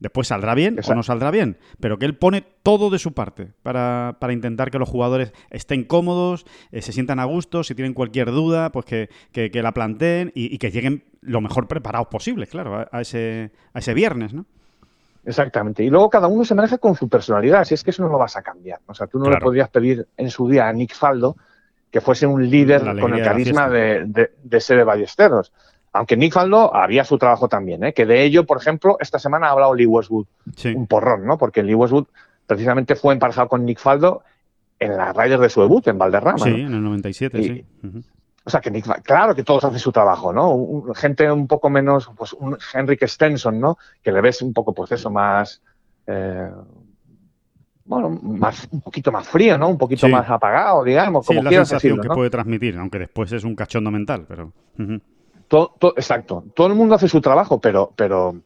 Después 0.00 0.28
saldrá 0.28 0.54
bien 0.54 0.78
o 0.86 0.94
no 0.94 1.02
saldrá 1.02 1.30
bien, 1.30 1.56
pero 1.80 1.98
que 1.98 2.04
él 2.04 2.16
pone 2.16 2.44
todo 2.62 2.90
de 2.90 2.98
su 2.98 3.12
parte 3.12 3.52
para, 3.62 4.16
intentar 4.30 4.70
que 4.70 4.78
los 4.78 4.88
jugadores 4.88 5.32
estén 5.50 5.84
cómodos, 5.84 6.44
eh, 6.72 6.82
se 6.82 6.92
sientan 6.92 7.20
a 7.20 7.24
gusto, 7.24 7.62
si 7.62 7.74
tienen 7.74 7.94
cualquier 7.94 8.30
duda, 8.30 8.70
pues 8.70 8.84
que, 8.86 9.08
la 9.54 9.72
planteen 9.72 10.32
y, 10.34 10.58
que 10.58 10.70
lleguen 10.70 11.04
lo 11.20 11.40
mejor 11.40 11.68
preparados 11.68 12.08
posible, 12.08 12.46
claro, 12.46 12.86
a, 12.90 13.00
ese, 13.00 13.50
a 13.72 13.78
ese 13.78 13.94
viernes, 13.94 14.34
¿no? 14.34 14.44
Exactamente. 15.24 15.82
Y 15.82 15.88
luego 15.88 16.10
cada 16.10 16.26
uno 16.26 16.44
se 16.44 16.54
maneja 16.54 16.78
con 16.78 16.94
su 16.96 17.08
personalidad, 17.08 17.64
si 17.64 17.74
es 17.74 17.82
que 17.82 17.90
eso 17.90 18.02
no 18.02 18.10
lo 18.10 18.18
vas 18.18 18.36
a 18.36 18.42
cambiar. 18.42 18.80
O 18.86 18.94
sea, 18.94 19.06
tú 19.06 19.18
no 19.18 19.30
le 19.30 19.38
podrías 19.38 19.70
pedir 19.70 20.06
en 20.16 20.30
su 20.30 20.48
día 20.48 20.68
a 20.68 20.72
Nick 20.72 20.94
Faldo 20.94 21.36
que 21.90 22.00
fuese 22.00 22.26
un 22.26 22.50
líder 22.50 22.82
con 23.00 23.14
el 23.14 23.24
carisma 23.24 23.68
de, 23.68 24.04
de, 24.06 24.30
de 24.42 24.84
Ballesteros 24.84 25.52
aunque 25.94 26.16
Nick 26.16 26.32
Faldo 26.32 26.74
había 26.74 27.04
su 27.04 27.18
trabajo 27.18 27.48
también, 27.48 27.84
¿eh? 27.84 27.92
que 27.94 28.04
de 28.04 28.24
ello, 28.24 28.44
por 28.44 28.58
ejemplo, 28.58 28.96
esta 28.98 29.20
semana 29.20 29.46
ha 29.46 29.50
hablado 29.52 29.74
Lee 29.74 29.86
Westwood, 29.86 30.26
un 30.74 30.86
porrón, 30.88 31.24
¿no? 31.24 31.38
Porque 31.38 31.62
Lee 31.62 31.74
Westwood 31.74 32.06
precisamente 32.46 32.96
fue 32.96 33.14
emparejado 33.14 33.48
con 33.48 33.64
Nick 33.64 33.78
Faldo 33.78 34.22
en 34.80 34.96
la 34.96 35.12
Riders 35.12 35.40
de 35.40 35.48
su 35.48 35.60
debut, 35.60 35.86
en 35.86 35.96
Valderrama. 35.96 36.38
Sí, 36.38 36.50
en 36.50 36.74
el 36.74 36.82
97, 36.82 37.42
sí. 37.42 37.64
O 38.42 38.50
sea, 38.50 38.60
que 38.60 38.72
Nick, 38.72 39.02
claro 39.02 39.36
que 39.36 39.44
todos 39.44 39.64
hacen 39.64 39.78
su 39.78 39.92
trabajo, 39.92 40.32
¿no? 40.32 40.92
gente 40.94 41.30
un 41.30 41.46
poco 41.46 41.70
menos, 41.70 42.10
pues 42.16 42.32
un 42.32 42.58
Henrik 42.74 43.06
Stenson, 43.06 43.60
¿no? 43.60 43.78
Que 44.02 44.10
le 44.10 44.20
ves 44.20 44.42
un 44.42 44.52
poco, 44.52 44.74
pues 44.74 44.90
eso, 44.92 45.10
más... 45.10 45.62
Eh, 46.08 46.50
bueno, 47.84 48.10
más, 48.10 48.66
un 48.72 48.80
poquito 48.80 49.12
más 49.12 49.28
frío, 49.28 49.56
¿no? 49.58 49.68
Un 49.68 49.78
poquito 49.78 50.08
más 50.08 50.28
apagado, 50.28 50.82
digamos, 50.82 51.24
como 51.24 51.40
sí, 51.40 51.44
la 51.44 51.50
sensación 51.50 52.00
que 52.00 52.08
puede 52.08 52.30
transmitir, 52.30 52.76
aunque 52.78 52.98
después 52.98 53.30
es 53.30 53.44
un 53.44 53.54
cachondo 53.54 53.90
mental, 53.90 54.24
pero 54.26 54.52
exacto. 55.96 56.44
Todo 56.54 56.66
el 56.66 56.74
mundo 56.74 56.94
hace 56.94 57.08
su 57.08 57.20
trabajo, 57.20 57.60
pero, 57.60 57.92
pero, 57.94 58.36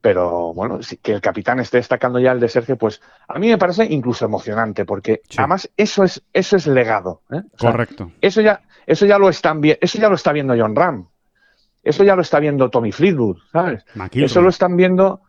pero 0.00 0.52
bueno, 0.54 0.80
que 1.02 1.12
el 1.12 1.20
capitán 1.20 1.60
esté 1.60 1.78
destacando 1.78 2.18
ya 2.18 2.32
el 2.32 2.40
de 2.40 2.48
Sergio, 2.48 2.76
pues 2.76 3.00
a 3.28 3.38
mí 3.38 3.48
me 3.48 3.58
parece 3.58 3.84
incluso 3.84 4.24
emocionante, 4.24 4.84
porque 4.84 5.22
además 5.36 5.70
eso 5.76 6.04
es, 6.04 6.22
eso 6.32 6.56
es 6.56 6.66
legado. 6.66 7.22
¿eh? 7.30 7.42
Correcto. 7.58 8.12
Eso 8.20 8.40
ya, 8.40 8.62
eso 8.86 9.06
ya 9.06 9.18
lo 9.18 9.28
están 9.28 9.60
eso 9.64 9.98
ya 9.98 10.08
lo 10.08 10.14
está 10.14 10.32
viendo 10.32 10.54
John 10.56 10.76
Ram. 10.76 11.08
Eso 11.82 12.02
ya 12.02 12.16
lo 12.16 12.22
está 12.22 12.40
viendo 12.40 12.68
Tommy 12.68 12.90
Fleetwood, 12.90 13.38
¿sabes? 13.52 13.84
Eso 14.12 14.40
lo 14.40 14.48
están 14.48 14.76
viendo 14.76 15.20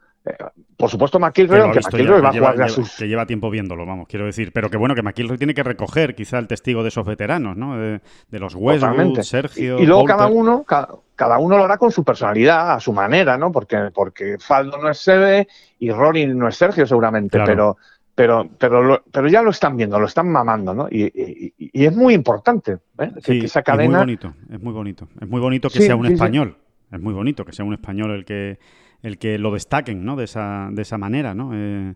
por 0.78 0.90
supuesto, 0.90 1.20
McIlroy, 1.20 1.62
aunque 1.62 1.80
McIlroy 1.80 2.22
va 2.22 2.30
a 2.30 2.34
jugar 2.34 2.56
lleva, 2.56 2.88
Que 2.98 3.08
lleva 3.08 3.26
tiempo 3.26 3.50
viéndolo, 3.50 3.86
vamos, 3.86 4.08
quiero 4.08 4.26
decir. 4.26 4.52
Pero 4.54 4.70
que 4.70 4.78
bueno, 4.78 4.94
que 4.94 5.02
McIlroy 5.02 5.38
tiene 5.38 5.54
que 5.54 5.64
recoger 5.64 6.14
quizá 6.14 6.38
el 6.38 6.48
testigo 6.48 6.84
de 6.84 6.90
esos 6.90 7.06
veteranos, 7.06 7.58
¿no? 7.58 7.78
De, 7.78 8.00
los 8.32 8.56
Westwood, 8.56 9.20
Sergio. 9.22 9.80
Y, 9.80 9.86
luego 9.86 10.06
cada 10.06 10.28
uno, 10.28 10.64
cada, 10.64 11.40
uno 11.40 11.58
lo 11.58 11.64
hará 11.64 11.78
con 11.78 11.92
su 11.92 12.04
personalidad, 12.04 12.74
a 12.74 12.80
su 12.80 12.94
manera, 12.94 13.38
¿no? 13.38 13.52
Porque, 13.52 13.90
porque 13.94 14.38
Faldo 14.40 14.78
no 14.78 14.90
es 14.90 15.00
Sebe 15.00 15.48
y 15.80 15.92
Rory 15.92 16.28
no 16.28 16.48
es 16.48 16.56
Sergio, 16.56 16.86
seguramente, 16.86 17.40
pero. 17.46 17.78
Pero, 18.14 18.50
pero, 18.58 19.04
pero 19.12 19.28
ya 19.28 19.44
lo 19.44 19.52
están 19.52 19.78
viendo, 19.78 20.00
lo 20.00 20.08
están 20.08 20.28
mamando, 20.32 20.74
¿no? 20.74 20.88
Y, 20.90 21.54
es 21.72 21.96
muy 21.96 22.16
importante 22.16 22.80
¿eh? 22.98 23.12
que, 23.24 23.46
esa 23.46 23.62
cadena. 23.62 23.84
Es 23.84 23.90
muy 23.90 24.00
bonito, 24.00 24.34
es 24.50 24.60
muy 24.60 24.74
bonito. 24.74 25.08
Es 25.22 25.28
muy 25.28 25.40
bonito 25.40 25.70
que 25.70 25.82
sea 25.82 25.96
un 25.96 26.08
español. 26.08 26.58
Es 26.92 27.00
muy 27.00 27.14
bonito 27.14 27.46
que 27.46 27.52
sea 27.52 27.64
un 27.64 27.74
español 27.74 28.12
el 28.12 28.26
que, 28.26 28.58
el 29.02 29.18
que 29.18 29.38
lo 29.38 29.52
destaquen, 29.52 30.06
¿no? 30.06 30.16
De 30.16 30.26
esa, 30.26 30.70
de 30.72 30.82
esa 30.82 30.98
manera, 30.98 31.34
¿no? 31.34 31.52
Eh, 31.54 31.96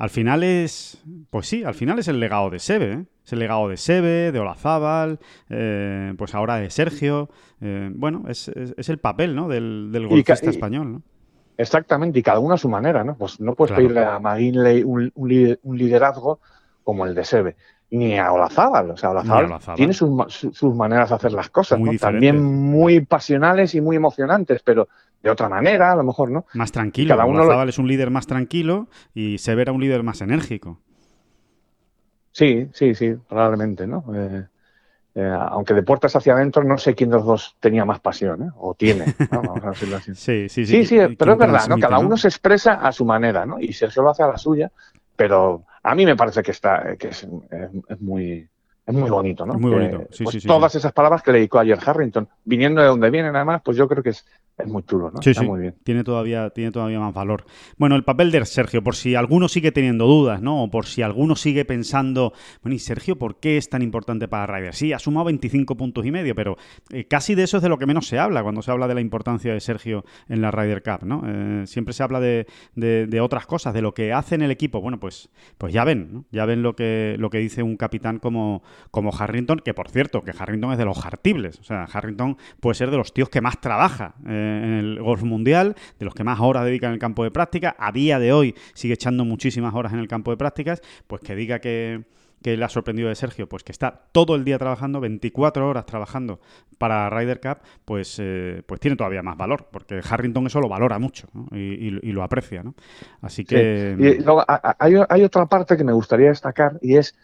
al 0.00 0.08
final 0.08 0.42
es, 0.42 1.02
pues 1.28 1.46
sí, 1.46 1.62
al 1.62 1.74
final 1.74 1.98
es 1.98 2.08
el 2.08 2.20
legado 2.20 2.48
de 2.48 2.58
Sebe, 2.58 2.92
¿eh? 2.92 3.04
es 3.22 3.32
el 3.34 3.38
legado 3.38 3.68
de 3.68 3.76
Sebe, 3.76 4.32
de 4.32 4.38
Olazábal, 4.38 5.18
eh, 5.50 6.14
pues 6.16 6.34
ahora 6.34 6.56
de 6.56 6.70
Sergio, 6.70 7.28
eh, 7.60 7.90
bueno, 7.94 8.24
es, 8.26 8.48
el 8.48 8.98
papel, 8.98 9.36
¿no? 9.36 9.46
Del, 9.46 9.90
del 9.92 10.08
golfista 10.08 10.48
español, 10.48 10.92
¿no? 10.92 11.02
Exactamente, 11.58 12.18
y 12.18 12.22
cada 12.22 12.38
uno 12.38 12.54
a 12.54 12.56
su 12.56 12.70
manera, 12.70 13.04
¿no? 13.04 13.14
Pues 13.14 13.38
no 13.40 13.54
puedes 13.54 13.76
pedirle 13.76 14.02
a 14.02 14.18
McGinley 14.18 14.82
un, 14.82 15.12
un, 15.14 15.76
liderazgo 15.76 16.40
como 16.82 17.04
el 17.04 17.14
de 17.14 17.22
Sebe, 17.22 17.56
ni 17.90 18.18
a 18.18 18.32
Olazábal. 18.32 18.92
O 18.92 18.96
sea, 18.96 19.10
Olazábal, 19.10 19.58
tiene 19.76 19.92
sus, 19.92 20.10
maneras 20.74 21.10
de 21.10 21.14
hacer 21.16 21.32
las 21.32 21.50
cosas, 21.50 21.78
También 22.00 22.42
muy 22.42 23.04
pasionales 23.04 23.74
y 23.74 23.82
muy 23.82 23.96
emocionantes, 23.96 24.62
pero 24.64 24.88
de 25.22 25.30
otra 25.30 25.48
manera, 25.48 25.92
a 25.92 25.96
lo 25.96 26.04
mejor, 26.04 26.30
¿no? 26.30 26.46
Más 26.54 26.72
tranquilo. 26.72 27.14
Cada 27.14 27.26
uno 27.26 27.62
es 27.64 27.78
un 27.78 27.88
líder 27.88 28.10
más 28.10 28.26
tranquilo 28.26 28.88
y 29.14 29.38
Sebe 29.38 29.62
era 29.62 29.72
un 29.72 29.80
líder 29.80 30.02
más 30.02 30.20
enérgico. 30.20 30.80
Sí, 32.32 32.68
sí, 32.72 32.94
sí, 32.94 33.14
probablemente, 33.28 33.86
¿no? 33.86 34.04
Eh, 34.14 34.46
eh, 35.16 35.36
aunque 35.50 35.74
de 35.74 35.82
puertas 35.82 36.14
hacia 36.14 36.34
adentro, 36.34 36.62
no 36.62 36.78
sé 36.78 36.94
quién 36.94 37.10
de 37.10 37.16
los 37.16 37.26
dos 37.26 37.56
tenía 37.58 37.84
más 37.84 37.98
pasión, 37.98 38.42
¿eh? 38.44 38.50
o 38.56 38.74
tiene, 38.74 39.06
Vamos 39.30 39.62
a 39.64 39.70
decirlo 39.70 39.96
así. 39.96 40.14
sí, 40.14 40.48
sí, 40.48 40.64
sí. 40.64 40.84
Sí, 40.84 41.16
pero 41.18 41.32
es 41.32 41.38
verdad, 41.38 41.68
¿no? 41.68 41.78
Cada 41.78 41.98
uno 41.98 42.16
se 42.16 42.28
expresa 42.28 42.74
a 42.74 42.92
su 42.92 43.04
manera, 43.04 43.44
¿no? 43.44 43.58
Y 43.58 43.72
Sergio 43.72 44.02
lo 44.02 44.10
hace 44.10 44.22
a 44.22 44.28
la 44.28 44.38
suya, 44.38 44.70
pero 45.16 45.64
a 45.82 45.94
mí 45.94 46.06
me 46.06 46.16
parece 46.16 46.42
que 46.42 46.52
está, 46.52 46.96
que 46.96 47.08
es, 47.08 47.26
muy, 47.98 48.48
es 48.86 48.94
muy 48.94 49.10
bonito, 49.10 49.44
¿no? 49.44 49.54
muy 49.54 49.72
bonito. 49.72 50.06
Sí, 50.12 50.22
pues 50.22 50.40
sí, 50.40 50.46
todas 50.46 50.74
esas 50.76 50.92
palabras 50.92 51.22
que 51.22 51.32
le 51.32 51.38
dedicó 51.38 51.58
ayer 51.58 51.78
Harrington, 51.84 52.28
viniendo 52.44 52.80
de 52.80 52.86
donde 52.86 53.10
vienen, 53.10 53.34
además, 53.34 53.62
pues 53.64 53.76
yo 53.76 53.88
creo 53.88 54.04
que 54.04 54.10
es, 54.10 54.24
es 54.60 54.68
muy 54.68 54.82
chulo, 54.84 55.10
¿no? 55.10 55.22
Sí, 55.22 55.34
sí. 55.34 55.44
muy 55.44 55.60
bien. 55.60 55.74
Tiene 55.84 56.04
todavía, 56.04 56.50
tiene 56.50 56.70
todavía 56.70 57.00
más 57.00 57.14
valor. 57.14 57.44
Bueno, 57.76 57.96
el 57.96 58.04
papel 58.04 58.30
de 58.30 58.44
Sergio, 58.44 58.82
por 58.82 58.96
si 58.96 59.14
alguno 59.14 59.48
sigue 59.48 59.72
teniendo 59.72 60.06
dudas, 60.06 60.40
¿no? 60.40 60.64
O 60.64 60.70
por 60.70 60.86
si 60.86 61.02
alguno 61.02 61.36
sigue 61.36 61.64
pensando, 61.64 62.32
bueno, 62.62 62.74
¿y 62.74 62.78
Sergio 62.78 63.18
por 63.18 63.40
qué 63.40 63.56
es 63.56 63.68
tan 63.68 63.82
importante 63.82 64.28
para 64.28 64.46
Ryder? 64.46 64.74
Sí, 64.74 64.92
ha 64.92 64.98
sumado 64.98 65.26
25 65.26 65.76
puntos 65.76 66.06
y 66.06 66.10
medio, 66.10 66.34
pero 66.34 66.56
eh, 66.90 67.04
casi 67.04 67.34
de 67.34 67.44
eso 67.44 67.58
es 67.58 67.62
de 67.62 67.68
lo 67.68 67.78
que 67.78 67.86
menos 67.86 68.06
se 68.06 68.18
habla 68.18 68.42
cuando 68.42 68.62
se 68.62 68.70
habla 68.70 68.88
de 68.88 68.94
la 68.94 69.00
importancia 69.00 69.52
de 69.52 69.60
Sergio 69.60 70.04
en 70.28 70.40
la 70.40 70.50
Ryder 70.50 70.82
Cup, 70.82 71.06
¿no? 71.06 71.22
Eh, 71.26 71.66
siempre 71.66 71.94
se 71.94 72.02
habla 72.02 72.20
de, 72.20 72.46
de, 72.74 73.20
otras 73.20 73.46
cosas, 73.46 73.74
de 73.74 73.82
lo 73.82 73.92
que 73.94 74.12
hace 74.12 74.34
en 74.34 74.42
el 74.42 74.50
equipo. 74.50 74.80
Bueno, 74.80 74.98
pues, 74.98 75.30
pues 75.58 75.72
ya 75.72 75.84
ven, 75.84 76.08
¿no? 76.12 76.24
Ya 76.30 76.46
ven 76.46 76.62
lo 76.62 76.74
que, 76.74 77.16
lo 77.18 77.30
que 77.30 77.38
dice 77.38 77.62
un 77.62 77.76
capitán 77.76 78.18
como, 78.18 78.62
como 78.90 79.12
Harrington, 79.16 79.60
que 79.64 79.74
por 79.74 79.88
cierto, 79.88 80.22
que 80.22 80.32
Harrington 80.36 80.72
es 80.72 80.78
de 80.78 80.84
los 80.84 81.04
hartibles. 81.04 81.58
O 81.60 81.64
sea, 81.64 81.84
Harrington 81.84 82.36
puede 82.60 82.74
ser 82.74 82.90
de 82.90 82.96
los 82.96 83.12
tíos 83.12 83.28
que 83.28 83.40
más 83.40 83.60
trabaja. 83.60 84.14
Eh, 84.26 84.49
en 84.50 84.72
el 84.74 85.02
golf 85.02 85.22
mundial, 85.22 85.76
de 85.98 86.04
los 86.04 86.14
que 86.14 86.24
más 86.24 86.40
horas 86.40 86.64
dedican 86.64 86.88
en 86.88 86.94
el 86.94 87.00
campo 87.00 87.24
de 87.24 87.30
práctica. 87.30 87.76
A 87.78 87.92
día 87.92 88.18
de 88.18 88.32
hoy 88.32 88.54
sigue 88.74 88.94
echando 88.94 89.24
muchísimas 89.24 89.74
horas 89.74 89.92
en 89.92 89.98
el 89.98 90.08
campo 90.08 90.30
de 90.30 90.36
prácticas. 90.36 90.82
Pues 91.06 91.22
que 91.22 91.34
diga 91.34 91.58
que, 91.58 92.04
le 92.42 92.64
ha 92.64 92.68
sorprendido 92.68 93.08
de 93.08 93.14
Sergio, 93.14 93.48
pues 93.48 93.62
que 93.62 93.72
está 93.72 94.06
todo 94.12 94.34
el 94.34 94.44
día 94.44 94.58
trabajando, 94.58 95.00
24 95.00 95.68
horas 95.68 95.84
trabajando 95.86 96.40
para 96.78 97.10
Ryder 97.10 97.40
Cup, 97.40 97.58
pues, 97.84 98.16
eh, 98.18 98.62
pues 98.66 98.80
tiene 98.80 98.96
todavía 98.96 99.22
más 99.22 99.36
valor, 99.36 99.68
porque 99.70 100.00
Harrington 100.08 100.46
eso 100.46 100.60
lo 100.60 100.68
valora 100.68 100.98
mucho 100.98 101.28
y, 101.52 101.90
lo 101.90 102.22
aprecia. 102.22 102.62
¿no? 102.62 102.74
Así 103.20 103.44
que... 103.44 104.22
hay, 104.78 105.24
otra 105.24 105.46
parte 105.46 105.76
que 105.76 105.84
me 105.84 105.92
gustaría 105.92 106.28
destacar 106.28 106.78
y 106.80 106.96
es 106.96 107.14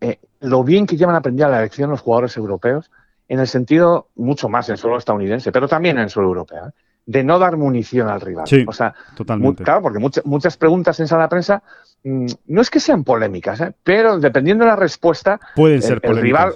eh, 0.00 0.18
lo 0.40 0.64
bien 0.64 0.86
que 0.86 0.96
llevan 0.96 1.14
a 1.14 1.18
aprender 1.18 1.46
a 1.46 1.50
la 1.50 1.58
elección 1.58 1.90
los 1.90 2.00
jugadores 2.00 2.36
europeos 2.36 2.90
en 3.28 3.40
el 3.40 3.46
sentido 3.46 4.08
mucho 4.14 4.48
más 4.48 4.68
en 4.68 4.76
suelo 4.76 4.98
estadounidense, 4.98 5.52
pero 5.52 5.68
también 5.68 5.98
en 5.98 6.08
suelo 6.08 6.28
europeo, 6.28 6.68
¿eh? 6.68 6.70
de 7.06 7.22
no 7.22 7.38
dar 7.38 7.56
munición 7.56 8.08
al 8.08 8.20
rival. 8.20 8.46
Sí, 8.46 8.64
o 8.66 8.72
sea, 8.72 8.94
totalmente. 9.16 9.62
claro, 9.62 9.82
porque 9.82 10.00
muchas 10.24 10.56
preguntas 10.56 10.98
en 10.98 11.06
sala 11.06 11.24
de 11.24 11.28
prensa 11.28 11.62
mm, 12.02 12.26
no 12.46 12.60
es 12.60 12.70
que 12.70 12.80
sean 12.80 13.04
polémicas, 13.04 13.60
¿eh? 13.60 13.72
pero 13.82 14.18
dependiendo 14.18 14.64
de 14.64 14.70
la 14.70 14.76
respuesta, 14.76 15.40
pueden 15.54 15.82
ser 15.82 16.00
el, 16.02 16.16
rival 16.16 16.54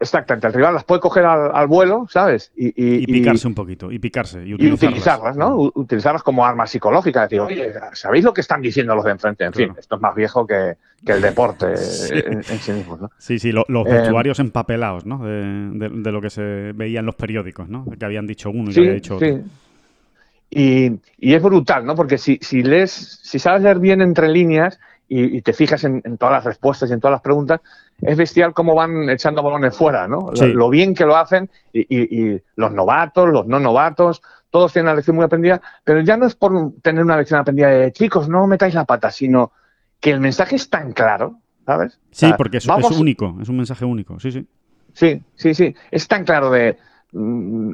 Exactamente, 0.00 0.46
el 0.46 0.52
rival 0.52 0.74
las 0.74 0.84
puede 0.84 1.00
coger 1.00 1.24
al, 1.24 1.66
vuelo, 1.66 2.06
¿sabes? 2.08 2.52
Y, 2.54 3.04
picarse 3.04 3.48
un 3.48 3.54
poquito, 3.54 3.90
y 3.90 3.98
picarse. 3.98 4.44
Y 4.46 4.54
utilizarlas, 4.54 5.36
¿no? 5.36 5.56
Utilizarlas 5.74 6.22
como 6.22 6.46
arma 6.46 6.68
psicológica. 6.68 7.22
Decir, 7.22 7.40
oye, 7.40 7.72
¿sabéis 7.94 8.24
lo 8.24 8.32
que 8.32 8.40
están 8.40 8.62
diciendo 8.62 8.94
los 8.94 9.04
de 9.04 9.10
enfrente? 9.10 9.44
En 9.44 9.52
fin, 9.52 9.72
esto 9.76 9.96
es 9.96 10.00
más 10.00 10.14
viejo 10.14 10.46
que, 10.46 10.76
el 11.04 11.20
deporte 11.20 11.66
en, 12.10 12.42
sí 12.44 12.72
mismo, 12.72 12.96
¿no? 12.96 13.10
Sí, 13.18 13.40
sí, 13.40 13.50
los 13.50 13.66
eh, 13.68 13.92
vestuarios 13.92 14.38
empapelados, 14.38 15.04
¿no? 15.04 15.18
De, 15.24 16.12
lo 16.12 16.20
que 16.20 16.30
se 16.30 16.72
veía 16.74 17.00
en 17.00 17.06
los 17.06 17.16
periódicos, 17.16 17.68
¿no? 17.68 17.84
Que 17.98 18.04
habían 18.04 18.26
dicho 18.28 18.50
uno 18.50 18.70
y 18.70 18.78
había 18.78 18.94
dicho 18.94 19.16
otro. 19.16 19.26
Sí. 19.28 21.00
Y, 21.18 21.34
es 21.34 21.42
brutal, 21.42 21.84
¿no? 21.84 21.96
Porque 21.96 22.18
si, 22.18 22.38
si 22.40 22.62
lees, 22.62 22.92
si 22.92 23.40
sabes 23.40 23.62
leer 23.62 23.80
bien 23.80 24.00
entre 24.00 24.28
líneas 24.28 24.78
y, 25.08 25.40
te 25.42 25.52
fijas 25.52 25.84
en, 25.84 26.02
todas 26.18 26.32
las 26.32 26.44
respuestas 26.44 26.90
y 26.90 26.92
en 26.92 27.00
todas 27.00 27.14
las 27.14 27.22
preguntas, 27.22 27.60
es 28.02 28.16
bestial 28.16 28.52
cómo 28.52 28.74
van 28.74 29.08
echando 29.08 29.42
balones 29.42 29.76
fuera, 29.76 30.06
¿no? 30.06 30.30
Lo, 30.32 30.68
bien 30.68 30.94
que 30.94 31.06
lo 31.06 31.16
hacen 31.16 31.50
y, 31.72 32.40
los 32.56 32.72
novatos, 32.72 33.28
los 33.28 33.46
no 33.46 33.58
novatos, 33.58 34.22
todos 34.50 34.72
tienen 34.72 34.88
una 34.88 34.96
lección 34.96 35.16
muy 35.16 35.24
aprendida, 35.24 35.60
pero 35.84 36.00
ya 36.00 36.16
no 36.16 36.26
es 36.26 36.34
por 36.34 36.72
tener 36.82 37.02
una 37.02 37.16
lección 37.16 37.40
aprendida 37.40 37.68
de 37.68 37.92
chicos, 37.92 38.28
no 38.28 38.46
metáis 38.46 38.74
la 38.74 38.84
pata, 38.84 39.10
sino 39.10 39.52
que 40.00 40.10
el 40.10 40.20
mensaje 40.20 40.56
es 40.56 40.68
tan 40.68 40.92
claro, 40.92 41.38
¿sabes? 41.64 41.98
Sí, 42.10 42.30
porque 42.36 42.58
es, 42.58 42.66
es, 42.68 42.98
único, 42.98 43.36
es 43.40 43.48
un 43.48 43.56
mensaje 43.56 43.84
único, 43.84 44.20
sí, 44.20 44.30
sí. 44.30 44.46
Sí, 44.92 45.22
sí, 45.36 45.54
sí, 45.54 45.74
es 45.90 46.08
tan 46.08 46.24
claro 46.24 46.50
de 46.50 46.76
mm, 47.12 47.72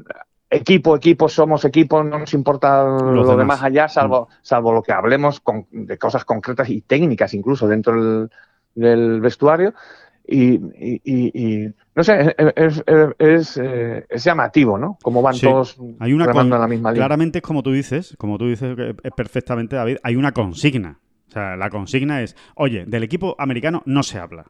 equipo, 0.54 0.96
equipo, 0.96 1.28
somos 1.28 1.64
equipo, 1.64 2.02
no 2.02 2.18
nos 2.18 2.34
importa 2.34 2.84
lo, 2.84 3.36
demás. 3.36 3.62
allá, 3.62 3.88
salvo, 3.88 4.28
mm. 4.30 4.34
salvo 4.42 4.72
lo 4.72 4.82
que 4.82 4.92
hablemos 4.92 5.42
de 5.70 5.98
cosas 5.98 6.24
concretas 6.24 6.68
y 6.68 6.82
técnicas 6.82 7.34
incluso 7.34 7.68
dentro 7.68 8.28
del, 8.74 9.20
vestuario. 9.20 9.74
Y, 10.26 10.58
no 11.94 12.02
sé, 12.02 12.34
es, 12.56 12.82
eh, 13.58 14.06
es, 14.08 14.24
llamativo, 14.24 14.78
¿no? 14.78 14.96
Como 15.02 15.20
van 15.20 15.38
todos 15.38 15.76
hay 15.98 16.14
una 16.14 16.24
en 16.24 16.50
la 16.50 16.66
misma 16.66 16.92
línea. 16.92 17.06
Claramente 17.06 17.38
es 17.38 17.42
como 17.42 17.62
tú 17.62 17.72
dices, 17.72 18.14
como 18.18 18.38
tú 18.38 18.48
dices 18.48 18.74
perfectamente, 19.14 19.76
David, 19.76 19.98
hay 20.02 20.16
una 20.16 20.32
consigna. 20.32 20.98
O 21.28 21.30
sea, 21.30 21.56
la 21.56 21.68
consigna 21.68 22.22
es, 22.22 22.36
oye, 22.54 22.86
del 22.86 23.02
equipo 23.02 23.36
americano 23.38 23.82
no 23.84 24.02
se 24.02 24.18
habla. 24.18 24.46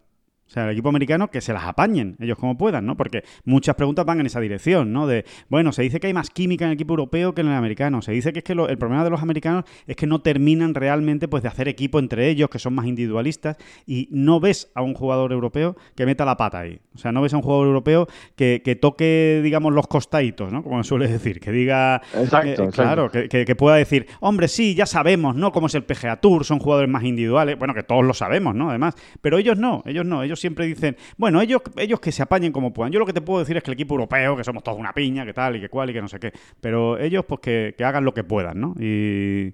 O 0.46 0.50
sea, 0.50 0.64
el 0.64 0.70
equipo 0.70 0.88
americano 0.88 1.30
que 1.30 1.40
se 1.40 1.52
las 1.52 1.64
apañen, 1.64 2.16
ellos 2.20 2.38
como 2.38 2.56
puedan, 2.56 2.84
¿no? 2.86 2.96
Porque 2.96 3.24
muchas 3.44 3.74
preguntas 3.76 4.04
van 4.04 4.20
en 4.20 4.26
esa 4.26 4.40
dirección, 4.40 4.92
¿no? 4.92 5.06
De, 5.06 5.24
bueno, 5.48 5.72
se 5.72 5.82
dice 5.82 6.00
que 6.00 6.06
hay 6.06 6.14
más 6.14 6.30
química 6.30 6.64
en 6.64 6.70
el 6.70 6.74
equipo 6.74 6.92
europeo 6.92 7.34
que 7.34 7.40
en 7.40 7.48
el 7.48 7.54
americano. 7.54 8.02
Se 8.02 8.12
dice 8.12 8.32
que 8.32 8.40
es 8.40 8.44
que 8.44 8.52
el 8.52 8.78
problema 8.78 9.04
de 9.04 9.10
los 9.10 9.22
americanos 9.22 9.64
es 9.86 9.96
que 9.96 10.06
no 10.06 10.20
terminan 10.20 10.74
realmente 10.74 11.28
pues 11.28 11.42
de 11.42 11.48
hacer 11.48 11.68
equipo 11.68 11.98
entre 11.98 12.28
ellos, 12.28 12.50
que 12.50 12.58
son 12.58 12.74
más 12.74 12.86
individualistas, 12.86 13.56
y 13.86 14.08
no 14.10 14.38
ves 14.38 14.70
a 14.74 14.82
un 14.82 14.94
jugador 14.94 15.32
europeo 15.32 15.76
que 15.94 16.06
meta 16.06 16.24
la 16.24 16.36
pata 16.36 16.60
ahí. 16.60 16.80
O 16.94 16.98
sea, 16.98 17.10
no 17.10 17.22
ves 17.22 17.32
a 17.32 17.36
un 17.36 17.42
jugador 17.42 17.66
europeo 17.66 18.06
que, 18.36 18.78
toque, 18.80 19.40
digamos, 19.42 19.72
los 19.72 19.86
costaditos, 19.86 20.52
¿no? 20.52 20.62
Como 20.62 20.82
suele 20.84 21.08
decir, 21.08 21.40
que 21.40 21.50
diga... 21.50 22.02
Exacto, 22.14 22.68
Claro, 22.70 23.10
que, 23.10 23.28
que, 23.28 23.56
pueda 23.56 23.76
decir, 23.76 24.06
hombre, 24.20 24.48
sí, 24.48 24.74
ya 24.74 24.86
sabemos, 24.86 25.36
¿no? 25.36 25.52
Cómo 25.52 25.68
es 25.68 25.74
el 25.74 25.84
PGA 25.84 26.20
Tour, 26.20 26.44
son 26.44 26.58
jugadores 26.58 26.90
más 26.90 27.04
individuales. 27.04 27.58
Bueno, 27.58 27.74
que 27.74 27.82
todos 27.82 28.04
lo 28.04 28.14
sabemos, 28.14 28.54
¿no? 28.54 28.70
Además. 28.70 28.94
Pero 29.20 29.38
ellos 29.38 29.58
no, 29.58 29.82
ellos 29.86 30.04
no, 30.04 30.22
ellos 30.22 30.33
siempre 30.36 30.66
dicen, 30.66 30.96
bueno, 31.16 31.40
ellos, 31.40 31.62
ellos 31.76 32.00
que 32.00 32.12
se 32.12 32.22
apañen 32.22 32.52
como 32.52 32.72
puedan. 32.72 32.92
Yo 32.92 32.98
lo 32.98 33.06
que 33.06 33.12
te 33.12 33.20
puedo 33.20 33.40
decir 33.40 33.56
es 33.56 33.62
que 33.62 33.70
el 33.70 33.74
equipo 33.74 33.94
europeo, 33.94 34.36
que 34.36 34.44
somos 34.44 34.62
todos 34.62 34.78
una 34.78 34.92
piña, 34.92 35.24
que 35.24 35.32
tal 35.32 35.56
y 35.56 35.60
que 35.60 35.68
cual 35.68 35.90
y 35.90 35.92
que 35.92 36.02
no 36.02 36.08
sé 36.08 36.18
qué, 36.18 36.32
pero 36.60 36.98
ellos 36.98 37.24
pues 37.26 37.40
que, 37.40 37.74
hagan 37.84 38.04
lo 38.04 38.14
que 38.14 38.24
puedan, 38.24 38.60
¿no? 38.60 38.74
Y, 38.78 39.52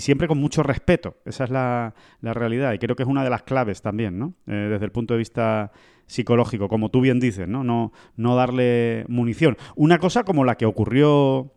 siempre 0.00 0.28
con 0.28 0.38
mucho 0.38 0.62
respeto. 0.62 1.16
Esa 1.24 1.44
es 1.44 1.50
la, 1.50 1.94
realidad 2.20 2.72
y 2.72 2.78
creo 2.78 2.96
que 2.96 3.02
es 3.04 3.08
una 3.08 3.24
de 3.24 3.30
las 3.30 3.42
claves 3.42 3.80
también, 3.80 4.18
¿no? 4.18 4.34
Eh, 4.46 4.68
desde 4.70 4.84
el 4.84 4.92
punto 4.92 5.14
de 5.14 5.18
vista 5.18 5.72
psicológico, 6.06 6.68
como 6.68 6.90
tú 6.90 7.00
bien 7.00 7.20
dices, 7.20 7.48
¿no? 7.48 7.64
No, 7.64 7.92
no 8.16 8.36
darle 8.36 9.04
munición. 9.08 9.56
Una 9.76 9.98
cosa 9.98 10.24
como 10.24 10.44
la 10.44 10.56
que 10.56 10.66
ocurrió 10.66 11.52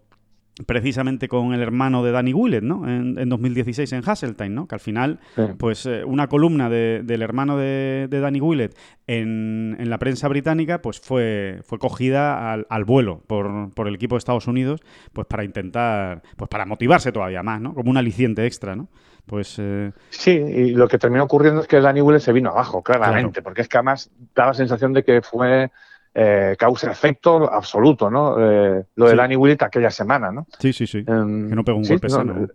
precisamente 0.65 1.27
con 1.27 1.53
el 1.53 1.61
hermano 1.61 2.03
de 2.03 2.11
Danny 2.11 2.33
Willett, 2.33 2.63
¿no? 2.63 2.87
En, 2.87 3.29
2016 3.29 3.91
en 3.93 4.03
Hasseltine, 4.05 4.49
¿no? 4.49 4.67
Que 4.67 4.75
al 4.75 4.79
final, 4.79 5.19
pues 5.57 5.85
eh, 5.85 6.03
una 6.03 6.27
columna 6.27 6.69
del 6.69 7.21
hermano 7.21 7.57
de, 7.57 8.07
Danny 8.09 8.41
Willett 8.41 8.75
en, 9.05 9.77
la 9.77 9.97
prensa 9.99 10.27
británica, 10.27 10.81
pues 10.81 10.99
fue, 10.99 11.59
fue 11.63 11.77
cogida 11.77 12.53
al, 12.53 12.85
vuelo 12.85 13.21
por, 13.27 13.71
el 13.87 13.95
equipo 13.95 14.15
de 14.15 14.19
Estados 14.19 14.47
Unidos, 14.47 14.81
pues 15.13 15.27
para 15.27 15.43
intentar, 15.43 16.23
pues 16.35 16.49
para 16.49 16.65
motivarse 16.65 17.11
todavía 17.11 17.43
más, 17.43 17.61
¿no? 17.61 17.73
Como 17.73 17.91
un 17.91 17.97
aliciente 17.97 18.45
extra, 18.45 18.75
¿no? 18.75 18.87
Pues... 19.25 19.57
Eh, 19.59 19.91
sí, 20.09 20.31
y 20.31 20.71
lo 20.71 20.87
que 20.87 20.97
terminó 20.97 21.25
ocurriendo 21.25 21.61
es 21.61 21.67
que 21.67 21.81
Danny 21.81 22.01
Willett 22.01 22.23
se 22.23 22.31
vino 22.31 22.49
abajo, 22.49 22.81
claramente, 22.81 23.41
porque 23.41 23.61
es 23.61 23.67
que 23.67 23.77
además 23.77 24.09
da 24.33 24.47
la 24.47 24.53
sensación 24.53 24.93
de 24.93 25.03
que 25.03 25.21
fue 25.21 25.69
eh, 26.19 26.55
causa-efecto 26.57 27.47
absoluto, 27.53 28.09
¿no? 28.09 28.37
Eh, 28.39 28.85
lo 28.95 29.07
de 29.07 29.15
Danny 29.15 29.35
Willett 29.35 29.61
aquella 29.61 29.91
semana, 29.91 30.31
¿no? 30.31 30.47
Sí, 30.57 30.73
sí, 30.73 30.87
sí. 30.87 31.03
Em, 31.05 31.47
que 31.47 31.55
no 31.55 31.63
pegó 31.63 31.77
un 31.77 31.83
golpe 31.83 32.09
sano. 32.09 32.47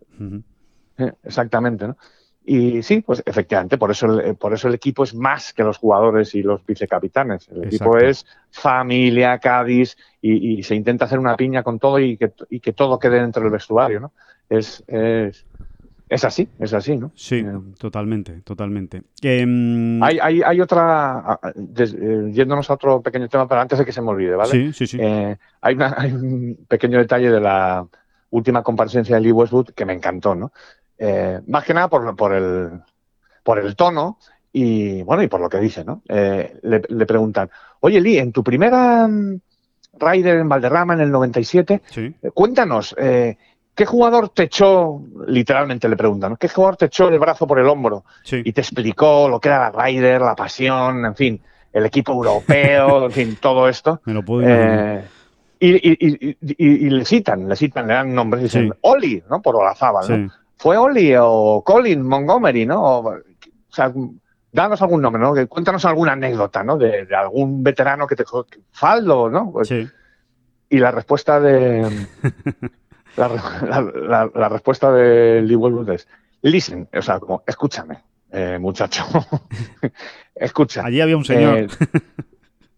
Eh, 0.98 1.12
exactamente, 1.22 1.86
¿no? 1.86 1.96
Y 2.44 2.82
sí, 2.82 3.02
pues 3.02 3.22
efectivamente, 3.24 3.78
por 3.78 3.92
eso, 3.92 4.20
el, 4.20 4.34
por 4.34 4.52
eso 4.52 4.66
el 4.66 4.74
equipo 4.74 5.04
es 5.04 5.14
más 5.14 5.52
que 5.52 5.62
los 5.62 5.78
jugadores 5.78 6.34
y 6.34 6.42
los 6.42 6.66
vicecapitanes. 6.66 7.48
El 7.50 7.66
equipo 7.66 7.96
es 7.98 8.26
familia, 8.50 9.38
Cádiz, 9.38 9.96
y, 10.20 10.60
se 10.64 10.74
intenta 10.74 11.04
hacer 11.04 11.20
una 11.20 11.36
piña 11.36 11.62
con 11.62 11.78
todo 11.78 12.00
y 12.00 12.16
que, 12.16 12.32
y 12.50 12.58
que 12.58 12.72
todo 12.72 12.98
quede 12.98 13.20
dentro 13.20 13.42
del 13.42 13.52
vestuario, 13.52 14.00
¿no? 14.00 14.12
Es, 14.48 14.82
es, 14.88 15.46
es 16.12 16.24
así, 16.26 16.46
es 16.58 16.74
así, 16.74 16.94
¿no? 16.94 17.10
Sí, 17.14 17.36
eh, 17.36 17.58
totalmente, 17.78 18.42
totalmente. 18.42 19.00
Mm, 19.22 20.02
hay, 20.02 20.18
hay, 20.20 20.42
hay, 20.42 20.60
otra, 20.60 21.40
eh, 21.54 22.30
yéndonos 22.30 22.68
a 22.68 22.74
otro 22.74 23.00
pequeño 23.00 23.30
tema, 23.30 23.48
pero 23.48 23.62
antes 23.62 23.78
de 23.78 23.86
que 23.86 23.92
se 23.92 24.02
me 24.02 24.10
olvide, 24.10 24.36
¿vale? 24.36 24.50
Sí, 24.50 24.72
sí, 24.74 24.86
sí. 24.86 24.98
Eh, 25.00 25.34
hay, 25.62 25.78
hay, 25.96 26.12
un 26.12 26.66
pequeño 26.68 26.98
detalle 26.98 27.30
de 27.30 27.40
la 27.40 27.86
última 28.28 28.62
comparecencia 28.62 29.16
de 29.16 29.22
Lee 29.22 29.32
Westwood 29.32 29.70
que 29.70 29.86
me 29.86 29.94
encantó, 29.94 30.34
¿no? 30.34 30.52
más 31.48 31.64
que 31.64 31.74
nada 31.74 31.88
por, 31.88 32.14
por, 32.14 32.32
el, 32.32 32.80
por 33.42 33.58
el 33.58 33.74
tono 33.74 34.18
y, 34.52 35.02
bueno, 35.02 35.24
y 35.24 35.26
por 35.26 35.40
lo 35.40 35.48
que 35.48 35.58
dice, 35.58 35.84
¿no? 35.84 36.02
Le, 36.06 36.60
le, 36.62 37.06
preguntan, 37.06 37.50
oye, 37.80 38.00
Lee, 38.00 38.18
en 38.18 38.30
tu 38.30 38.44
primera 38.44 39.08
mm, 39.08 39.40
Rider 39.98 40.36
en 40.36 40.48
Valderrama 40.48 40.94
en 40.94 41.00
el 41.00 41.10
97, 41.10 41.82
cuéntanos, 42.32 42.94
¿qué 43.74 43.86
jugador 43.86 44.28
te 44.28 44.44
echó, 44.44 45.02
literalmente 45.26 45.88
le 45.88 45.96
preguntan, 45.96 46.36
¿qué 46.36 46.48
jugador 46.48 46.76
te 46.76 46.86
echó 46.86 47.08
el 47.08 47.18
brazo 47.18 47.46
por 47.46 47.58
el 47.58 47.66
hombro? 47.66 48.04
Y 48.30 48.52
te 48.52 48.60
explicó 48.60 49.28
lo 49.28 49.40
que 49.40 49.48
era 49.48 49.58
la 49.58 49.70
Ryder, 49.70 50.20
la 50.20 50.36
pasión, 50.36 51.04
en 51.04 51.14
fin, 51.14 51.40
el 51.72 51.86
equipo 51.86 52.12
europeo, 52.12 53.04
en 53.06 53.10
fin, 53.10 53.38
todo 53.40 53.68
esto. 53.68 54.00
Me 54.04 54.14
lo 54.14 54.24
puedo 54.24 54.46
eh, 54.46 55.04
y, 55.64 56.90
le 56.90 57.04
citan, 57.04 57.48
le 57.48 57.54
citan, 57.54 57.86
le 57.86 57.94
dan 57.94 58.12
nombres, 58.12 58.42
dicen 58.42 58.74
Oli, 58.80 59.22
¿no? 59.30 59.40
Por 59.40 59.54
Olazábal, 59.54 60.24
¿no? 60.26 60.32
Fue 60.56 60.76
Oli 60.76 61.14
o 61.18 61.62
Colin 61.64 62.02
Montgomery, 62.02 62.66
¿no? 62.66 62.82
O, 62.82 63.14
sea, 63.68 63.92
danos 64.50 64.82
algún 64.82 65.02
nombre, 65.02 65.22
¿no? 65.22 65.34
Cuéntanos 65.48 65.84
alguna 65.84 66.12
anécdota, 66.12 66.64
¿no? 66.64 66.76
De, 66.76 67.06
algún 67.16 67.62
veterano 67.62 68.08
que 68.08 68.16
te... 68.16 68.24
Faldo, 68.72 69.30
¿no? 69.30 69.52
Pues 69.52 69.68
sí. 69.68 69.88
Y 70.68 70.78
la 70.78 70.90
respuesta 70.90 71.38
de... 71.38 72.06
La, 73.16 74.30
la, 74.34 74.48
respuesta 74.48 74.90
de 74.92 75.42
Lee 75.42 75.56
Westwood 75.56 75.90
es, 75.90 76.08
listen, 76.42 76.88
o 76.92 77.02
sea, 77.02 77.20
como, 77.20 77.42
escúchame, 77.46 77.98
eh, 78.30 78.58
muchacho, 78.58 79.04
escucha. 80.34 80.86
Allí 80.86 81.00
había 81.00 81.16
un 81.16 81.24
señor. 81.24 81.58
Eh, 81.58 81.68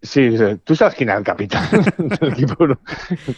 sí, 0.03 0.37
tú 0.65 0.75
sabes 0.75 0.97
quién 0.97 1.11
era 1.11 1.19
el 1.19 1.25
capitán 1.25 1.69
del 2.21 2.33
equipo 2.33 2.57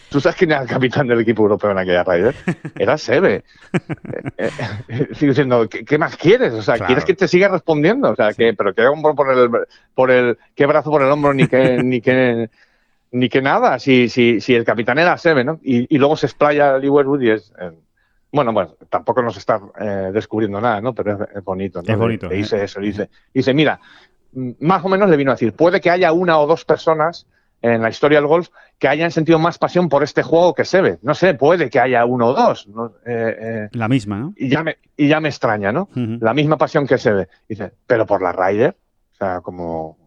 Tú 0.08 0.20
sabes 0.20 0.36
quién 0.36 0.52
era 0.52 0.62
el 0.62 0.68
capitán 0.68 1.06
del 1.06 1.20
equipo 1.20 1.42
europeo 1.42 1.72
en 1.72 1.78
aquella 1.78 2.04
raíz. 2.04 2.34
Era 2.78 2.96
Sebe. 2.98 3.44
Eh, 4.38 5.08
sigo 5.14 5.30
diciendo, 5.30 5.66
¿qué, 5.68 5.98
más 5.98 6.16
quieres? 6.16 6.52
O 6.52 6.60
sea, 6.60 6.78
¿quieres 6.78 7.04
que 7.06 7.14
te 7.14 7.26
siga 7.26 7.48
respondiendo? 7.48 8.10
O 8.10 8.14
sea, 8.14 8.34
que, 8.34 8.52
pero 8.52 8.74
que 8.74 8.86
hombro 8.86 9.14
por 9.14 9.32
el, 9.32 9.50
por 9.94 10.10
el, 10.10 10.38
qué 10.54 10.66
brazo 10.66 10.90
por 10.90 11.02
el 11.02 11.10
hombro, 11.10 11.32
ni 11.32 11.48
que, 11.48 11.82
ni 11.82 12.02
que 12.02 12.50
ni 13.12 13.28
que 13.28 13.42
nada, 13.42 13.78
si, 13.78 14.08
si, 14.08 14.40
si 14.40 14.54
el 14.54 14.64
capitán 14.64 14.98
era 14.98 15.16
Seve, 15.16 15.44
¿no? 15.44 15.60
Y, 15.62 15.96
luego 15.98 16.16
se 16.16 16.26
explaya 16.26 16.78
Lee 16.78 16.88
Westwood 16.88 17.22
y 17.22 17.30
es... 17.30 17.52
Eh, 17.60 17.72
bueno, 18.32 18.52
bueno, 18.52 18.74
tampoco 18.90 19.22
nos 19.22 19.36
está 19.36 19.60
eh, 19.80 20.10
descubriendo 20.12 20.60
nada, 20.60 20.80
¿no? 20.80 20.94
Pero 20.94 21.26
es, 21.34 21.44
bonito, 21.44 21.80
¿no? 21.80 21.92
Es 21.92 21.98
bonito. 21.98 22.28
Le, 22.28 22.36
dice 22.36 22.62
eso, 22.62 22.80
dice, 22.80 23.08
dice, 23.32 23.54
mira, 23.54 23.80
más 24.60 24.84
o 24.84 24.88
menos 24.88 25.08
le 25.08 25.16
vino 25.16 25.30
a 25.30 25.34
decir, 25.34 25.54
puede 25.54 25.80
que 25.80 25.90
haya 25.90 26.12
una 26.12 26.38
o 26.38 26.46
dos 26.46 26.64
personas 26.64 27.26
en 27.62 27.80
la 27.80 27.88
historia 27.88 28.18
del 28.18 28.26
golf 28.26 28.48
que 28.78 28.88
hayan 28.88 29.10
sentido 29.10 29.38
más 29.38 29.58
pasión 29.58 29.88
por 29.88 30.02
este 30.02 30.22
juego 30.22 30.54
que 30.54 30.64
Seve. 30.64 30.98
No 31.02 31.14
sé, 31.14 31.34
puede 31.34 31.70
que 31.70 31.80
haya 31.80 32.04
uno 32.04 32.28
o 32.28 32.34
dos. 32.34 32.68
Eh, 33.06 33.68
la 33.72 33.88
misma, 33.88 34.18
¿no? 34.18 34.34
Y 34.36 34.50
ya 34.50 34.62
me, 34.62 34.76
y 34.96 35.08
ya 35.08 35.20
me 35.20 35.28
extraña, 35.28 35.72
¿no? 35.72 35.88
La 35.94 36.34
misma 36.34 36.58
pasión 36.58 36.86
que 36.86 36.98
Seve. 36.98 37.28
Dice, 37.48 37.72
pero 37.86 38.04
por 38.04 38.20
la 38.20 38.32
Ryder, 38.32 38.76
o 39.12 39.16
sea, 39.16 39.40
como 39.40 40.05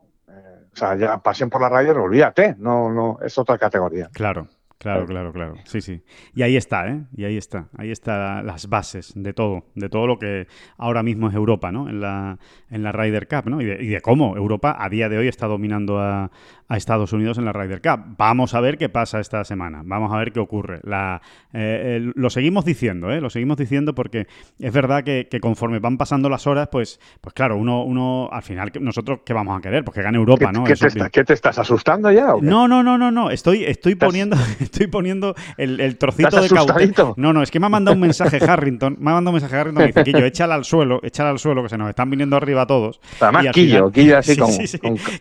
o 0.74 0.76
sea, 0.76 0.96
ya 0.96 1.18
pasión 1.20 1.50
por 1.50 1.62
la 1.62 1.70
Ryder, 1.70 1.98
olvídate, 1.98 2.56
no, 2.58 2.92
no, 2.92 3.20
es 3.22 3.38
otra 3.38 3.58
categoría. 3.58 4.10
Claro, 4.14 4.48
Claro, 4.80 5.06
claro, 5.06 5.34
claro. 5.34 5.56
Sí, 5.66 5.82
sí. 5.82 6.02
Y 6.34 6.42
ahí 6.42 6.56
está, 6.56 6.88
¿eh? 6.88 7.04
Y 7.14 7.26
ahí 7.26 7.36
está. 7.36 7.68
Ahí 7.78 7.92
están 7.92 8.46
las 8.48 8.70
bases 8.70 9.12
de 9.14 9.34
todo, 9.34 9.66
de 9.76 9.90
todo 9.90 10.08
lo 10.08 10.18
que 10.18 10.48
ahora 10.78 11.04
mismo 11.04 11.28
es 11.28 11.36
Europa, 11.36 11.70
¿no? 11.70 11.90
En 11.90 12.00
la, 12.00 12.40
en 12.72 12.84
la 12.84 12.94
Ryder 12.94 13.28
Cup, 13.28 13.50
¿no? 13.50 13.62
Y 13.62 13.66
de, 13.66 13.84
y 13.84 13.88
de 13.88 14.00
cómo 14.00 14.38
Europa 14.38 14.78
a 14.80 14.88
día 14.88 15.10
de 15.10 15.18
hoy 15.18 15.28
está 15.28 15.48
dominando 15.48 16.00
a, 16.00 16.32
a 16.70 16.78
Estados 16.78 17.12
Unidos 17.14 17.38
en 17.40 17.46
la 17.46 17.52
Ryder 17.52 17.82
Cup. 17.82 18.16
Vamos 18.18 18.54
a 18.54 18.62
ver 18.62 18.78
qué 18.78 18.90
pasa 18.90 19.20
esta 19.20 19.44
semana, 19.44 19.82
vamos 19.84 20.14
a 20.14 20.18
ver 20.18 20.32
qué 20.32 20.40
ocurre. 20.40 20.80
La, 20.84 21.20
eh, 21.52 22.12
lo 22.14 22.30
seguimos 22.30 22.64
diciendo, 22.64 23.12
¿eh? 23.12 23.20
lo 23.20 23.32
seguimos 23.32 23.58
diciendo 23.58 23.96
porque 23.96 24.28
es 24.60 24.72
verdad 24.72 25.04
que, 25.04 25.28
conforme 25.42 25.80
van 25.80 25.98
pasando 25.98 26.30
las 26.30 26.46
horas, 26.46 26.70
pues, 26.72 27.00
pues 27.22 27.34
claro, 27.34 27.58
uno, 27.58 27.84
uno 27.84 28.30
al 28.32 28.44
final, 28.44 28.72
nosotros 28.80 29.22
qué 29.26 29.34
vamos 29.34 29.58
a 29.58 29.62
querer, 29.62 29.84
pues 29.84 29.96
que 29.96 30.04
gane 30.04 30.20
Europa, 30.20 30.52
¿no? 30.52 30.64
¿Qué, 30.64 30.76
te, 31.24 31.34
estás 31.34 31.58
asustando 31.58 32.12
ya? 32.12 32.34
No, 32.40 32.68
no, 32.68 32.84
no, 32.84 33.00
no, 33.00 33.10
no, 33.10 33.32
estoy, 33.32 33.64
estoy 33.64 33.96
poniendo, 33.96 34.38
estoy 34.72 34.88
poniendo 34.88 35.36
el, 35.58 35.98
trocito 35.98 36.42
de 36.42 36.50
cautela. 36.50 37.14
No, 37.18 37.34
no, 37.34 37.42
es 37.42 37.52
que 37.52 37.60
me 37.60 37.66
ha 37.66 37.70
mandado 37.70 37.96
un 37.96 38.02
mensaje 38.02 38.40
Harrington, 38.44 38.98
me 39.00 39.12
ha 39.12 39.14
mandado 39.16 39.32
un 39.32 39.42
mensaje 39.42 39.56
Harrington 39.56 39.84
y 39.84 39.88
dice, 39.88 40.04
Quillo, 40.04 40.26
échala 40.26 40.56
al 40.56 40.66
suelo, 40.66 41.00
échala 41.04 41.30
al 41.32 41.40
suelo, 41.40 41.64
que 41.64 41.70
se 41.70 41.78
nos 41.78 41.90
están 41.90 42.10
viniendo 42.10 42.36
arriba 42.38 42.66
todos. 42.66 43.00
Además, 43.20 43.48
Quillo, 43.52 43.92
Quillo 43.92 44.18
así 44.18 44.38
con, 44.38 44.50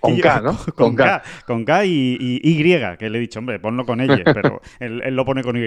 con, 0.01 0.19
K, 0.19 0.41
¿no? 0.41 0.59
Con, 0.75 0.95
K 0.95 1.23
con 1.47 1.65
K 1.65 1.85
y, 1.85 2.41
Y, 2.43 2.69
que 2.99 3.11
le 3.11 3.19
he 3.19 3.21
dicho, 3.21 3.39
hombre, 3.39 3.59
ponlo 3.59 3.85
con 3.85 4.01
ella, 4.01 4.23
pero 4.25 4.61
él, 4.79 5.15
lo 5.15 5.25
pone 5.25 5.43
con 5.43 5.57
Y. 5.57 5.61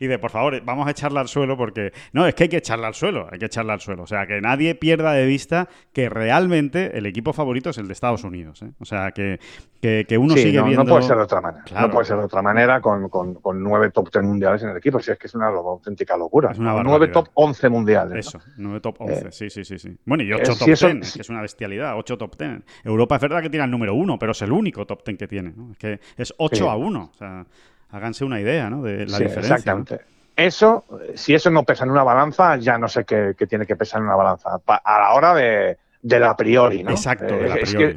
y 0.00 0.06
de, 0.06 0.18
por 0.18 0.30
favor, 0.30 0.60
vamos 0.64 0.86
a 0.86 0.90
echarla 0.90 1.20
al 1.20 1.28
suelo 1.28 1.56
porque, 1.56 1.92
no, 2.12 2.26
es 2.26 2.34
que 2.34 2.44
hay 2.44 2.48
que 2.48 2.56
echarla 2.58 2.88
al 2.88 2.94
suelo, 2.94 3.28
hay 3.30 3.38
que 3.38 3.46
echarla 3.46 3.74
al 3.74 3.80
suelo. 3.80 4.02
O 4.02 4.06
sea, 4.06 4.26
que 4.26 4.40
nadie 4.40 4.74
pierda 4.74 5.12
de 5.12 5.26
vista 5.26 5.68
que 5.92 6.08
realmente 6.08 6.96
el 6.96 7.06
equipo 7.06 7.32
favorito 7.32 7.70
es 7.70 7.78
el 7.78 7.86
de 7.86 7.92
Estados 7.92 8.24
Unidos. 8.24 8.62
¿eh? 8.62 8.70
O 8.78 8.84
sea, 8.84 9.12
que, 9.12 9.38
que, 9.80 10.18
uno 10.18 10.34
sigue 10.34 10.62
viendo... 10.62 10.84
No 10.84 10.90
puede 10.90 11.02
ser 11.02 11.16
de 11.16 11.22
otra 11.22 11.40
manera. 11.40 11.64
No 11.80 11.90
puede 11.90 12.06
ser 12.06 12.18
de 12.18 12.24
otra 12.24 12.29
manera 12.42 12.80
con, 12.80 13.08
con, 13.08 13.62
nueve 13.62 13.90
top 13.90 14.10
ten 14.10 14.24
mundiales 14.24 14.62
en 14.62 14.70
el 14.70 14.76
equipo. 14.76 15.00
Si 15.00 15.10
es 15.10 15.18
que 15.18 15.26
es 15.26 15.34
una 15.34 15.48
auténtica 15.48 16.16
locura. 16.16 16.52
Es 16.52 16.58
una 16.58 16.82
nueve 16.82 17.08
top 17.08 17.28
11 17.34 17.68
mundiales. 17.68 18.26
Eso, 18.26 18.38
nueve 18.56 18.80
top 18.80 18.96
11, 19.00 19.12
eh, 19.12 19.32
sí, 19.32 19.50
sí, 19.50 19.64
sí, 19.64 19.78
sí. 19.78 19.96
Bueno, 20.04 20.22
y 20.24 20.32
ocho 20.32 20.54
top 20.56 20.78
ten, 20.78 21.00
que 21.00 21.20
es 21.20 21.28
una 21.28 21.42
bestialidad, 21.42 21.98
ocho 21.98 22.16
top 22.16 22.36
ten. 22.36 22.64
Europa 22.84 23.16
es 23.16 23.22
verdad 23.22 23.42
que 23.42 23.50
tiene 23.50 23.64
el 23.64 23.70
número 23.70 23.94
uno, 23.94 24.18
pero 24.18 24.32
es 24.32 24.42
el 24.42 24.52
único 24.52 24.86
top 24.86 25.02
ten 25.02 25.16
que 25.16 25.28
tiene. 25.28 25.54
Es 25.72 25.78
que 25.78 26.00
es 26.16 26.34
8 26.36 26.70
a 26.70 26.76
1. 26.76 27.10
O 27.12 27.16
sea, 27.16 27.46
háganse 27.90 28.24
una 28.24 28.40
idea 28.40 28.70
¿no? 28.70 28.82
de 28.82 29.06
la 29.06 29.18
diferencia. 29.18 29.40
Exactamente. 29.40 30.00
Eso, 30.36 30.84
si 31.14 31.34
eso 31.34 31.50
no 31.50 31.64
pesa 31.64 31.84
en 31.84 31.90
una 31.90 32.02
balanza, 32.02 32.56
ya 32.56 32.78
no 32.78 32.88
sé 32.88 33.04
qué, 33.04 33.34
tiene 33.46 33.66
que 33.66 33.76
pesar 33.76 34.00
en 34.00 34.06
una 34.06 34.16
balanza. 34.16 34.58
A 34.66 34.98
la 34.98 35.12
hora 35.12 35.34
de, 35.34 35.76
la 36.02 36.36
priori, 36.36 36.82
¿no? 36.82 36.90
Exacto, 36.90 37.34
es, 37.34 37.74
que, 37.74 37.96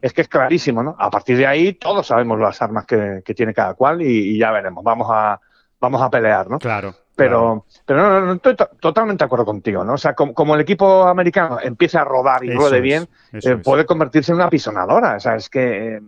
es, 0.00 0.12
que 0.12 0.22
es 0.22 0.28
clarísimo, 0.28 0.82
¿no? 0.82 0.96
A 0.98 1.10
partir 1.10 1.36
de 1.36 1.46
ahí 1.46 1.72
todos 1.74 2.06
sabemos 2.06 2.38
las 2.38 2.60
armas 2.62 2.86
que, 2.86 3.22
tiene 3.34 3.52
cada 3.52 3.74
cual 3.74 4.02
y, 4.02 4.38
ya 4.38 4.52
veremos. 4.52 4.84
Vamos 4.84 5.08
a, 5.10 5.40
vamos 5.80 6.00
a 6.00 6.10
pelear, 6.10 6.48
¿no? 6.48 6.58
Claro. 6.58 6.94
Pero, 7.16 7.64
pero 7.86 8.26
no, 8.26 8.34
estoy 8.34 8.54
totalmente 8.78 9.24
de 9.24 9.26
acuerdo 9.26 9.46
contigo, 9.46 9.82
¿no? 9.82 9.94
O 9.94 9.98
sea, 9.98 10.14
como, 10.14 10.54
el 10.54 10.60
equipo 10.60 11.04
americano 11.04 11.58
empieza 11.62 12.02
a 12.02 12.04
rodar 12.04 12.44
y 12.44 12.50
ruede 12.50 12.80
bien, 12.80 13.08
eh, 13.32 13.56
puede 13.56 13.86
convertirse 13.86 14.32
en 14.32 14.36
una 14.36 14.50
pisonadora. 14.50 15.16
O 15.16 15.20
sea, 15.20 15.36
es 15.36 15.48
que 15.48 15.96
eh, 15.96 16.00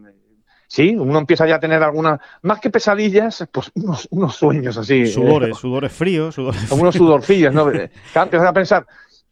sí, 0.66 0.94
uno 0.94 1.18
empieza 1.18 1.46
ya 1.46 1.56
a 1.56 1.60
tener 1.60 1.82
algunas, 1.82 2.20
más 2.42 2.60
que 2.60 2.68
pesadillas, 2.68 3.48
pues 3.50 3.72
unos, 3.74 4.36
sueños 4.36 4.76
así. 4.76 5.06
Sudores, 5.06 5.50
eh, 5.50 5.54
sudores 5.54 5.92
fríos, 5.92 6.34
sudores 6.34 6.60
fríos. 6.60 6.78
Unos 6.78 6.94
sudorcillos, 6.94 7.54
¿no? 7.54 7.70
empiezas 8.14 8.48
a 8.48 8.52
pensar 8.52 8.86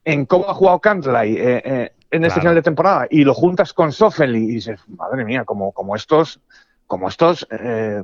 en 0.06 0.24
cómo 0.24 0.48
ha 0.48 0.54
jugado 0.54 0.80
Cantley 0.80 1.36
en 1.36 2.24
este 2.24 2.40
final 2.40 2.54
de 2.54 2.62
temporada 2.62 3.06
y 3.10 3.24
lo 3.24 3.34
juntas 3.34 3.74
con 3.74 3.92
Soffel 3.92 4.36
y 4.36 4.46
dices, 4.46 4.80
madre 4.88 5.24
mía, 5.24 5.44
como, 5.44 5.72
como 5.72 5.94
estos, 5.94 6.40
como 6.86 7.08
estos 7.08 7.46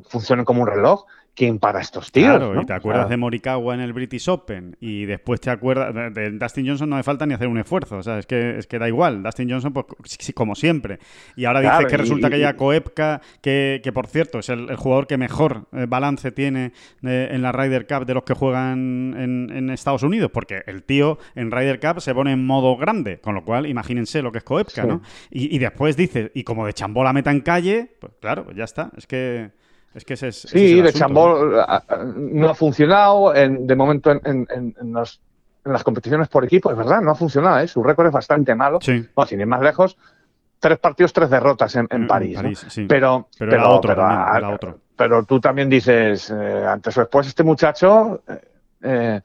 funcionan 0.08 0.44
como 0.44 0.62
un 0.62 0.68
reloj, 0.68 1.04
quién 1.34 1.58
para 1.58 1.80
estos 1.80 2.12
tíos. 2.12 2.36
Claro, 2.36 2.60
y 2.60 2.66
te 2.66 2.72
acuerdas 2.72 3.08
de 3.08 3.16
Morikawa 3.16 3.74
en 3.74 3.80
el 3.80 3.92
British 3.92 4.28
Open 4.28 4.76
y 4.80 5.06
después 5.06 5.40
te 5.40 5.50
acuerdas 5.50 6.14
de, 6.14 6.30
Dustin 6.32 6.66
Johnson 6.66 6.90
no 6.90 6.96
hace 6.96 7.04
falta 7.04 7.26
ni 7.26 7.34
hacer 7.34 7.48
un 7.48 7.58
esfuerzo, 7.58 7.98
o 7.98 8.02
sea, 8.02 8.18
es 8.18 8.26
que, 8.26 8.58
es 8.58 8.66
que 8.66 8.78
da 8.78 8.88
igual, 8.88 9.22
Dustin 9.22 9.50
Johnson 9.50 9.72
pues 9.72 9.86
como 10.34 10.54
siempre. 10.54 10.98
Y 11.36 11.44
ahora 11.46 11.60
dices 11.60 11.86
que 11.86 11.96
resulta 11.96 12.28
que 12.28 12.38
ya 12.38 12.56
Koepka, 12.56 13.20
que, 13.40 13.80
que, 13.82 13.92
por 13.92 14.06
cierto 14.06 14.38
es 14.40 14.48
el, 14.48 14.76
jugador 14.76 15.06
que 15.06 15.16
mejor 15.16 15.66
eh, 15.72 15.86
balance 15.88 16.32
tiene 16.32 16.72
eh, 17.02 17.28
en 17.30 17.42
la 17.42 17.52
Ryder 17.52 17.86
Cup 17.86 18.04
de 18.04 18.14
los 18.14 18.24
que 18.24 18.34
juegan 18.34 19.14
en, 19.18 19.70
Estados 19.72 20.02
Unidos, 20.02 20.30
porque 20.32 20.62
el 20.66 20.82
tío 20.82 21.18
en 21.34 21.50
Ryder 21.50 21.80
Cup 21.80 22.00
se 22.00 22.14
pone 22.14 22.32
en 22.32 22.44
modo 22.44 22.76
grande, 22.76 23.20
con 23.20 23.34
lo 23.34 23.44
cual 23.44 23.66
imagínense 23.66 24.20
lo 24.20 24.32
que 24.32 24.38
es 24.38 24.44
Koepka, 24.44 24.84
¿no? 24.84 25.00
Y, 25.30 25.54
y 25.54 25.58
después 25.58 25.96
dice, 25.96 26.30
y 26.34 26.44
como 26.44 26.66
de 26.66 26.74
chambola 26.74 27.12
meta 27.12 27.30
en 27.30 27.40
calle, 27.40 27.96
pues 27.98 28.12
claro, 28.20 28.44
pues 28.44 28.56
ya 28.56 28.64
está, 28.64 28.90
es 28.96 29.06
que... 29.06 29.61
Es 29.94 30.04
que 30.04 30.14
ese 30.14 30.28
es, 30.28 30.40
sí, 30.40 30.80
de 30.80 30.92
Chambol 30.92 31.64
no 32.16 32.48
ha 32.48 32.54
funcionado 32.54 33.32
de 33.32 33.76
momento 33.76 34.10
en, 34.10 34.46
en, 34.48 34.94
las 35.64 35.84
competiciones 35.84 36.28
por 36.28 36.44
equipo, 36.44 36.70
es 36.70 36.76
verdad, 36.76 37.00
no 37.02 37.12
ha 37.12 37.14
funcionado, 37.14 37.58
¿eh? 37.60 37.68
su 37.68 37.82
récord 37.82 38.06
es 38.06 38.12
bastante 38.12 38.54
malo. 38.54 38.80
Sí. 38.80 39.06
sin 39.26 39.40
ir 39.40 39.46
más 39.46 39.60
lejos, 39.60 39.96
tres 40.58 40.78
partidos, 40.78 41.12
tres 41.12 41.30
derrotas 41.30 41.76
en, 41.76 42.06
París. 42.06 42.38
Pero, 42.88 43.28
pero, 43.38 43.70
otro, 43.70 44.78
pero, 44.96 45.24
tú 45.24 45.40
también 45.40 45.68
dices, 45.68 46.30
eh, 46.30 46.64
antes 46.66 46.96
o 46.96 47.00
después 47.00 47.26
este 47.26 47.44
muchacho 47.44 48.22
eh, 48.28 48.40
eh, 48.82 49.20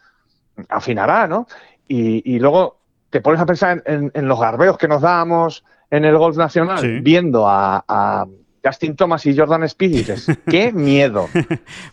afinará, 0.70 1.28
¿no? 1.28 1.48
Y, 1.88 2.38
luego 2.40 2.82
te 3.10 3.22
pones 3.22 3.40
a 3.40 3.46
pensar 3.46 3.82
en, 3.86 4.28
los 4.28 4.40
garbeos 4.40 4.78
que 4.78 4.90
nos 4.90 5.02
damos 5.02 5.64
en 5.90 6.04
el 6.04 6.18
golf 6.18 6.36
nacional, 6.36 7.02
viendo 7.02 7.48
a 7.48 8.28
Justin 8.64 8.96
Thomas 8.96 9.26
y 9.26 9.38
Jordan 9.38 9.64
Speed, 9.64 9.92
dices, 9.92 10.28
qué 10.50 10.72
miedo, 10.72 11.28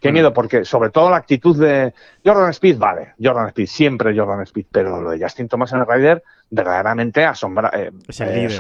qué 0.01 0.13
miedo, 0.13 0.33
porque 0.33 0.65
sobre 0.65 0.91
todo 0.91 1.11
la 1.11 1.17
actitud 1.17 1.59
de 1.59 1.95
Jordan 2.25 2.51
Speed, 2.51 2.79
vale, 2.79 3.15
Jordan 3.23 3.49
Speed, 3.49 3.67
siempre 3.67 4.17
Jordan 4.17 4.43
Speed, 4.43 4.67
pero 4.71 5.01
lo 5.01 5.11
de 5.11 5.21
Justin 5.21 5.49
Thomas 5.49 5.73
en 5.73 5.81
el 5.81 5.87
Rider 5.87 6.23
verdaderamente 6.51 7.25
asombra, 7.25 7.71
eh, 7.75 7.91
eh, 8.19 8.59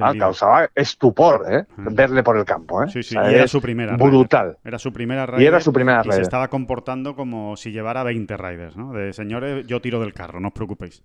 ah, 0.00 0.12
causaba 0.18 0.68
estupor 0.74 1.46
eh, 1.50 1.64
verle 1.76 2.22
por 2.22 2.36
el 2.36 2.44
campo. 2.44 2.86
Sí, 2.88 3.02
sí, 3.02 3.14
y 3.14 3.34
era 3.34 3.46
su 3.46 3.60
primera 3.60 3.96
Brutal. 3.96 4.58
Era 4.64 4.78
su 4.78 4.92
primera 4.92 5.26
Rider. 5.26 5.40
Y 5.40 5.46
era 5.46 5.60
su 5.60 5.72
primera 5.72 6.02
Y 6.04 6.12
se 6.12 6.22
estaba 6.22 6.48
comportando 6.48 7.14
como 7.14 7.56
si 7.56 7.72
llevara 7.72 8.02
20 8.02 8.36
Riders, 8.36 8.76
¿no? 8.76 8.92
De 8.92 9.12
señores, 9.12 9.66
yo 9.66 9.80
tiro 9.80 10.00
del 10.00 10.12
carro, 10.12 10.40
no 10.40 10.48
os 10.48 10.54
preocupéis. 10.54 11.02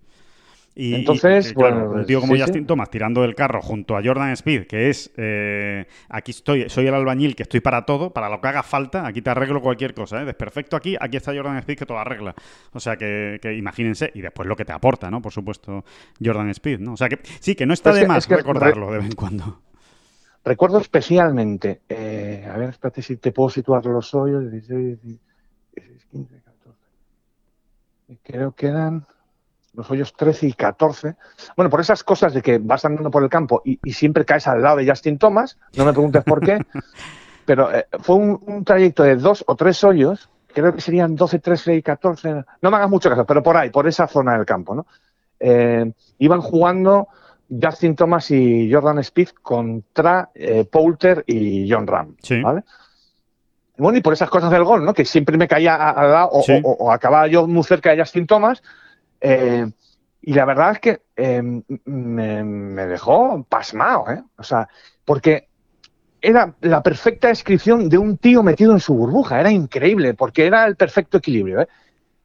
Y, 0.78 0.94
Entonces, 0.94 1.54
bueno, 1.54 1.90
un 1.90 2.04
tío 2.04 2.20
como 2.20 2.36
Justin 2.36 2.66
Thomas 2.66 2.90
tirando 2.90 3.22
del 3.22 3.34
carro 3.34 3.62
junto 3.62 3.96
a 3.96 4.02
Jordan 4.04 4.32
Speed, 4.32 4.66
que 4.66 4.90
es 4.90 5.10
eh, 5.16 5.86
aquí 6.10 6.32
estoy, 6.32 6.68
soy 6.68 6.86
el 6.86 6.92
albañil 6.92 7.34
que 7.34 7.44
estoy 7.44 7.60
para 7.60 7.86
todo, 7.86 8.10
para 8.10 8.28
lo 8.28 8.42
que 8.42 8.48
haga 8.48 8.62
falta, 8.62 9.06
aquí 9.06 9.22
te 9.22 9.30
arreglo 9.30 9.62
cualquier 9.62 9.94
cosa, 9.94 10.20
¿eh? 10.20 10.26
Desperfecto 10.26 10.76
aquí, 10.76 10.94
aquí 11.00 11.16
está 11.16 11.34
Jordan 11.34 11.56
Speed 11.56 11.78
que 11.78 11.86
todo 11.86 11.96
arregla. 11.96 12.34
O 12.72 12.78
sea 12.78 12.96
que, 12.96 13.40
imagínense, 13.56 14.10
y 14.12 14.20
después 14.20 14.46
lo 14.46 14.54
que 14.54 14.66
te 14.66 14.72
aporta, 14.72 15.10
¿no? 15.10 15.22
Por 15.22 15.32
supuesto, 15.32 15.82
Jordan 16.22 16.50
Speed, 16.50 16.80
¿no? 16.80 16.92
O 16.92 16.96
sea 16.98 17.08
que 17.08 17.20
sí, 17.40 17.54
que 17.54 17.64
no 17.64 17.72
está 17.72 17.94
de 17.94 18.06
más 18.06 18.28
recordarlo 18.28 18.92
de 18.92 18.98
vez 18.98 19.06
en 19.06 19.14
cuando. 19.14 19.62
Recuerdo 20.44 20.78
especialmente, 20.78 21.80
eh, 21.88 22.46
a 22.52 22.58
ver, 22.58 22.68
espérate 22.68 23.00
si 23.00 23.16
te 23.16 23.32
puedo 23.32 23.48
situar 23.48 23.86
los 23.86 24.14
hoyos, 24.14 24.52
16, 24.52 24.98
15, 26.10 26.42
14. 26.44 26.78
Creo 28.22 28.52
que 28.52 28.66
eran 28.66 29.06
los 29.76 29.90
hoyos 29.90 30.14
13 30.14 30.48
y 30.48 30.52
14. 30.54 31.14
Bueno, 31.56 31.70
por 31.70 31.80
esas 31.80 32.02
cosas 32.02 32.32
de 32.32 32.42
que 32.42 32.58
vas 32.58 32.84
andando 32.84 33.10
por 33.10 33.22
el 33.22 33.28
campo 33.28 33.62
y, 33.64 33.78
siempre 33.92 34.24
caes 34.24 34.46
al 34.48 34.62
lado 34.62 34.78
de 34.78 34.88
Justin 34.88 35.18
Thomas, 35.18 35.58
no 35.76 35.84
me 35.84 35.92
preguntes 35.92 36.24
por 36.24 36.40
qué, 36.40 36.58
pero 37.44 37.72
eh, 37.72 37.86
fue 38.00 38.16
un, 38.16 38.64
trayecto 38.64 39.02
de 39.02 39.16
dos 39.16 39.44
o 39.46 39.54
tres 39.54 39.84
hoyos, 39.84 40.30
creo 40.48 40.74
que 40.74 40.80
serían 40.80 41.14
12, 41.14 41.38
13 41.38 41.74
y 41.76 41.82
14, 41.82 42.44
no 42.62 42.70
me 42.70 42.76
hagas 42.76 42.90
mucho 42.90 43.10
caso, 43.10 43.24
pero 43.26 43.42
por 43.42 43.56
ahí, 43.56 43.70
por 43.70 43.86
esa 43.86 44.06
zona 44.06 44.36
del 44.36 44.46
campo, 44.46 44.74
¿no? 44.74 44.86
Eh, 45.38 45.92
iban 46.18 46.40
jugando 46.40 47.08
Justin 47.48 47.94
Thomas 47.94 48.30
y 48.30 48.72
Jordan 48.72 48.98
Speed 49.00 49.28
contra 49.42 50.30
eh, 50.34 50.64
Poulter 50.64 51.22
y 51.26 51.70
John 51.70 51.86
Ram, 51.86 52.16
¿vale? 52.42 52.64
Bueno, 53.78 53.98
y 53.98 54.00
por 54.00 54.14
esas 54.14 54.30
cosas 54.30 54.50
del 54.50 54.64
gol, 54.64 54.86
¿no? 54.86 54.94
Que 54.94 55.04
siempre 55.04 55.36
me 55.36 55.46
caía 55.46 55.90
al 55.90 56.10
lado 56.10 56.30
o, 56.32 56.42
o 56.62 56.90
acababa 56.90 57.26
yo 57.26 57.46
muy 57.46 57.62
cerca 57.62 57.90
de 57.90 58.00
Justin 58.00 58.26
Thomas 58.26 58.62
eh, 59.20 59.66
y 60.20 60.32
la 60.32 60.44
verdad 60.44 60.72
es 60.72 60.80
que 60.80 61.02
eh, 61.16 61.42
me, 61.84 62.86
dejó 62.86 63.44
pasmado, 63.48 64.10
¿eh? 64.10 64.22
O 64.36 64.42
sea, 64.42 64.68
porque 65.04 65.48
era 66.20 66.54
la 66.62 66.82
perfecta 66.82 67.28
descripción 67.28 67.88
de 67.88 67.98
un 67.98 68.18
tío 68.18 68.42
metido 68.42 68.72
en 68.72 68.80
su 68.80 68.94
burbuja, 68.94 69.40
era 69.40 69.50
increíble, 69.50 70.14
porque 70.14 70.46
era 70.46 70.66
el 70.66 70.76
perfecto 70.76 71.18
equilibrio, 71.18 71.60
¿eh? 71.60 71.68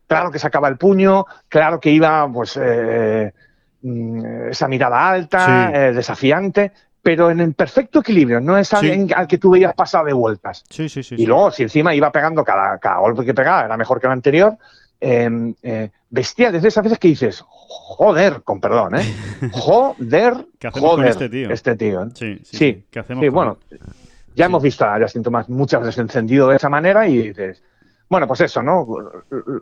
Claro 0.07 0.31
que 0.31 0.39
sacaba 0.39 0.67
el 0.67 0.77
puño, 0.77 1.25
claro 1.47 1.79
que 1.79 1.91
iba, 1.91 2.29
pues, 2.31 2.59
mm, 3.81 4.49
esa 4.49 4.67
mirada 4.67 5.09
alta, 5.09 5.91
desafiante, 5.93 6.73
pero 7.01 7.31
en 7.31 7.39
el 7.39 7.53
perfecto 7.53 7.99
equilibrio, 7.99 8.39
no 8.41 8.57
es 8.57 8.73
alguien 8.73 9.07
al 9.15 9.27
que 9.27 9.37
tú 9.37 9.51
veías 9.51 9.73
pasar 9.73 10.05
de 10.05 10.13
vueltas. 10.13 10.63
Sí, 10.69 10.89
sí, 10.89 11.01
sí. 11.01 11.15
Y 11.17 11.25
luego, 11.25 11.51
si 11.51 11.63
encima 11.63 11.95
iba 11.95 12.11
pegando 12.11 12.43
cada, 12.43 12.77
cada 12.77 12.97
golpe 12.97 13.25
que 13.25 13.33
pegaba, 13.33 13.65
era 13.65 13.77
mejor 13.77 13.99
que 13.99 14.07
el 14.07 14.13
anterior, 14.13 14.57
Em, 15.03 15.55
eh, 15.63 15.89
bestia 16.11 16.51
desde 16.51 16.67
esas 16.67 16.83
veces 16.83 16.99
que 16.99 17.07
dices, 17.07 17.43
joder, 17.47 18.43
con 18.43 18.61
perdón, 18.61 18.95
¿eh? 18.95 19.15
Joder, 19.51 20.45
¿Qué 20.59 20.67
hacemos 20.67 20.95
con 20.95 21.05
este 21.05 21.27
tío? 21.27 21.49
Este 21.49 21.75
tío. 21.75 22.03
¿eh? 22.03 22.09
Sí, 22.13 22.39
sí, 22.43 22.85
¿Qué 22.91 22.99
hacemos 22.99 23.27
bueno, 23.31 23.57
ya 24.35 24.45
hemos 24.45 24.61
visto 24.61 24.85
a 24.85 24.99
Justin 24.99 25.23
Thomas 25.23 25.49
muchas 25.49 25.81
veces 25.81 25.97
encendido 25.97 26.49
de 26.49 26.57
esa 26.57 26.69
manera 26.69 27.07
y 27.07 27.29
dices, 27.29 27.63
bueno, 28.09 28.27
pues 28.27 28.41
eso, 28.41 28.61
¿no? 28.61 28.87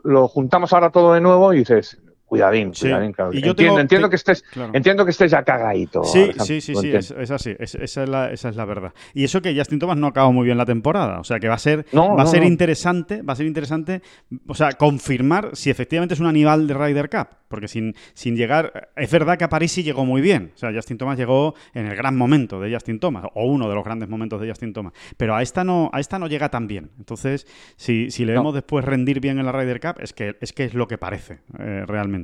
Lo 0.04 0.28
juntamos 0.28 0.74
ahora 0.74 0.90
todo 0.90 1.14
de 1.14 1.22
nuevo 1.22 1.54
y 1.54 1.60
dices, 1.60 1.96
Cuidadín, 2.30 2.70
cuidadín, 2.70 3.12
claro. 3.12 3.32
Y 3.34 3.42
yo 3.42 3.56
entiendo, 3.80 4.08
que 4.08 4.14
estés, 4.14 4.44
entiendo 4.72 5.04
que 5.04 5.10
estés 5.10 5.32
ya 5.32 5.42
cagadito. 5.42 6.04
Sí, 6.04 6.30
sí, 6.38 6.60
sí, 6.60 6.76
sí, 6.76 6.92
es, 6.92 7.10
así, 7.28 7.56
esa, 7.58 8.04
es 8.04 8.08
la, 8.08 8.30
esa 8.30 8.50
es 8.50 8.54
la 8.54 8.64
verdad. 8.64 8.92
Y 9.14 9.24
eso 9.24 9.42
que 9.42 9.52
Justin 9.52 9.80
Thomas 9.80 9.96
no 9.96 10.06
ha 10.06 10.10
acabado 10.10 10.32
muy 10.32 10.44
bien 10.44 10.56
la 10.56 10.64
temporada, 10.64 11.18
o 11.18 11.24
sea 11.24 11.40
que 11.40 11.48
va 11.48 11.56
a 11.56 11.58
ser, 11.58 11.86
va 11.92 12.22
a 12.22 12.26
ser 12.26 12.44
interesante, 12.44 13.22
va 13.22 13.32
a 13.32 13.36
ser 13.36 13.46
interesante, 13.46 14.02
o 14.46 14.54
sea, 14.54 14.70
confirmar 14.74 15.50
si 15.54 15.70
efectivamente 15.70 16.14
es 16.14 16.20
un 16.20 16.26
animal 16.26 16.68
de 16.68 16.74
Ryder 16.74 17.10
Cup, 17.10 17.30
porque 17.48 17.66
sin, 17.66 17.96
sin 18.14 18.36
llegar, 18.36 18.90
es 18.94 19.10
verdad 19.10 19.36
que 19.36 19.42
a 19.42 19.48
París 19.48 19.72
sí 19.72 19.82
llegó 19.82 20.04
muy 20.04 20.20
bien, 20.20 20.52
o 20.54 20.56
sea, 20.56 20.72
Justin 20.72 20.98
Thomas 20.98 21.18
llegó 21.18 21.56
en 21.74 21.86
el 21.86 21.96
gran 21.96 22.16
momento 22.16 22.60
de 22.60 22.72
Justin 22.72 23.00
Thomas, 23.00 23.24
o 23.34 23.46
uno 23.46 23.68
de 23.68 23.74
los 23.74 23.84
grandes 23.84 24.08
momentos 24.08 24.40
de 24.40 24.48
Justin 24.48 24.72
Thomas, 24.72 24.92
pero 25.16 25.34
a 25.34 25.42
esta 25.42 25.64
no, 25.64 25.90
a 25.92 25.98
esta 25.98 26.20
no 26.20 26.28
llega 26.28 26.48
tan 26.48 26.68
bien. 26.68 26.92
Entonces, 26.96 27.48
si, 27.74 28.12
si 28.12 28.24
le 28.24 28.34
vemos 28.34 28.54
después 28.54 28.84
rendir 28.84 29.18
bien 29.18 29.40
en 29.40 29.46
la 29.46 29.50
Ryder 29.50 29.80
Cup, 29.80 29.96
es 29.98 30.12
que 30.12 30.36
es 30.40 30.52
que 30.52 30.62
es 30.62 30.74
lo 30.74 30.86
que 30.86 30.96
parece 30.96 31.40
eh, 31.58 31.84
realmente. 31.88 32.19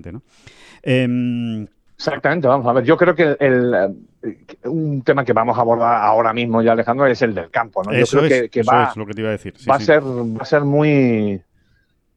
Em, 0.82 1.66
Exactamente, 1.96 2.46
vamos 2.46 2.66
a 2.66 2.72
ver. 2.74 2.84
Yo 2.84 2.96
creo 2.96 3.14
que 3.14 3.36
el, 3.40 3.74
eh, 4.22 4.38
un 4.64 5.02
tema 5.02 5.24
que 5.24 5.32
vamos 5.32 5.56
a 5.56 5.62
abordar 5.62 6.02
ahora 6.02 6.32
mismo 6.32 6.60
ya, 6.60 6.72
Alejandro, 6.72 7.06
es 7.06 7.22
el 7.22 7.34
del 7.34 7.50
campo. 7.50 7.82
¿no? 7.82 7.90
Eso 7.92 8.20
Yo 8.20 8.28
creo 8.28 8.50
que, 8.50 8.62
va, 8.62 8.92
lo 8.94 9.06
que 9.06 9.14
te 9.14 9.20
iba 9.22 9.30
a 9.30 9.32
decir. 9.32 9.54
va, 9.68 9.76
A 9.76 9.80
ser, 9.80 10.02
va 10.02 10.42
a 10.42 10.44
ser 10.44 10.62
muy 10.62 11.40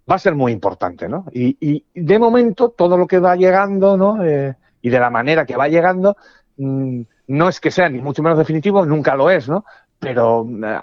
va 0.10 0.16
a 0.16 0.20
ser 0.20 0.36
muy 0.36 0.52
importante, 0.52 1.08
¿no? 1.08 1.26
Y, 1.32 1.86
de 1.94 2.20
momento 2.20 2.70
todo 2.70 2.98
lo 2.98 3.06
que 3.06 3.20
va 3.20 3.36
llegando, 3.36 3.96
¿no? 3.96 4.24
Eh, 4.26 4.56
y 4.82 4.90
de 4.90 5.00
la 5.00 5.10
manera 5.10 5.46
que 5.46 5.56
va 5.56 5.68
llegando, 5.68 6.18
mm, 6.58 7.02
no 7.28 7.50
es 7.50 7.60
que 7.60 7.70
sea 7.70 7.90
ni 7.90 8.00
mucho 8.00 8.24
menos 8.24 8.38
definitivo, 8.38 8.86
nunca 8.86 9.16
lo 9.16 9.30
es, 9.30 9.48
¿no? 9.48 9.66
Pero 10.00 10.48
eh, 10.50 10.78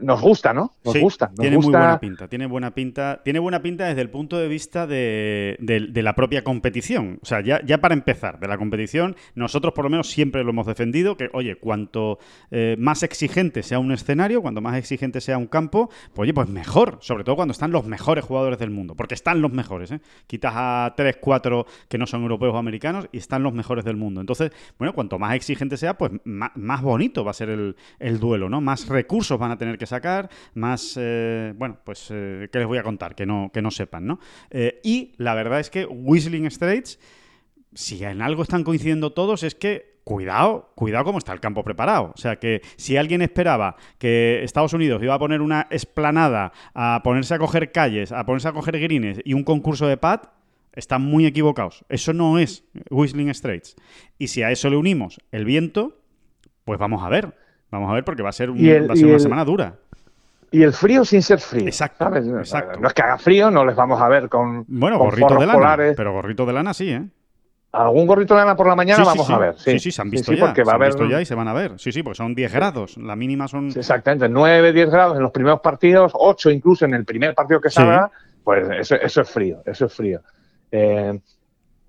nos 0.00 0.20
gusta, 0.20 0.54
¿no? 0.54 0.70
Nos 0.84 0.96
gusta. 0.98 1.30
tiene 1.36 1.58
muy 1.58 1.72
buena 1.72 1.98
pinta, 1.98 2.28
tiene 2.28 2.46
buena 2.46 2.70
pinta, 2.70 3.20
tiene 3.24 3.38
buena 3.40 3.62
pinta 3.62 3.86
desde 3.86 4.00
el 4.00 4.10
punto 4.10 4.38
de 4.38 4.46
vista 4.46 4.86
de, 4.86 5.56
la 5.92 6.14
propia 6.14 6.44
competición. 6.44 7.18
O 7.20 7.26
sea, 7.26 7.40
ya, 7.40 7.60
ya, 7.64 7.78
para 7.78 7.94
empezar, 7.94 8.38
de 8.38 8.46
la 8.46 8.56
competición, 8.58 9.16
nosotros 9.34 9.74
por 9.74 9.84
lo 9.84 9.90
menos 9.90 10.08
siempre 10.08 10.44
lo 10.44 10.50
hemos 10.50 10.66
defendido, 10.66 11.16
que 11.16 11.30
oye, 11.32 11.56
cuanto 11.56 12.20
eh, 12.52 12.76
más 12.78 13.02
exigente 13.02 13.64
sea 13.64 13.80
un 13.80 13.90
escenario, 13.90 14.40
cuanto 14.40 14.60
más 14.60 14.76
exigente 14.76 15.20
sea 15.20 15.36
un 15.36 15.48
campo, 15.48 15.90
pues 16.14 16.20
oye, 16.26 16.34
pues 16.34 16.48
mejor, 16.48 16.98
sobre 17.00 17.24
todo 17.24 17.34
cuando 17.34 17.52
están 17.52 17.72
los 17.72 17.84
mejores 17.84 18.24
jugadores 18.24 18.60
del 18.60 18.70
mundo, 18.70 18.94
porque 18.94 19.14
están 19.14 19.42
los 19.42 19.52
mejores, 19.52 19.90
¿eh? 19.90 20.00
Quitas 20.28 20.52
a 20.54 20.94
3, 20.96 21.16
4 21.20 21.66
que 21.88 21.98
no 21.98 22.06
son 22.06 22.22
europeos 22.22 22.54
o 22.54 22.58
americanos 22.58 23.08
y 23.10 23.18
están 23.18 23.42
los 23.42 23.52
mejores 23.52 23.84
del 23.84 23.96
mundo. 23.96 24.20
Entonces, 24.20 24.52
bueno, 24.78 24.94
cuanto 24.94 25.18
más 25.18 25.34
exigente 25.34 25.76
sea, 25.76 25.98
pues 25.98 26.12
más, 26.24 26.82
bonito 26.82 27.24
va 27.24 27.32
a 27.32 27.34
ser 27.34 27.50
el, 27.50 27.76
el 27.98 28.20
duelo, 28.20 28.48
¿no? 28.48 28.59
Más 28.60 28.88
recursos 28.88 29.38
van 29.38 29.50
a 29.50 29.58
tener 29.58 29.78
que 29.78 29.86
sacar, 29.86 30.28
más, 30.54 30.96
eh, 30.98 31.52
bueno, 31.56 31.78
pues, 31.84 32.08
eh, 32.10 32.48
¿qué 32.52 32.58
les 32.58 32.68
voy 32.68 32.78
a 32.78 32.82
contar? 32.82 33.14
Que 33.14 33.26
no, 33.26 33.50
que 33.52 33.62
no 33.62 33.70
sepan, 33.70 34.06
¿no? 34.06 34.20
Eh, 34.50 34.80
y 34.82 35.12
la 35.16 35.34
verdad 35.34 35.60
es 35.60 35.70
que 35.70 35.86
Whistling 35.86 36.50
Straits, 36.50 36.98
si 37.74 38.02
en 38.04 38.22
algo 38.22 38.42
están 38.42 38.64
coincidiendo 38.64 39.12
todos, 39.12 39.42
es 39.42 39.54
que 39.54 40.00
cuidado, 40.04 40.72
cuidado 40.74 41.04
cómo 41.04 41.18
está 41.18 41.32
el 41.32 41.40
campo 41.40 41.62
preparado. 41.62 42.12
O 42.14 42.18
sea 42.18 42.36
que 42.36 42.62
si 42.76 42.96
alguien 42.96 43.22
esperaba 43.22 43.76
que 43.98 44.42
Estados 44.42 44.72
Unidos 44.72 45.02
iba 45.02 45.14
a 45.14 45.18
poner 45.18 45.40
una 45.40 45.66
esplanada, 45.70 46.52
a 46.74 47.00
ponerse 47.04 47.34
a 47.34 47.38
coger 47.38 47.70
calles, 47.70 48.12
a 48.12 48.24
ponerse 48.24 48.48
a 48.48 48.52
coger 48.52 48.78
grines 48.80 49.20
y 49.24 49.34
un 49.34 49.44
concurso 49.44 49.86
de 49.86 49.96
pad, 49.96 50.22
están 50.72 51.02
muy 51.02 51.26
equivocados. 51.26 51.84
Eso 51.88 52.12
no 52.12 52.38
es 52.38 52.64
Whistling 52.90 53.32
Straits. 53.34 53.76
Y 54.18 54.28
si 54.28 54.42
a 54.42 54.50
eso 54.50 54.70
le 54.70 54.76
unimos 54.76 55.20
el 55.32 55.44
viento, 55.44 56.00
pues 56.64 56.78
vamos 56.78 57.02
a 57.02 57.08
ver. 57.08 57.34
Vamos 57.70 57.90
a 57.90 57.94
ver 57.94 58.04
porque 58.04 58.22
va 58.22 58.30
a 58.30 58.32
ser, 58.32 58.50
una 58.50 59.18
semana 59.18 59.44
dura. 59.44 59.74
Y 60.52 60.62
el 60.62 60.72
frío 60.72 61.04
sin 61.04 61.22
ser 61.22 61.38
frío. 61.38 61.66
Exacto, 61.66 62.10
No 62.10 62.40
es 62.88 62.94
que 62.94 63.02
haga 63.02 63.18
frío, 63.18 63.50
no 63.50 63.64
les 63.64 63.76
vamos 63.76 64.00
a 64.00 64.08
ver 64.08 64.28
con. 64.28 64.64
Bueno, 64.66 64.98
gorrito 64.98 65.38
de 65.38 65.46
lana. 65.46 65.76
Pero 65.96 66.12
gorrito 66.12 66.44
de 66.44 66.52
lana 66.52 66.74
sí, 66.74 66.90
¿eh? 66.90 67.04
Algún 67.72 68.04
gorrito 68.04 68.34
de 68.34 68.40
lana 68.40 68.56
por 68.56 68.66
la 68.66 68.74
mañana 68.74 69.04
vamos 69.04 69.30
a 69.30 69.38
ver. 69.38 69.54
Sí, 69.56 69.78
sí, 69.78 69.92
se 69.92 70.02
han 70.02 70.10
visto 70.10 70.32
ya. 70.32 70.46
Porque 70.46 70.64
va 70.64 70.72
se 70.72 70.76
han 70.76 70.88
visto 70.88 71.06
ya 71.06 71.20
y 71.20 71.24
se 71.24 71.36
van 71.36 71.46
a 71.46 71.52
ver. 71.52 71.78
Sí, 71.78 71.92
sí, 71.92 72.02
porque 72.02 72.16
son 72.16 72.34
10 72.34 72.52
grados. 72.52 72.96
La 72.96 73.14
mínima 73.14 73.46
son. 73.46 73.68
exactamente, 73.68 74.28
9, 74.28 74.72
10 74.72 74.90
grados 74.90 75.16
en 75.16 75.22
los 75.22 75.30
primeros 75.30 75.60
partidos, 75.60 76.10
8 76.14 76.50
incluso 76.50 76.84
en 76.84 76.94
el 76.94 77.04
primer 77.04 77.32
partido 77.34 77.60
que 77.60 77.70
salga. 77.70 78.10
Pues 78.42 78.68
eso, 78.70 78.96
eso, 78.96 79.20
es 79.20 79.30
frío, 79.30 79.62
eso 79.64 79.86
es 79.86 79.94
frío. 79.94 80.20
Eh, 80.72 81.20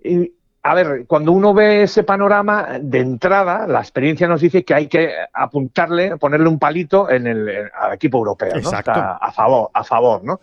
y, 0.03 0.31
a 0.63 0.75
ver, 0.75 1.05
cuando 1.07 1.31
uno 1.31 1.53
ve 1.53 1.83
ese 1.83 2.03
panorama, 2.03 2.77
de 2.79 2.99
entrada, 2.99 3.65
la 3.65 3.79
experiencia 3.79 4.27
nos 4.27 4.41
dice 4.41 4.63
que 4.63 4.75
hay 4.75 4.87
que 4.87 5.11
apuntarle, 5.33 6.17
ponerle 6.17 6.47
un 6.47 6.59
palito 6.59 7.09
en 7.09 7.25
el, 7.25 7.69
al 7.73 7.93
equipo 7.93 8.19
europeo, 8.19 8.53
¿no? 8.61 8.69
a 8.69 9.31
favor, 9.31 9.69
a 9.73 9.83
favor, 9.83 10.23
¿no? 10.23 10.39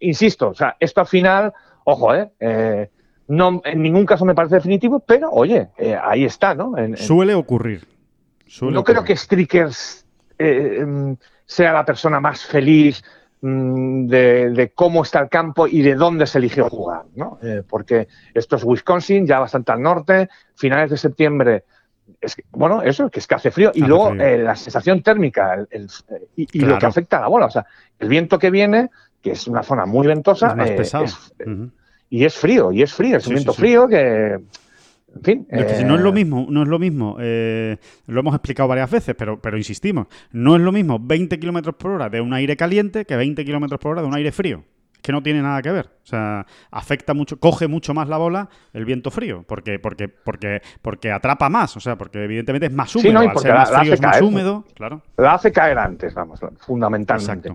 Insisto, 0.00 0.48
o 0.48 0.54
sea, 0.54 0.76
esto 0.80 1.02
al 1.02 1.06
final, 1.06 1.52
ojo, 1.84 2.14
¿eh? 2.14 2.30
eh 2.40 2.90
no, 3.28 3.62
en 3.64 3.82
ningún 3.82 4.04
caso 4.04 4.24
me 4.24 4.34
parece 4.34 4.56
definitivo, 4.56 5.00
pero 5.00 5.30
oye, 5.30 5.68
eh, 5.78 5.96
ahí 6.02 6.24
está, 6.24 6.54
¿no? 6.54 6.74
Suele 6.96 7.34
ocurrir. 7.34 7.86
no 8.60 8.84
creo 8.84 9.04
que 9.04 9.16
Strickers 9.16 10.06
eh, 10.38 10.78
em, 10.80 11.16
sea 11.46 11.72
la 11.72 11.84
persona 11.84 12.20
más 12.20 12.44
feliz 12.44 13.02
Mm, 13.44 14.06
de, 14.06 14.72
cómo 14.74 15.02
está 15.02 15.18
el 15.18 15.28
campo 15.28 15.66
y 15.66 15.82
de 15.82 15.96
dónde 15.96 16.26
se 16.26 16.38
eligió 16.38 16.70
jugar, 16.70 17.06
¿no? 17.16 17.38
Eh, 17.42 17.62
porque 17.68 18.06
esto 18.32 18.54
es 18.54 18.62
Wisconsin, 18.64 19.26
ya 19.26 19.40
bastante 19.40 19.72
al 19.72 19.82
norte, 19.82 20.28
finales 20.54 20.90
de 20.90 20.96
septiembre 20.96 21.64
es 22.20 22.36
bueno, 22.52 22.82
eso, 22.82 23.10
que 23.10 23.18
es 23.18 23.26
que 23.26 23.34
hace 23.34 23.50
frío. 23.50 23.72
Y 23.74 23.80
luego 23.80 24.12
eh, 24.14 24.38
la 24.38 24.54
sensación 24.54 25.02
térmica 25.02 25.66
y, 26.36 26.60
lo 26.60 26.78
que 26.78 26.86
afecta 26.86 27.18
a 27.18 27.22
la 27.22 27.28
bola. 27.28 27.46
O 27.46 27.50
sea, 27.50 27.66
el 27.98 28.08
viento 28.08 28.38
que 28.38 28.50
viene, 28.50 28.90
que 29.20 29.32
es 29.32 29.46
una 29.46 29.62
zona 29.62 29.86
muy 29.86 30.06
ventosa, 30.06 30.54
es 30.64 30.94
eh, 30.94 31.68
y 32.10 32.24
es 32.24 32.34
frío, 32.34 32.72
y 32.72 32.82
es 32.82 32.92
frío, 32.92 33.16
es 33.16 33.26
un 33.26 33.34
viento 33.34 33.52
frío 33.52 33.88
que. 33.88 34.38
En 35.14 35.22
fin. 35.22 35.46
que 35.46 35.84
no 35.84 35.96
es 35.96 36.00
lo 36.00 36.12
mismo, 36.12 36.46
no 36.48 36.62
es 36.62 36.68
lo 36.68 36.78
mismo. 36.78 37.16
lo 37.18 38.20
hemos 38.20 38.34
explicado 38.34 38.68
varias 38.68 38.90
veces, 38.90 39.14
pero, 39.16 39.40
pero 39.40 39.56
insistimos. 39.56 40.06
No 40.32 40.56
es 40.56 40.62
lo 40.62 40.72
mismo 40.72 40.98
20 41.00 41.38
kilómetros 41.38 41.74
por 41.76 41.92
hora 41.92 42.08
de 42.08 42.20
un 42.20 42.32
aire 42.32 42.56
caliente 42.56 43.04
que 43.04 43.16
20 43.16 43.44
kilómetros 43.44 43.80
por 43.80 43.92
hora 43.92 44.02
de 44.02 44.08
un 44.08 44.14
aire 44.14 44.32
frío 44.32 44.64
que 45.02 45.12
no 45.12 45.22
tiene 45.22 45.42
nada 45.42 45.60
que 45.60 45.70
ver. 45.70 45.86
O 45.86 46.06
sea, 46.06 46.46
afecta 46.70 47.12
mucho, 47.12 47.38
coge 47.38 47.66
mucho 47.66 47.92
más 47.92 48.08
la 48.08 48.16
bola 48.16 48.48
el 48.72 48.84
viento 48.84 49.10
frío, 49.10 49.44
porque, 49.46 49.78
porque, 49.78 50.08
porque, 50.08 50.62
porque 50.80 51.10
atrapa 51.10 51.48
más, 51.48 51.76
o 51.76 51.80
sea, 51.80 51.96
porque 51.96 52.24
evidentemente 52.24 52.66
es 52.66 52.72
más 52.72 52.94
húmedo, 52.94 53.20
sí, 53.20 53.26
no, 53.26 53.34
más 53.34 53.70
frío 53.70 53.94
es 53.94 54.00
más 54.00 54.20
húmedo, 54.22 54.64
claro. 54.74 55.02
La 55.16 55.34
hace 55.34 55.52
caer 55.52 55.78
antes, 55.78 56.14
vamos, 56.14 56.40
fundamentalmente. 56.58 57.54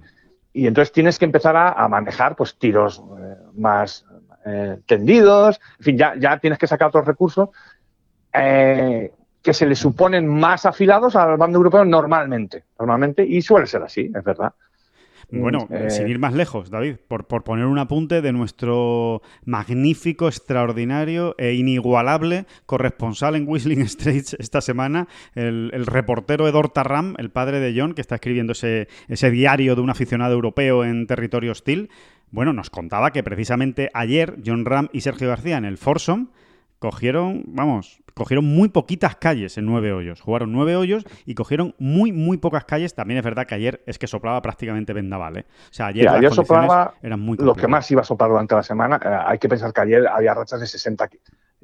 Y 0.54 0.68
entonces 0.68 0.92
tienes 0.92 1.18
que 1.18 1.26
empezar 1.26 1.56
a, 1.56 1.88
manejar 1.88 2.36
pues 2.36 2.58
tiros 2.58 3.02
eh, 3.20 3.36
más 3.56 4.06
eh, 4.48 4.80
tendidos, 4.86 5.60
en 5.80 5.84
fin, 5.84 5.98
ya, 5.98 6.14
ya 6.18 6.40
tienes 6.40 6.58
que 6.58 6.68
sacar 6.68 6.88
otros 6.88 7.06
recursos 7.06 7.50
eh, 8.34 9.12
que 9.42 9.54
se 9.54 9.66
le 9.66 9.76
suponen 9.76 10.28
más 10.28 10.66
afilados 10.66 11.16
al 11.16 11.38
bando 11.38 11.58
europeo 11.58 11.86
normalmente, 11.86 12.64
normalmente, 12.80 13.26
y 13.26 13.42
suele 13.42 13.68
ser 13.68 13.84
así, 13.84 14.12
es 14.14 14.24
verdad. 14.24 14.54
Bueno, 15.30 15.68
eh, 15.72 15.90
sin 15.90 16.08
ir 16.08 16.20
más 16.20 16.34
lejos, 16.34 16.70
David, 16.70 16.96
por, 17.08 17.26
poner 17.26 17.66
un 17.66 17.80
apunte 17.80 18.22
de 18.22 18.32
nuestro 18.32 19.22
magnífico, 19.44 20.28
extraordinario 20.28 21.36
e 21.38 21.54
inigualable 21.54 22.46
corresponsal 22.66 23.36
en 23.36 23.46
Whistling 23.46 23.88
Straits 23.90 24.38
esta 24.40 24.62
semana, 24.62 25.08
el, 25.36 25.86
reportero 25.86 26.48
Edor 26.48 26.70
Tarram, 26.70 27.16
el 27.18 27.30
padre 27.30 27.60
de 27.60 27.78
John, 27.78 27.94
que 27.94 28.02
está 28.02 28.16
escribiendo 28.16 28.54
ese, 28.54 28.88
ese 29.10 29.30
diario 29.30 29.76
de 29.76 29.82
un 29.82 29.90
aficionado 29.90 30.34
europeo 30.34 30.86
en 30.86 31.08
territorio 31.08 31.52
hostil. 31.52 31.90
Bueno, 32.32 32.54
nos 32.54 32.70
contaba 32.70 33.12
que 33.12 33.24
precisamente 33.24 33.90
ayer 33.94 34.38
John 34.46 34.66
Ram 34.66 34.90
y 34.92 35.02
Sergio 35.02 35.30
García 35.30 35.58
en 35.58 35.66
el 35.66 35.78
Forsom 35.78 36.28
cogieron, 36.80 37.44
vamos, 37.48 38.02
cogieron 38.14 38.46
muy 38.46 38.70
poquitas 38.70 39.16
calles 39.16 39.58
en 39.58 39.66
nueve 39.66 39.94
hoyos. 39.94 40.22
Jugaron 40.22 40.52
nueve 40.52 40.76
hoyos 40.76 41.06
y 41.26 41.36
cogieron 41.36 41.74
muy, 41.78 42.12
muy 42.12 42.38
pocas 42.38 42.66
calles. 42.66 42.94
También 42.94 43.20
es 43.20 43.24
verdad 43.24 43.46
que 43.48 43.56
ayer 43.56 43.82
es 43.86 43.98
que 43.98 44.08
soplaba 44.08 44.42
prácticamente 44.42 44.94
vendaval. 44.94 45.38
¿eh? 45.38 45.46
O 45.70 45.74
sea, 45.74 45.88
ayer, 45.88 46.06
las 46.06 46.36
soplaba 46.36 46.96
eran 47.02 47.20
muy 47.20 47.38
lo 47.38 47.56
que 47.56 47.68
más 47.68 47.90
iba 47.92 48.02
a 48.02 48.06
soplar 48.06 48.30
durante 48.30 48.56
la 48.56 48.64
semana. 48.64 49.00
Eh, 49.04 49.18
hay 49.26 49.40
que 49.40 49.48
pensar 49.48 49.72
que 49.72 49.82
ayer 49.82 50.08
había 50.08 50.34
rachas 50.34 50.60
de 50.60 50.68
60 50.68 51.10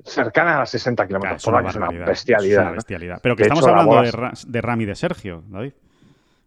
cercanas 0.06 0.60
a 0.60 0.66
60 0.66 1.06
kilómetros 1.08 1.44
por 1.44 1.56
hora, 1.56 1.70
es 1.70 1.76
una 1.76 1.90
bestialidad. 1.90 3.20
Pero 3.22 3.36
que 3.36 3.44
estamos 3.44 3.68
hablando 3.68 4.02
de, 4.02 4.32
de 4.48 4.62
Rami 4.62 4.84
y 4.84 4.88
de 4.88 4.96
Sergio, 4.96 5.44
David. 5.50 5.74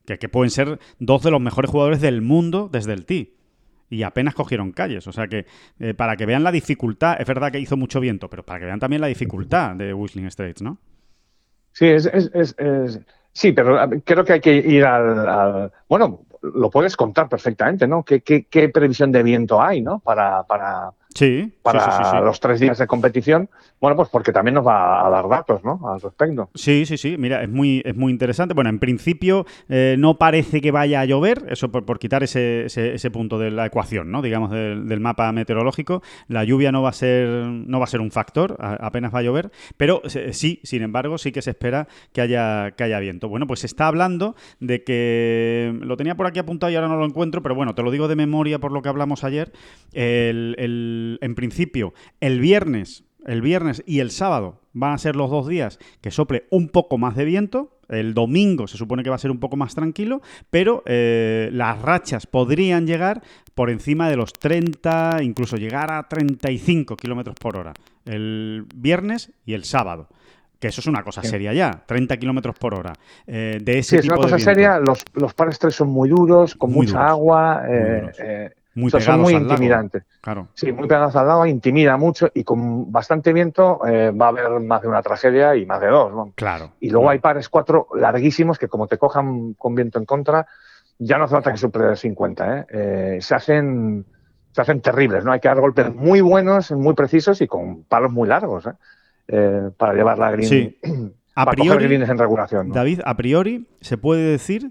Que, 0.04 0.18
que 0.18 0.28
pueden 0.28 0.50
ser 0.50 0.78
dos 1.00 1.22
de 1.24 1.32
los 1.32 1.40
mejores 1.40 1.68
jugadores 1.68 2.00
del 2.00 2.22
mundo 2.22 2.68
desde 2.70 2.92
el 2.92 3.06
tee 3.06 3.36
y 3.90 4.02
apenas 4.02 4.34
cogieron 4.34 4.72
calles. 4.72 5.06
O 5.06 5.12
sea 5.12 5.28
que 5.28 5.46
eh, 5.78 5.94
para 5.94 6.16
que 6.16 6.26
vean 6.26 6.44
la 6.44 6.52
dificultad, 6.52 7.20
es 7.20 7.26
verdad 7.26 7.52
que 7.52 7.60
hizo 7.60 7.76
mucho 7.76 8.00
viento, 8.00 8.28
pero 8.28 8.44
para 8.44 8.60
que 8.60 8.66
vean 8.66 8.80
también 8.80 9.00
la 9.00 9.08
dificultad 9.08 9.74
de 9.76 9.92
Whistling 9.94 10.30
Straits, 10.30 10.62
¿no? 10.62 10.78
Sí, 11.72 11.86
es, 11.86 12.10
sí, 13.32 13.52
pero 13.52 13.78
creo 14.04 14.24
que 14.24 14.32
hay 14.32 14.40
que 14.40 14.54
ir 14.54 14.84
al, 14.84 15.70
bueno, 15.88 16.22
lo 16.42 16.70
puedes 16.70 16.96
contar 16.96 17.28
perfectamente, 17.28 17.86
¿no? 17.86 18.02
¿Qué, 18.02 18.22
qué, 18.22 18.68
previsión 18.70 19.12
de 19.12 19.22
viento 19.22 19.60
hay, 19.60 19.82
¿no? 19.82 19.98
Para, 19.98 20.44
para, 20.44 20.92
sí, 21.16 21.52
para 21.62 22.20
los 22.20 22.38
tres 22.40 22.60
días 22.60 22.78
de 22.78 22.86
competición. 22.86 23.48
Bueno, 23.80 23.96
pues 23.96 24.08
porque 24.08 24.32
también 24.32 24.54
nos 24.54 24.66
va 24.66 25.06
a 25.06 25.10
dar 25.10 25.28
datos, 25.28 25.62
¿no? 25.64 25.80
Al 25.86 26.00
respecto. 26.00 26.48
Sí, 26.54 26.86
sí, 26.86 26.96
sí. 26.96 27.16
Mira, 27.18 27.42
es 27.42 27.48
muy, 27.48 27.82
es 27.84 27.94
muy 27.94 28.12
interesante. 28.12 28.54
Bueno, 28.54 28.70
en 28.70 28.78
principio 28.78 29.44
eh, 29.68 29.96
no 29.98 30.18
parece 30.18 30.60
que 30.60 30.70
vaya 30.70 31.00
a 31.00 31.04
llover, 31.04 31.44
eso 31.50 31.70
por, 31.70 31.98
quitar 31.98 32.22
ese, 32.22 32.66
ese, 32.66 33.10
punto 33.10 33.38
de 33.38 33.50
la 33.50 33.66
ecuación, 33.66 34.10
¿no? 34.10 34.22
Digamos, 34.22 34.50
del, 34.50 35.00
mapa 35.00 35.30
meteorológico. 35.32 36.02
La 36.28 36.44
lluvia 36.44 36.72
no 36.72 36.82
va 36.82 36.90
a 36.90 36.92
ser, 36.92 37.28
no 37.28 37.78
va 37.78 37.84
a 37.84 37.88
ser 37.88 38.00
un 38.00 38.10
factor, 38.10 38.56
apenas 38.58 39.14
va 39.14 39.18
a 39.18 39.22
llover, 39.22 39.50
pero 39.76 40.02
sí, 40.32 40.60
sin 40.64 40.82
embargo, 40.82 41.18
sí 41.18 41.32
que 41.32 41.42
se 41.42 41.50
espera 41.50 41.86
que 42.12 42.20
haya, 42.20 42.72
que 42.72 42.84
haya 42.84 42.98
viento. 42.98 43.28
Bueno, 43.28 43.46
pues 43.46 43.60
se 43.60 43.66
está 43.66 43.86
hablando 43.86 44.36
de 44.60 44.84
que 44.84 45.78
lo 45.80 45.96
tenía 45.96 46.14
por 46.14 46.26
aquí 46.26 46.38
apuntado 46.38 46.70
y 46.72 46.76
ahora 46.76 46.88
no 46.88 46.96
lo 46.96 47.04
encuentro, 47.04 47.42
pero 47.42 47.54
bueno, 47.54 47.74
te 47.74 47.82
lo 47.82 47.90
digo 47.90 48.08
de 48.08 48.16
memoria 48.16 48.58
por 48.58 48.72
lo 48.72 48.82
que 48.82 48.88
hablamos 48.88 49.24
ayer. 49.24 49.52
El, 51.06 51.18
en 51.22 51.34
principio, 51.34 51.94
el 52.20 52.40
viernes 52.40 53.06
el 53.26 53.42
viernes 53.42 53.82
y 53.86 53.98
el 54.00 54.10
sábado 54.10 54.60
van 54.72 54.92
a 54.92 54.98
ser 54.98 55.16
los 55.16 55.30
dos 55.30 55.48
días 55.48 55.78
que 56.00 56.10
sople 56.10 56.46
un 56.50 56.68
poco 56.68 56.96
más 56.96 57.16
de 57.16 57.24
viento. 57.24 57.72
El 57.88 58.14
domingo 58.14 58.66
se 58.66 58.76
supone 58.76 59.02
que 59.02 59.10
va 59.10 59.16
a 59.16 59.20
ser 59.20 59.30
un 59.30 59.38
poco 59.38 59.56
más 59.56 59.74
tranquilo, 59.74 60.20
pero 60.50 60.82
eh, 60.86 61.50
las 61.52 61.80
rachas 61.82 62.26
podrían 62.26 62.86
llegar 62.86 63.22
por 63.54 63.70
encima 63.70 64.08
de 64.08 64.16
los 64.16 64.32
30, 64.32 65.18
incluso 65.22 65.56
llegar 65.56 65.92
a 65.92 66.08
35 66.08 66.96
kilómetros 66.96 67.36
por 67.40 67.56
hora. 67.58 67.74
El 68.04 68.64
viernes 68.74 69.32
y 69.44 69.54
el 69.54 69.64
sábado. 69.64 70.08
Que 70.58 70.68
eso 70.68 70.80
es 70.80 70.86
una 70.86 71.02
cosa 71.02 71.22
seria 71.22 71.52
ya, 71.52 71.84
30 71.86 72.16
kilómetros 72.16 72.56
por 72.58 72.74
hora. 72.74 72.94
Eh, 73.26 73.58
de 73.62 73.78
ese 73.78 73.90
sí, 73.90 73.96
es 73.96 74.04
una 74.06 74.16
cosa 74.16 74.38
seria. 74.38 74.78
Los, 74.78 75.04
los 75.12 75.34
pares 75.34 75.58
son 75.70 75.88
muy 75.88 76.08
duros, 76.08 76.54
con 76.54 76.72
mucha 76.72 77.06
agua. 77.06 77.62
Eh, 77.68 78.50
muy 78.76 78.90
son 78.90 79.20
muy 79.20 79.32
intimidantes. 79.32 80.04
Claro. 80.20 80.48
Sí, 80.52 80.70
muy 80.70 80.86
pegados 80.86 81.16
al 81.16 81.26
lado, 81.26 81.46
intimida 81.46 81.96
mucho 81.96 82.28
y 82.34 82.44
con 82.44 82.92
bastante 82.92 83.32
viento 83.32 83.80
eh, 83.86 84.10
va 84.10 84.26
a 84.26 84.28
haber 84.28 84.60
más 84.60 84.82
de 84.82 84.88
una 84.88 85.02
tragedia 85.02 85.56
y 85.56 85.64
más 85.64 85.80
de 85.80 85.88
dos. 85.88 86.12
Claro. 86.34 86.72
Y 86.78 86.90
luego 86.90 87.08
hay 87.08 87.18
pares 87.18 87.48
cuatro 87.48 87.88
larguísimos 87.94 88.58
que 88.58 88.68
como 88.68 88.86
te 88.86 88.98
cojan 88.98 89.54
con 89.54 89.74
viento 89.74 89.98
en 89.98 90.04
contra, 90.04 90.46
ya 90.98 91.16
no 91.16 91.24
hace 91.24 91.34
falta 91.34 91.52
que 91.52 91.56
supere 91.56 91.96
50. 91.96 92.58
¿eh? 92.58 92.66
¿eh? 92.68 93.18
se 93.22 93.34
hacen 93.34 94.04
se 94.52 94.60
hacen 94.60 94.80
terribles, 94.82 95.24
¿no? 95.24 95.32
Hay 95.32 95.40
que 95.40 95.48
dar 95.48 95.60
golpes 95.60 95.94
muy 95.94 96.20
buenos, 96.20 96.70
muy 96.72 96.94
precisos 96.94 97.40
y 97.40 97.46
con 97.46 97.84
palos 97.84 98.12
muy 98.12 98.28
largos, 98.28 98.68
para 99.76 99.94
llevar 99.94 100.18
la 100.18 100.30
green. 100.30 100.48
Sí. 100.48 100.80
A 101.38 101.44
priori, 101.50 101.94
en 101.94 102.18
regulación. 102.18 102.72
David, 102.72 103.02
a 103.04 103.14
priori 103.14 103.66
se 103.82 103.98
puede 103.98 104.22
decir 104.22 104.68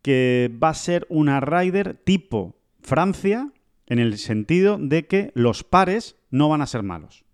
que 0.00 0.48
va 0.62 0.68
a 0.68 0.74
ser 0.74 1.08
una 1.08 1.40
rider 1.40 1.96
tipo 2.04 2.54
Francia 2.84 3.50
en 3.86 3.98
el 3.98 4.18
sentido 4.18 4.78
de 4.78 5.06
que 5.06 5.32
los 5.34 5.64
pares 5.64 6.16
no 6.30 6.50
van 6.50 6.60
a 6.60 6.66
ser 6.66 6.82
malos. 6.82 7.24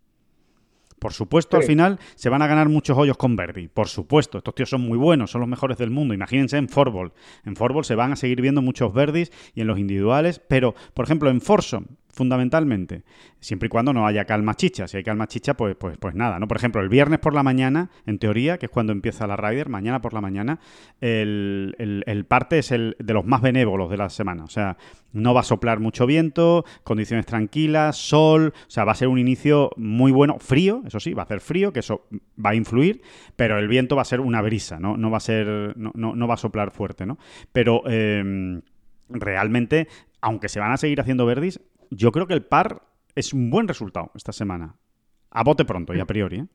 Por 1.00 1.12
supuesto, 1.14 1.56
al 1.56 1.62
final 1.62 1.98
se 2.14 2.28
van 2.28 2.42
a 2.42 2.46
ganar 2.46 2.68
muchos 2.68 2.96
hoyos 2.96 3.16
con 3.16 3.34
Verdi. 3.34 3.68
Por 3.68 3.88
supuesto, 3.88 4.38
estos 4.38 4.54
tíos 4.54 4.68
son 4.68 4.82
muy 4.82 4.98
buenos, 4.98 5.30
son 5.30 5.40
los 5.40 5.48
mejores 5.48 5.78
del 5.78 5.90
mundo. 5.90 6.12
Imagínense 6.12 6.58
en 6.58 6.68
Forbol. 6.68 7.14
En 7.44 7.56
Forbol 7.56 7.86
se 7.86 7.94
van 7.94 8.12
a 8.12 8.16
seguir 8.16 8.42
viendo 8.42 8.60
muchos 8.60 8.92
Verdis 8.92 9.32
y 9.54 9.62
en 9.62 9.66
los 9.66 9.78
individuales, 9.78 10.40
pero, 10.46 10.74
por 10.92 11.06
ejemplo, 11.06 11.30
en 11.30 11.40
Forsom, 11.40 11.86
fundamentalmente, 12.12 13.02
siempre 13.40 13.66
y 13.66 13.70
cuando 13.70 13.92
no 13.92 14.06
haya 14.06 14.24
calma 14.24 14.54
chicha. 14.54 14.88
Si 14.88 14.96
hay 14.96 15.04
calma 15.04 15.26
chicha, 15.26 15.54
pues, 15.54 15.76
pues, 15.76 15.96
pues 15.98 16.14
nada, 16.14 16.38
¿no? 16.38 16.48
Por 16.48 16.56
ejemplo, 16.56 16.80
el 16.80 16.88
viernes 16.88 17.18
por 17.18 17.34
la 17.34 17.42
mañana, 17.42 17.90
en 18.06 18.18
teoría, 18.18 18.58
que 18.58 18.66
es 18.66 18.72
cuando 18.72 18.92
empieza 18.92 19.26
la 19.26 19.36
Rider, 19.36 19.68
mañana 19.68 20.00
por 20.00 20.12
la 20.12 20.20
mañana, 20.20 20.60
el, 21.00 21.74
el, 22.06 22.24
parte 22.26 22.58
es 22.58 22.72
el 22.72 22.96
de 22.98 23.14
los 23.14 23.24
más 23.24 23.42
benévolos 23.42 23.90
de 23.90 23.96
la 23.96 24.10
semana. 24.10 24.44
O 24.44 24.48
sea, 24.48 24.76
no 25.12 25.34
va 25.34 25.40
a 25.40 25.44
soplar 25.44 25.80
mucho 25.80 26.06
viento, 26.06 26.64
condiciones 26.84 27.26
tranquilas, 27.26 27.96
sol, 27.96 28.52
o 28.54 28.70
sea, 28.70 28.84
va 28.84 28.92
a 28.92 28.96
ser 28.96 29.08
un 29.08 29.18
inicio 29.18 29.70
muy 29.76 30.12
bueno, 30.12 30.38
frío, 30.38 30.82
eso 30.86 31.00
sí, 31.00 31.14
va 31.14 31.22
a 31.22 31.24
hacer 31.24 31.40
frío, 31.40 31.72
que 31.72 31.80
eso 31.80 32.06
va 32.44 32.50
a 32.50 32.54
influir, 32.54 33.02
pero 33.36 33.58
el 33.58 33.68
viento 33.68 33.96
va 33.96 34.02
a 34.02 34.06
ser 34.06 34.20
una 34.20 34.42
brisa, 34.42 34.78
¿no? 34.78 34.96
No 34.96 35.10
va 35.10 35.18
a 35.18 35.20
ser, 35.20 35.76
no, 35.76 35.92
no, 35.94 36.28
va 36.28 36.34
a 36.34 36.38
soplar 36.38 36.70
fuerte, 36.70 37.06
¿no? 37.06 37.18
Pero 37.52 37.82
em, 37.88 38.62
realmente, 39.08 39.88
aunque 40.20 40.48
se 40.48 40.60
van 40.60 40.72
a 40.72 40.76
seguir 40.76 41.00
haciendo 41.00 41.26
verdis, 41.26 41.60
yo 41.90 42.12
creo 42.12 42.26
que 42.26 42.34
el 42.34 42.44
par 42.44 42.82
es 43.14 43.32
un 43.32 43.50
buen 43.50 43.68
resultado 43.68 44.10
esta 44.14 44.32
semana. 44.32 44.76
A 45.30 45.44
bote 45.44 45.64
pronto 45.64 45.94
y 45.94 46.00
a 46.00 46.06
priori. 46.06 46.40
¿eh? 46.40 46.46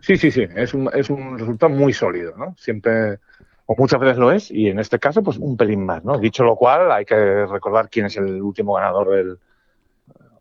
Sí, 0.00 0.16
sí, 0.16 0.30
sí. 0.30 0.46
Es 0.54 0.74
un, 0.74 0.90
es 0.92 1.10
un 1.10 1.38
resultado 1.38 1.72
muy 1.72 1.92
sólido, 1.92 2.36
¿no? 2.36 2.54
Siempre, 2.56 3.18
o 3.66 3.74
muchas 3.76 4.00
veces 4.00 4.18
lo 4.18 4.32
es, 4.32 4.50
y 4.50 4.68
en 4.68 4.78
este 4.78 4.98
caso, 4.98 5.22
pues 5.22 5.38
un 5.38 5.56
pelín 5.56 5.84
más, 5.84 6.04
¿no? 6.04 6.18
Dicho 6.18 6.44
lo 6.44 6.56
cual, 6.56 6.90
hay 6.92 7.04
que 7.04 7.46
recordar 7.46 7.88
quién 7.88 8.06
es 8.06 8.16
el 8.16 8.40
último 8.42 8.74
ganador 8.74 9.10
del 9.10 9.38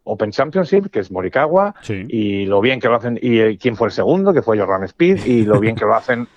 Open 0.04 0.32
Championship, 0.32 0.90
que 0.90 1.00
es 1.00 1.12
Morikawa, 1.12 1.76
y 1.88 2.46
lo 2.46 2.62
bien 2.62 2.80
que 2.80 2.88
lo 2.88 2.96
hacen, 2.96 3.20
y 3.22 3.40
eh, 3.40 3.58
quién 3.60 3.76
fue 3.76 3.88
el 3.88 3.92
segundo, 3.92 4.34
que 4.34 4.42
fue 4.42 4.58
Jordan 4.58 4.84
Speed, 4.84 5.26
y 5.26 5.46
lo 5.46 5.60
bien 5.60 5.76
que 5.76 5.86
lo 5.86 5.96
hacen 5.96 6.28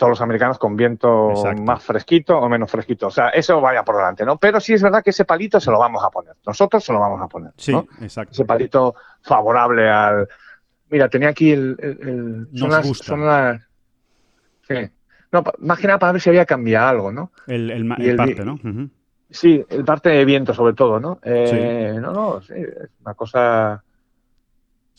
todos 0.00 0.12
los 0.12 0.20
americanos 0.22 0.58
con 0.58 0.76
viento 0.76 1.34
más 1.60 1.84
fresquito 1.84 2.38
o 2.38 2.48
menos 2.48 2.70
fresquito. 2.70 3.08
O 3.08 3.10
sea, 3.10 3.28
eso 3.28 3.60
vaya 3.60 3.84
por 3.84 3.96
delante, 3.96 4.24
¿no? 4.24 4.38
Pero 4.38 4.58
sí 4.58 4.72
es 4.72 4.82
verdad 4.82 5.04
que 5.04 5.10
ese 5.10 5.26
palito 5.26 5.60
se 5.60 5.70
lo 5.70 5.78
vamos 5.78 6.02
a 6.02 6.08
poner. 6.08 6.36
Nosotros 6.46 6.82
se 6.82 6.90
lo 6.90 7.00
vamos 7.00 7.20
a 7.20 7.28
poner. 7.28 7.52
Sí, 7.58 7.74
exacto. 8.00 8.32
Ese 8.32 8.46
palito 8.46 8.94
favorable 9.20 9.90
al. 9.90 10.26
Mira, 10.88 11.10
tenía 11.10 11.28
aquí 11.28 11.50
el. 11.50 11.76
el, 11.78 12.48
son, 12.58 12.70
las, 12.70 12.88
son 12.96 13.26
las. 13.26 13.60
Sí. 14.66 14.90
No, 15.32 15.44
más 15.58 15.78
que 15.78 15.86
nada 15.86 15.98
para 15.98 16.12
ver 16.12 16.22
si 16.22 16.30
había 16.30 16.46
cambiado 16.46 16.88
algo, 16.88 17.12
¿no? 17.12 17.32
El, 17.46 17.70
el, 17.70 18.16
parte, 18.16 18.42
¿no? 18.42 18.58
Sí, 19.28 19.62
el 19.68 19.84
parte 19.84 20.08
de 20.08 20.24
viento 20.24 20.54
sobre 20.54 20.72
todo, 20.72 20.98
¿no? 20.98 21.20
Eh, 21.22 21.98
No, 22.00 22.14
no, 22.14 22.40
sí, 22.40 22.54
es 22.56 22.88
una 23.04 23.12
cosa 23.12 23.84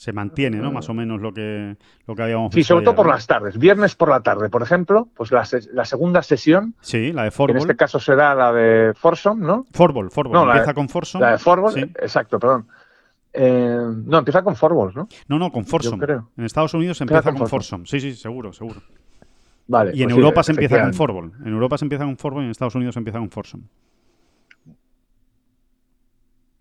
se 0.01 0.13
mantiene, 0.13 0.57
¿no? 0.57 0.71
Más 0.71 0.89
o 0.89 0.95
menos 0.95 1.21
lo 1.21 1.31
que, 1.31 1.77
lo 2.07 2.15
que 2.15 2.23
habíamos. 2.23 2.51
Sí, 2.55 2.63
sobre 2.63 2.83
todo 2.83 2.95
por 2.95 3.07
las 3.07 3.27
tardes. 3.27 3.59
Viernes 3.59 3.93
por 3.93 4.09
la 4.09 4.21
tarde, 4.21 4.49
por 4.49 4.63
ejemplo, 4.63 5.07
pues 5.13 5.31
la, 5.31 5.47
la 5.73 5.85
segunda 5.85 6.23
sesión. 6.23 6.73
Sí, 6.81 7.13
la 7.13 7.25
de 7.25 7.29
Forbol. 7.29 7.57
En 7.57 7.61
este 7.61 7.75
caso 7.75 7.99
será 7.99 8.33
la 8.33 8.51
de 8.51 8.95
Forsom, 8.95 9.39
¿no? 9.41 9.67
Forbol, 9.71 10.09
Forbol. 10.09 10.49
empieza 10.49 10.73
con 10.73 10.89
Forsom. 10.89 11.21
La 11.21 11.33
de 11.33 11.37
Forbol, 11.37 11.77
exacto, 11.77 12.39
perdón. 12.39 12.65
Eh, 13.31 13.77
no, 14.07 14.17
empieza 14.17 14.41
con 14.41 14.55
Forbol, 14.55 14.91
¿no? 14.95 15.07
No, 15.27 15.37
no, 15.37 15.51
con 15.51 15.65
Forsom. 15.65 16.01
En 16.35 16.45
Estados 16.45 16.73
Unidos 16.73 16.99
empieza, 16.99 17.31
con, 17.31 17.47
Forsom. 17.47 17.85
Sí, 17.85 17.99
sí, 17.99 18.15
seguro, 18.15 18.51
seguro. 18.53 18.81
Vale, 19.67 19.91
y 19.93 20.01
en 20.01 20.09
pues 20.09 20.17
Europa 20.17 20.41
se 20.41 20.53
empieza 20.53 20.81
con 20.81 20.95
Forbol. 20.95 21.31
En 21.45 21.53
Europa 21.53 21.77
se 21.77 21.85
empieza 21.85 22.05
con 22.05 22.17
Forbol 22.17 22.41
y 22.41 22.45
en 22.45 22.51
Estados 22.51 22.73
Unidos 22.73 22.95
se 22.95 22.99
empieza 23.01 23.19
con 23.19 23.29
Forsom. 23.29 23.61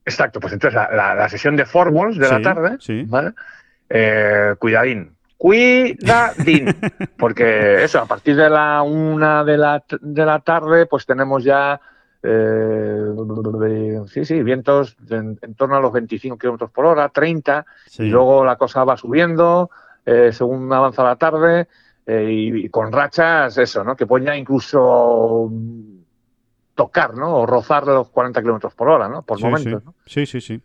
Exacto, 0.05 0.41
pues 0.41 0.53
entonces 0.53 0.75
la, 0.75 1.29
sesión 1.29 1.57
de 1.57 1.67
Forbols 1.67 2.19
de 2.19 2.29
la 2.29 2.41
tarde, 2.41 2.79
¿vale? 3.07 3.33
Eh, 3.89 4.55
cuidadín, 4.59 5.13
cuidadín, 5.37 6.75
porque 7.19 7.85
eso, 7.85 8.01
a 8.01 8.07
partir 8.07 8.37
de 8.37 8.49
la 8.49 8.83
una 8.83 9.45
de 9.45 9.59
la, 9.59 9.85
de 10.01 10.25
la 10.25 10.41
tarde, 10.41 10.87
pues 10.87 11.07
tenemos 11.07 11.45
ya 11.45 11.81
eh, 12.23 13.15
sí, 14.09 14.25
sí, 14.25 14.43
vientos 14.43 14.97
en, 15.11 15.39
torno 15.57 15.77
a 15.77 15.81
los 15.81 15.93
25 15.93 16.39
kilómetros 16.39 16.71
por 16.71 16.87
hora, 16.87 17.09
30, 17.09 17.67
y 17.99 18.05
luego 18.05 18.45
la 18.45 18.57
cosa 18.57 18.85
va 18.85 18.97
subiendo 18.97 19.71
eh, 20.07 20.31
según 20.33 20.73
avanza 20.73 21.05
la 21.05 21.17
tarde 21.17 21.69
y, 22.07 22.69
con 22.71 22.91
rachas, 22.91 23.57
eso, 23.59 23.85
¿no? 23.85 23.95
Que 23.95 24.07
pueden 24.07 24.27
ya 24.27 24.37
incluso 24.37 25.49
tocar, 26.81 27.15
¿no? 27.15 27.37
O 27.37 27.47
rozar 27.47 27.87
los 27.87 28.09
40 28.09 28.41
kilómetros 28.41 28.73
por 28.73 28.89
hora, 28.89 29.07
¿no? 29.07 29.21
Por 29.21 29.39
momentos, 29.39 29.83
sí. 30.07 30.25
Sí, 30.25 30.41
sí, 30.41 30.41
sí. 30.41 30.63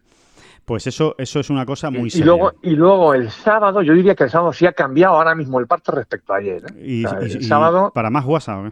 Pues 0.64 0.88
eso, 0.88 1.14
eso 1.18 1.42
es 1.42 1.50
una 1.50 1.66
cosa 1.66 1.92
muy 1.92 2.10
y, 2.12 2.24
Luego, 2.24 2.54
y 2.62 2.70
luego 2.72 3.14
el 3.14 3.30
sábado, 3.30 3.82
yo 3.82 3.94
diría 3.94 4.16
que 4.16 4.24
el 4.24 4.30
sábado 4.30 4.54
sí 4.54 4.66
ha 4.66 4.72
cambiado 4.72 5.16
ahora 5.16 5.36
mismo 5.36 5.60
el 5.60 5.68
parto 5.68 5.92
respecto 5.92 6.32
a 6.34 6.38
ayer. 6.38 6.64
¿eh? 6.74 6.82
Y, 6.82 7.06
el 7.06 7.44
sábado, 7.44 7.92
para 7.94 8.10
más 8.10 8.24
WhatsApp, 8.24 8.72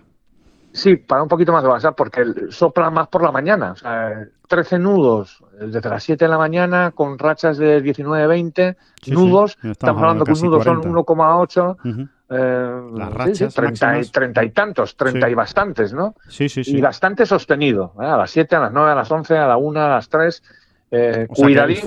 Sí, 0.71 0.95
para 0.95 1.21
un 1.21 1.27
poquito 1.27 1.51
más 1.51 1.61
de 1.63 1.69
WhatsApp, 1.69 1.95
porque 1.95 2.23
sopla 2.49 2.89
más 2.89 3.09
por 3.09 3.21
la 3.21 3.31
mañana. 3.31 3.73
O 3.73 3.75
sea, 3.75 4.25
13 4.47 4.79
nudos 4.79 5.43
desde 5.59 5.87
las 5.87 6.01
7 6.01 6.23
de 6.23 6.29
la 6.29 6.37
mañana 6.37 6.91
con 6.91 7.19
rachas 7.19 7.57
de 7.57 7.83
19-20 7.83 8.77
nudos. 9.07 9.57
Estamos, 9.61 10.01
hablando 10.01 10.23
que 10.23 10.31
un 10.31 10.41
nudo 10.41 10.63
son 10.63 10.81
1,8. 10.81 12.09
Eh, 12.35 13.09
rachas. 13.11 13.53
treinta, 13.53 14.43
y, 14.43 14.49
tantos, 14.49 14.95
treinta 14.95 15.29
y 15.29 15.33
bastantes, 15.33 15.93
¿no? 15.93 16.15
Sí, 16.27 16.49
sí, 16.49 16.63
sí. 16.63 16.77
Y 16.77 16.81
bastante 16.81 17.25
sostenido. 17.25 17.93
¿eh? 18.01 18.05
A 18.05 18.17
las 18.17 18.31
7, 18.31 18.55
a 18.55 18.59
las 18.59 18.73
9, 18.73 18.91
a 18.91 18.95
las 18.95 19.11
11, 19.11 19.37
a 19.37 19.47
la 19.47 19.57
1, 19.57 19.79
a 19.79 19.89
las 19.89 20.09
3. 20.09 20.43
Eh, 20.95 21.25
cuidadín 21.27 21.77
el, 21.77 21.81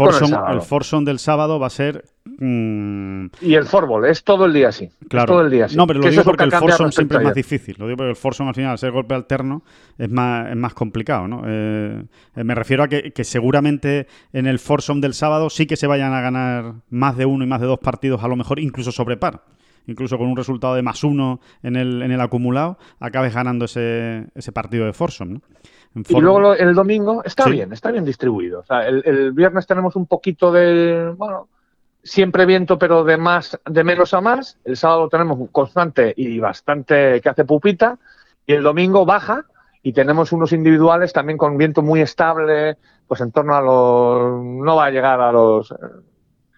Forson, 0.63 1.01
el 1.01 1.05
del 1.05 1.19
sábado 1.21 1.61
va 1.61 1.69
a 1.69 1.71
ser. 1.71 2.05
Mm, 2.25 3.27
y 3.41 3.55
el 3.55 3.65
Forbol, 3.65 4.05
es 4.05 4.25
todo 4.25 4.47
el 4.47 4.53
día 4.53 4.69
así. 4.69 4.91
Claro. 5.09 5.27
todo 5.27 5.43
el 5.43 5.51
día 5.51 5.67
así. 5.67 5.77
No, 5.77 5.87
pero 5.87 6.01
lo 6.01 6.11
digo 6.11 6.25
porque 6.25 6.43
el 6.43 6.51
Forson 6.51 6.91
siempre 6.91 7.19
es 7.19 7.25
más 7.25 7.35
difícil. 7.35 7.77
Lo 7.79 7.87
digo 7.87 7.99
porque 7.99 8.11
el 8.11 8.17
Forson 8.17 8.49
al 8.49 8.55
final, 8.55 8.73
al 8.73 8.79
ser 8.79 8.91
golpe 8.91 9.15
alterno, 9.15 9.63
es 9.97 10.11
más, 10.11 10.51
es 10.51 10.57
más 10.57 10.75
complicado. 10.75 11.29
¿no? 11.29 11.43
Eh, 11.47 12.03
me 12.35 12.55
refiero 12.57 12.83
a 12.83 12.89
que, 12.89 13.13
que, 13.13 13.23
seguramente 13.23 14.09
en 14.33 14.49
el 14.49 14.59
Forson 14.59 15.01
del 15.01 15.15
sábado 15.15 15.51
sí 15.51 15.67
que 15.67 15.77
se 15.77 15.87
vayan 15.87 16.13
a 16.13 16.21
ganar 16.21 16.75
más 16.91 17.17
de 17.17 17.27
uno 17.27 17.45
y 17.45 17.47
más 17.47 17.61
de 17.61 17.69
dos 17.69 17.79
partidos, 17.79 18.25
a 18.25 18.29
lo 18.29 18.35
mejor 18.35 18.59
incluso 18.59 18.91
sobre 18.91 19.17
par 19.17 19.43
incluso 19.87 20.19
con 20.19 20.29
un 20.29 20.37
resultado 20.37 20.75
de 20.75 20.83
más 20.83 21.03
uno 21.05 21.41
en 21.63 21.77
el, 21.77 22.03
en 22.03 22.13
el 22.13 22.21
acumulado, 22.21 22.79
acabes 23.01 23.35
ganando 23.35 23.65
ese, 23.67 24.27
ese 24.35 24.53
partido 24.53 24.87
de 24.87 24.93
Forsom. 24.93 25.41
Y 26.09 26.21
luego 26.21 26.55
el 26.55 26.75
domingo 26.75 27.23
está 27.25 27.47
bien, 27.49 27.73
está 27.73 27.91
bien 27.91 28.05
distribuido. 28.05 28.63
el, 28.87 29.33
viernes 29.33 29.67
tenemos 29.67 29.97
un 29.97 30.07
poquito 30.07 30.53
de, 30.53 31.15
bueno, 31.17 31.49
siempre 32.03 32.45
viento, 32.45 32.79
pero 32.79 33.03
de 33.03 33.17
más, 33.17 33.59
de 33.65 33.85
menos 33.85 34.13
a 34.13 34.21
más. 34.21 34.59
El 34.65 34.77
sábado 34.77 35.09
tenemos 35.09 35.39
un 35.39 35.47
constante 35.47 36.13
y 36.17 36.39
bastante 36.39 37.21
que 37.23 37.29
hace 37.29 37.45
pupita. 37.45 37.99
Y 38.47 38.53
el 38.53 38.63
domingo 38.63 39.07
baja 39.07 39.47
y 39.83 39.93
tenemos 39.93 40.33
unos 40.33 40.53
individuales 40.53 41.13
también 41.13 41.39
con 41.39 41.57
viento 41.57 41.81
muy 41.81 42.01
estable, 42.01 42.77
pues 43.07 43.21
en 43.23 43.33
torno 43.33 43.55
a 43.55 43.63
los, 43.63 44.45
no 44.45 44.77
va 44.77 44.87
a 44.87 44.91
llegar 44.91 45.21
a 45.21 45.33
los 45.33 45.73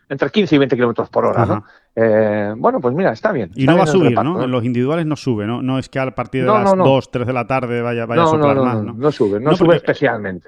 entre 0.09 0.31
15 0.31 0.55
y 0.55 0.59
20 0.59 0.77
kilómetros 0.77 1.09
por 1.11 1.27
hora, 1.27 1.45
¿no? 1.45 1.65
Eh, 2.01 2.55
bueno, 2.57 2.81
pues 2.81 2.95
mira, 2.95 3.11
está 3.11 3.33
bien. 3.33 3.51
y 3.57 3.67
no 3.67 3.77
va 3.77 3.83
a 3.83 3.87
subir, 3.87 4.13
¿no? 4.13 4.45
En 4.45 4.53
los 4.53 4.65
individuales 4.65 5.05
no 5.05 5.17
sube, 5.17 5.49
¿no? 5.49 5.63
No 5.63 5.81
es 5.81 5.89
que 5.89 5.99
a 5.99 6.15
partir 6.15 6.45
de 6.45 6.49
las 6.49 6.77
2, 6.77 7.11
3 7.11 7.27
de 7.27 7.33
la 7.33 7.49
tarde 7.49 7.83
vaya, 7.83 8.07
vaya 8.07 8.23
a 8.23 8.27
soplar 8.27 8.57
más, 8.57 8.85
¿no? 8.85 8.93
No, 8.93 9.11
sube, 9.11 9.41
no, 9.41 9.57
sube 9.57 9.75
especialmente. 9.75 10.47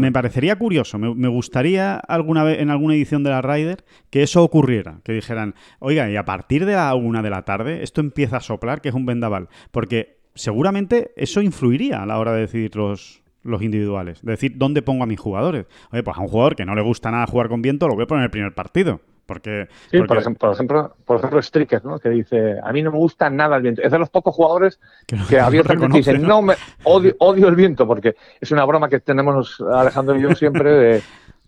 me, 0.00 0.10
parecería 0.10 0.56
curioso, 0.56 0.98
me, 0.98 1.28
gustaría 1.28 1.96
alguna 1.96 2.42
vez 2.42 2.58
en 2.58 2.70
alguna 2.70 2.94
edición 2.94 3.22
de 3.22 3.30
la 3.30 3.42
Rider 3.42 3.84
que 4.10 4.24
eso 4.24 4.42
ocurriera, 4.42 4.98
que 5.04 5.12
dijeran, 5.12 5.54
oiga, 5.78 6.10
y 6.10 6.16
a 6.16 6.24
partir 6.24 6.66
de 6.66 6.74
la 6.74 6.92
1 6.96 7.22
de 7.22 7.30
la 7.30 7.42
tarde 7.44 7.84
esto 7.84 8.00
empieza 8.00 8.38
a 8.38 8.40
soplar, 8.40 8.80
que 8.80 8.88
es 8.88 8.94
un 8.96 9.06
vendaval, 9.06 9.48
porque 9.70 10.18
seguramente 10.34 11.12
eso 11.14 11.42
influiría 11.42 12.02
a 12.02 12.06
la 12.06 12.18
hora 12.18 12.32
de 12.32 12.40
decidir 12.40 12.74
los, 12.74 13.22
los 13.44 13.62
individuales. 13.62 14.18
Es 14.18 14.24
decir, 14.24 14.54
¿dónde 14.56 14.82
pongo 14.82 15.04
a 15.04 15.06
mis 15.06 15.20
jugadores? 15.20 15.66
Oye, 15.92 16.02
pues 16.02 16.16
a 16.16 16.20
un 16.20 16.28
jugador 16.28 16.56
que 16.56 16.64
no 16.64 16.74
le 16.74 16.82
gusta 16.82 17.12
nada 17.12 17.26
jugar 17.26 17.48
con 17.48 17.62
viento, 17.62 17.86
lo 17.86 17.94
voy 17.94 18.02
a 18.02 18.06
poner 18.08 18.22
en 18.22 18.24
el 18.24 18.30
primer 18.30 18.54
partido. 18.54 19.00
Porque, 19.30 19.68
sí, 19.92 20.02
Por, 20.02 20.18
ejemplo, 20.18 20.48
por 20.48 20.54
ejemplo, 20.54 20.96
por 21.04 21.18
ejemplo, 21.18 21.38
Striker, 21.38 21.84
¿no? 21.84 22.00
que 22.00 22.08
dice, 22.08 22.56
a 22.60 22.72
mí 22.72 22.82
no 22.82 22.90
me 22.90 22.98
gusta 22.98 23.30
nada 23.30 23.54
el 23.54 23.62
viento. 23.62 23.80
Es 23.80 23.92
de 23.92 23.98
los 24.00 24.10
pocos 24.10 24.34
jugadores 24.34 24.80
que, 25.06 25.38
abiertamente 25.38 25.98
dicen, 25.98 26.22
no, 26.22 26.42
me, 26.42 26.54
odio, 26.82 27.14
odio 27.20 27.46
el 27.46 27.54
viento, 27.54 27.86
porque 27.86 28.16
es 28.40 28.50
una 28.50 28.64
broma 28.64 28.88
que 28.88 28.98
tenemos 28.98 29.60
Alejandro 29.72 30.16
y 30.16 30.22
yo 30.22 30.34
siempre 30.34 30.72
de, 30.72 31.02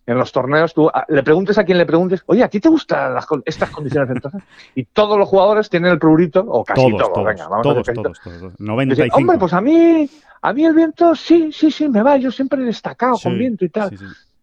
en 0.07 0.17
los 0.17 0.31
torneos, 0.31 0.73
tú 0.73 0.89
le 1.09 1.25
preguntes 1.25 1.59
a 1.59 1.65
quien 1.65 1.77
le 1.77 1.85
preguntes, 1.85 2.23
oye, 2.27 2.45
¿a 2.45 2.49
ti 2.49 2.61
te 2.61 2.69
gustan 2.69 3.17
estas 3.45 3.71
condiciones 3.71 4.11
entonces? 4.11 4.45
Y 4.77 4.85
todos 4.85 5.19
los 5.19 5.29
jugadores 5.29 5.69
tienen 5.69 5.91
el 5.91 5.99
prurito, 5.99 6.39
o 6.47 6.65
casi 6.65 6.89
todos, 6.89 7.13
todos 7.13 7.27
venga, 7.27 7.49
vamos 7.49 7.65
todos, 7.65 7.89
a 7.89 7.93
todos, 7.95 8.21
todos, 8.21 8.61
95. 8.61 9.17
Hombre, 9.17 9.39
pues 9.39 9.53
a 9.55 9.61
mí, 9.61 10.09
a 10.41 10.53
mí 10.53 10.65
el 10.65 10.75
viento 10.75 11.17
sí, 11.17 11.51
sí, 11.51 11.73
sí, 11.73 11.89
me 11.89 12.05
va, 12.05 12.17
yo 12.17 12.31
siempre 12.31 12.63
he 12.63 12.65
destacado 12.65 13.17
con 13.21 13.37
viento 13.37 13.65
y 13.65 13.71
tal. 13.71 13.91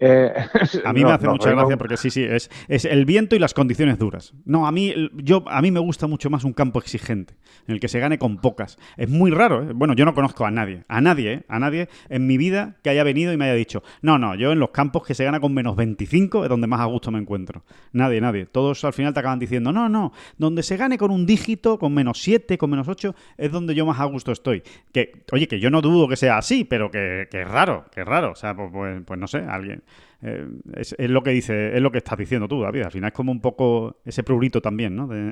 Eh, 0.02 0.34
a 0.86 0.94
mí 0.94 1.04
me 1.04 1.12
hace 1.12 1.28
mucha 1.28 1.52
gracia 1.52 1.78
porque 1.78 1.98
sí, 1.98 2.10
sí, 2.10 2.24
es, 2.24 2.50
es, 2.70 2.86
el 2.86 3.06
viento 3.06 3.36
y 3.36 3.40
las 3.40 3.54
condiciones 3.54 3.98
duras. 4.00 4.34
No, 4.46 4.66
a 4.66 4.72
mí, 4.72 4.94
yo, 5.16 5.44
a 5.48 5.62
mí 5.62 5.72
me 5.72 5.80
gusta 5.80 6.08
mucho 6.08 6.30
más 6.30 6.46
un 6.46 6.54
campo 6.54 6.80
exigente, 6.80 7.36
en 7.68 7.74
el 7.74 7.80
que 7.82 7.90
se 7.90 8.00
gane 8.00 8.18
con 8.18 8.38
pocas. 8.38 8.78
Es 8.96 9.10
muy 9.10 9.30
raro, 9.32 9.64
¿eh? 9.64 9.74
bueno, 9.74 9.94
yo 9.94 10.06
no 10.06 10.14
conozco 10.14 10.46
a 10.46 10.52
nadie, 10.52 10.84
a 10.88 11.02
nadie, 11.02 11.34
¿eh? 11.34 11.46
a 11.50 11.60
nadie 11.60 11.90
en 12.08 12.28
mi 12.28 12.38
vida 12.38 12.78
que 12.82 12.90
haya 12.90 13.04
venido 13.04 13.34
y 13.34 13.38
me 13.38 13.46
haya 13.46 13.56
dicho, 13.56 13.84
no, 14.02 14.18
no, 14.18 14.36
yo 14.36 14.54
en 14.54 14.60
los 14.60 14.70
campos 14.70 15.06
que 15.06 15.14
se 15.14 15.26
gana 15.26 15.42
con 15.42 15.54
menos 15.54 15.76
25 15.76 16.44
es 16.44 16.50
donde 16.50 16.68
más 16.68 16.80
a 16.80 16.86
gusto 16.86 17.12
me 17.12 17.20
encuentro. 17.20 17.64
Nadie, 17.92 18.22
nadie. 18.22 18.46
Todos 18.46 18.86
al 18.86 18.94
final 18.94 19.14
te 19.14 19.20
acaban 19.20 19.40
diciendo, 19.40 19.74
no, 19.74 19.90
no, 19.90 20.14
donde 20.38 20.64
se 20.64 20.78
gane 20.78 20.98
con 20.98 21.12
un 21.12 21.26
dígito, 21.26 21.78
con 21.78 21.94
menos 21.94 22.22
7, 22.22 22.58
con 22.58 22.70
menos 22.70 22.88
8, 22.88 23.14
es 23.38 23.52
donde 23.52 23.76
yo 23.76 23.86
más 23.86 24.00
a 24.00 24.06
gusto 24.06 24.32
estoy. 24.32 24.64
Que, 24.94 25.24
oye, 25.34 25.48
que 25.48 25.60
yo 25.60 25.70
no 25.70 25.82
dudo 25.82 26.08
que 26.08 26.16
sea 26.16 26.38
así, 26.38 26.64
pero 26.64 26.90
que, 26.90 27.28
que 27.30 27.42
es 27.42 27.48
raro, 27.48 27.86
que 27.94 28.02
es 28.02 28.08
raro. 28.08 28.32
O 28.32 28.36
sea, 28.36 28.56
pues, 28.56 28.70
pues, 28.72 29.02
pues 29.06 29.20
no 29.20 29.28
sé, 29.28 29.40
alguien 29.40 29.84
eh, 30.22 30.48
es, 30.76 30.96
lo 30.98 31.24
que 31.24 31.32
dice, 31.32 31.76
es 31.76 31.82
lo 31.82 31.92
que 31.92 32.00
estás 32.00 32.18
diciendo 32.18 32.48
tú, 32.48 32.62
David. 32.62 32.84
Al 32.84 32.92
final 32.92 33.10
es 33.10 33.14
como 33.14 33.32
un 33.32 33.40
poco 33.40 33.98
ese 34.04 34.24
prurito 34.24 34.62
también, 34.62 34.96
¿no? 34.96 35.08
De, 35.08 35.32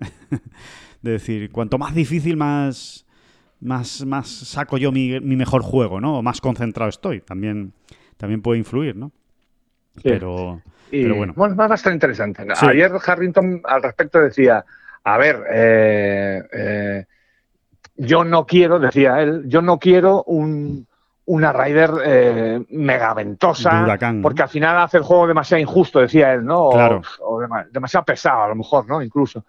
decir, 1.01 1.51
cuanto 1.51 1.77
más 1.77 1.93
difícil, 1.93 2.37
más, 2.37 3.05
más, 3.59 4.05
más 4.05 4.27
saco 4.27 4.77
yo 4.77 4.91
mi, 4.91 5.19
mejor 5.19 5.61
juego, 5.61 5.99
¿no? 5.99 6.19
O 6.19 6.21
más 6.21 6.39
concentrado 6.39 6.89
estoy. 6.89 7.21
También, 7.21 7.73
también 8.17 8.41
puede 8.41 8.59
influir, 8.59 8.95
¿no? 8.95 9.11
Pero, 10.03 10.61
bueno. 10.91 11.33
Bueno, 11.35 11.53
es 11.53 11.69
bastante 11.69 11.95
interesante. 11.95 12.45
Ayer 12.61 12.91
Harrington 13.05 13.61
al 13.65 13.83
respecto 13.83 14.19
decía, 14.19 14.63
a 15.03 15.17
ver, 15.17 15.43
eh, 15.51 16.43
eh, 16.53 17.05
yo 17.97 18.23
no 18.23 18.45
quiero, 18.45 18.79
decía 18.79 19.21
él, 19.21 19.43
yo 19.47 19.61
no 19.61 19.79
quiero 19.79 20.23
un 20.23 20.86
una 21.27 21.51
Rider 21.51 21.91
eh, 22.05 22.65
megaventosa, 22.69 23.97
porque 24.21 24.43
al 24.43 24.49
final 24.49 24.77
hace 24.79 24.97
el 24.97 25.03
juego 25.03 25.27
demasiado 25.27 25.61
injusto, 25.61 25.99
decía 25.99 26.33
él, 26.33 26.45
¿no? 26.45 26.69
O, 26.69 27.41
demasiado 27.71 28.05
pesado, 28.05 28.43
a 28.43 28.47
lo 28.47 28.55
mejor, 28.55 28.87
¿no? 28.87 29.01
Incluso. 29.01 29.43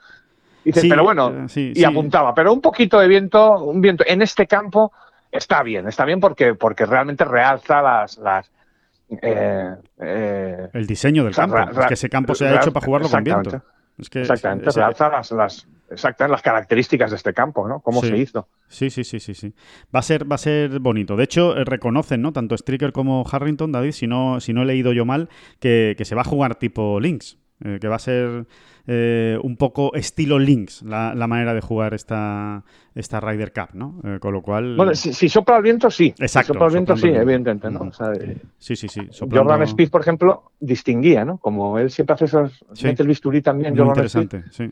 Dice, 0.65 0.89
pero 0.89 1.05
bueno, 1.05 1.47
eh, 1.55 1.73
y 1.75 1.85
apuntaba, 1.85 2.35
pero 2.35 2.53
un 2.53 2.61
poquito 2.61 2.99
de 2.99 3.07
viento, 3.07 3.65
un 3.65 3.81
viento 3.81 4.05
en 4.07 4.23
este 4.23 4.47
campo 4.47 4.93
está 5.31 5.63
bien, 5.63 5.87
está 5.87 6.05
bien 6.05 6.19
porque, 6.19 6.55
porque 6.55 6.85
realmente 6.85 7.25
realza 7.25 7.81
las, 7.81 8.19
las 8.19 8.51
eh, 9.23 9.75
eh, 10.01 10.69
el 10.73 10.87
diseño 10.87 11.25
del 11.25 11.35
campo, 11.35 11.59
es 11.59 11.87
que 11.87 11.95
ese 11.95 12.09
campo 12.11 12.35
se 12.35 12.49
ha 12.49 12.57
hecho 12.57 12.73
para 12.73 12.85
jugarlo 12.85 13.09
con 13.09 13.23
viento. 13.23 13.63
exactamente, 13.99 14.71
realza 14.73 15.09
las, 15.09 15.31
las, 15.31 15.69
exactamente 15.91 16.33
las 16.33 16.43
características 16.43 17.11
de 17.11 17.17
este 17.17 17.33
campo, 17.33 17.69
¿no? 17.69 17.81
Cómo 17.81 18.01
se 18.03 18.17
hizo. 18.17 18.49
Sí, 18.69 18.91
sí, 18.91 19.05
sí, 19.05 19.21
sí, 19.21 19.35
sí. 19.35 19.55
Va 19.95 20.01
a 20.01 20.03
ser, 20.03 20.31
va 20.31 20.35
a 20.37 20.39
ser 20.39 20.79
bonito. 20.81 21.17
De 21.17 21.25
hecho, 21.25 21.57
eh, 21.57 21.65
reconocen, 21.65 22.23
¿no? 22.23 22.33
Tanto 22.33 22.57
Stricker 22.57 22.93
como 22.93 23.25
Harrington, 23.31 23.73
David, 23.73 23.93
si 23.93 24.07
no, 24.07 24.41
si 24.41 24.53
no 24.53 24.63
he 24.63 24.67
leído 24.67 24.93
yo 24.93 25.05
mal, 25.05 25.29
que, 25.61 25.97
se 26.01 26.15
va 26.15 26.23
a 26.23 26.25
jugar 26.25 26.57
tipo 26.57 27.01
Lynx. 27.01 27.39
que 27.81 27.89
va 27.89 27.97
a 27.97 27.99
ser 27.99 28.47
un 29.43 29.57
poco 29.59 29.93
estilo 29.95 30.39
Links 30.39 30.83
la, 30.83 31.13
manera 31.27 31.53
de 31.53 31.61
jugar 31.61 31.93
esta, 31.93 32.65
esta 32.95 33.21
Ryder 33.21 33.53
Cup, 33.53 33.75
¿no? 33.75 34.01
con 34.19 34.33
lo 34.33 34.41
cual... 34.41 34.77
Bueno, 34.77 34.95
si, 34.95 35.29
sopla 35.29 35.59
el 35.59 35.63
viento, 35.63 35.91
sí. 35.91 36.15
Exacto. 36.19 36.55
Si 36.55 36.55
sopla 36.55 36.67
el 36.69 36.73
viento, 36.73 36.97
sí, 36.97 37.09
evidentemente, 37.09 37.71
¿no? 37.71 37.91
sí, 38.57 38.77
sí, 38.77 38.89
sí. 38.89 39.09
Jordan 39.31 39.63
Speed, 39.63 39.91
por 39.91 40.01
ejemplo, 40.01 40.53
distinguía, 40.59 41.25
¿no? 41.27 41.37
Como 41.37 41.79
él 41.79 41.91
siempre 41.91 42.15
hace 42.15 42.25
esos... 42.27 42.65
Mete 42.83 43.03
el 43.03 43.09
bisturí 43.09 43.43
también, 43.43 43.75
Muy 43.75 43.89
interesante, 43.89 44.45
sí 44.51 44.71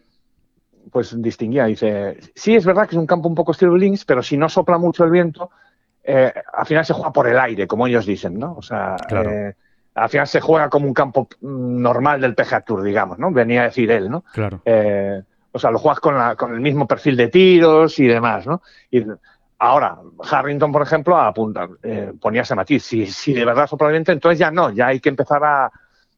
pues 0.90 1.20
distinguía. 1.20 1.66
Dice, 1.66 2.18
sí, 2.34 2.54
es 2.54 2.64
verdad 2.64 2.88
que 2.88 2.94
es 2.94 3.00
un 3.00 3.06
campo 3.06 3.28
un 3.28 3.34
poco 3.34 3.52
estilo 3.52 3.76
links, 3.76 4.04
pero 4.04 4.22
si 4.22 4.36
no 4.36 4.48
sopla 4.48 4.78
mucho 4.78 5.04
el 5.04 5.10
viento, 5.10 5.50
eh, 6.02 6.32
al 6.52 6.66
final 6.66 6.84
se 6.84 6.92
juega 6.92 7.12
por 7.12 7.26
el 7.26 7.38
aire, 7.38 7.66
como 7.66 7.86
ellos 7.86 8.06
dicen, 8.06 8.38
¿no? 8.38 8.54
O 8.56 8.62
sea, 8.62 8.96
eh, 9.10 9.54
al 9.94 10.08
final 10.08 10.26
se 10.26 10.40
juega 10.40 10.68
como 10.68 10.86
un 10.86 10.94
campo 10.94 11.28
mm, 11.40 11.82
normal 11.82 12.20
del 12.20 12.34
PGA 12.34 12.60
Tour, 12.60 12.82
digamos, 12.82 13.18
¿no? 13.18 13.32
Venía 13.32 13.62
a 13.62 13.64
decir 13.64 13.90
él, 13.90 14.08
¿no? 14.08 14.22
Claro. 14.32 14.60
Eh, 14.64 15.22
o 15.50 15.58
sea, 15.58 15.70
lo 15.70 15.78
juegas 15.78 16.00
con, 16.00 16.16
la, 16.16 16.36
con 16.36 16.54
el 16.54 16.60
mismo 16.60 16.86
perfil 16.86 17.16
de 17.16 17.28
tiros 17.28 17.98
y 17.98 18.06
demás, 18.06 18.46
¿no? 18.46 18.62
Y 18.90 19.04
ahora, 19.58 19.98
Harrington, 20.30 20.70
por 20.70 20.82
ejemplo, 20.82 21.16
apunta, 21.16 21.66
ponía 22.20 22.42
ese 22.42 22.54
matiz. 22.54 22.84
Si, 22.84 23.06
si 23.06 23.32
de 23.32 23.44
verdad 23.44 23.66
sopla 23.66 23.88
el 23.88 23.94
viento, 23.94 24.12
entonces 24.12 24.38
ya 24.38 24.50
no, 24.50 24.70
ya 24.70 24.88
hay 24.88 25.00
que 25.00 25.08
empezar 25.08 25.42
a, 25.42 25.72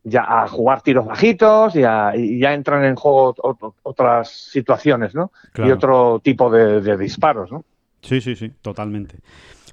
ya 0.09 0.25
a 0.27 0.49
jugar 0.49 0.83
tiros 0.83 1.07
bajitos 1.07 1.75
y, 1.77 1.81
ya 1.81 2.55
entran 2.55 2.85
en 2.85 2.97
juego 2.97 3.35
otras 3.83 4.31
situaciones, 4.31 5.15
¿no? 5.15 5.33
Y 5.57 5.71
otro 5.71 6.21
tipo 6.23 6.51
de, 6.51 6.81
de 6.81 6.97
disparos, 6.97 7.51
¿no? 7.51 7.65
Sí, 8.01 8.21
sí, 8.21 8.37
sí, 8.37 8.53
totalmente. 8.63 9.17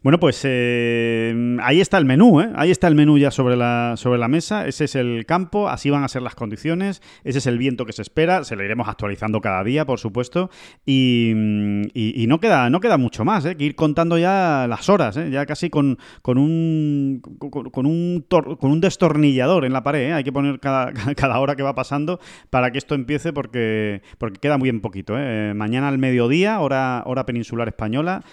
Bueno, 0.05 0.19
pues 0.19 0.39
eh, 0.43 1.57
ahí 1.63 1.81
está 1.81 1.97
el 1.97 2.05
menú, 2.05 2.39
¿eh? 2.39 2.51
Ahí 2.53 2.69
está 2.69 2.87
el 2.87 2.93
menú 2.93 3.17
ya 3.17 3.31
sobre 3.31 3.55
la, 3.55 3.95
sobre 3.97 4.19
la 4.19 4.27
mesa. 4.27 4.67
Ese 4.67 4.83
es 4.83 4.93
el 4.93 5.25
campo, 5.25 5.67
así 5.67 5.89
van 5.89 6.03
a 6.03 6.07
ser 6.07 6.21
las 6.21 6.35
condiciones, 6.35 7.01
ese 7.23 7.39
es 7.39 7.47
el 7.47 7.57
viento 7.57 7.87
que 7.87 7.91
se 7.91 8.03
espera, 8.03 8.43
se 8.43 8.55
lo 8.55 8.63
iremos 8.63 8.87
actualizando 8.87 9.41
cada 9.41 9.63
día, 9.63 9.83
por 9.87 9.97
supuesto, 9.97 10.51
y, 10.85 11.33
no, 11.33 12.39
queda, 12.39 12.69
no 12.69 12.81
queda 12.81 12.99
mucho 12.99 13.25
más, 13.25 13.45
¿eh? 13.45 13.57
Que 13.57 13.63
ir 13.63 13.75
contando 13.75 14.19
ya 14.19 14.67
las 14.69 14.89
horas, 14.89 15.17
¿eh? 15.17 15.31
Ya 15.31 15.47
casi 15.47 15.71
con, 15.71 15.97
con 16.21 16.37
un, 16.37 17.23
con, 17.39 17.87
un 17.87 18.23
con 18.29 18.71
un 18.71 18.81
destornillador 18.81 19.65
en 19.65 19.73
la 19.73 19.81
pared, 19.81 20.09
¿eh? 20.09 20.13
Hay 20.13 20.23
que 20.23 20.31
poner 20.31 20.59
cada, 20.59 20.93
cada 21.15 21.39
hora 21.39 21.55
que 21.55 21.63
va 21.63 21.73
pasando 21.73 22.19
para 22.51 22.69
que 22.69 22.77
esto 22.77 22.93
empiece 22.93 23.33
porque, 23.33 24.03
porque 24.19 24.39
queda 24.39 24.59
muy 24.59 24.69
en 24.69 24.81
poquito, 24.81 25.15
¿eh? 25.17 25.55
Mañana 25.55 25.87
al 25.87 25.97
mediodía, 25.97 26.59
hora, 26.59 27.01
hora 27.07 27.25
peninsular 27.25 27.67
española, 27.67 28.23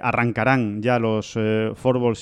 arrancarán 0.00 0.80
ya 0.80 0.98
los 0.98 1.17
los 1.18 1.36
eh, 1.36 1.72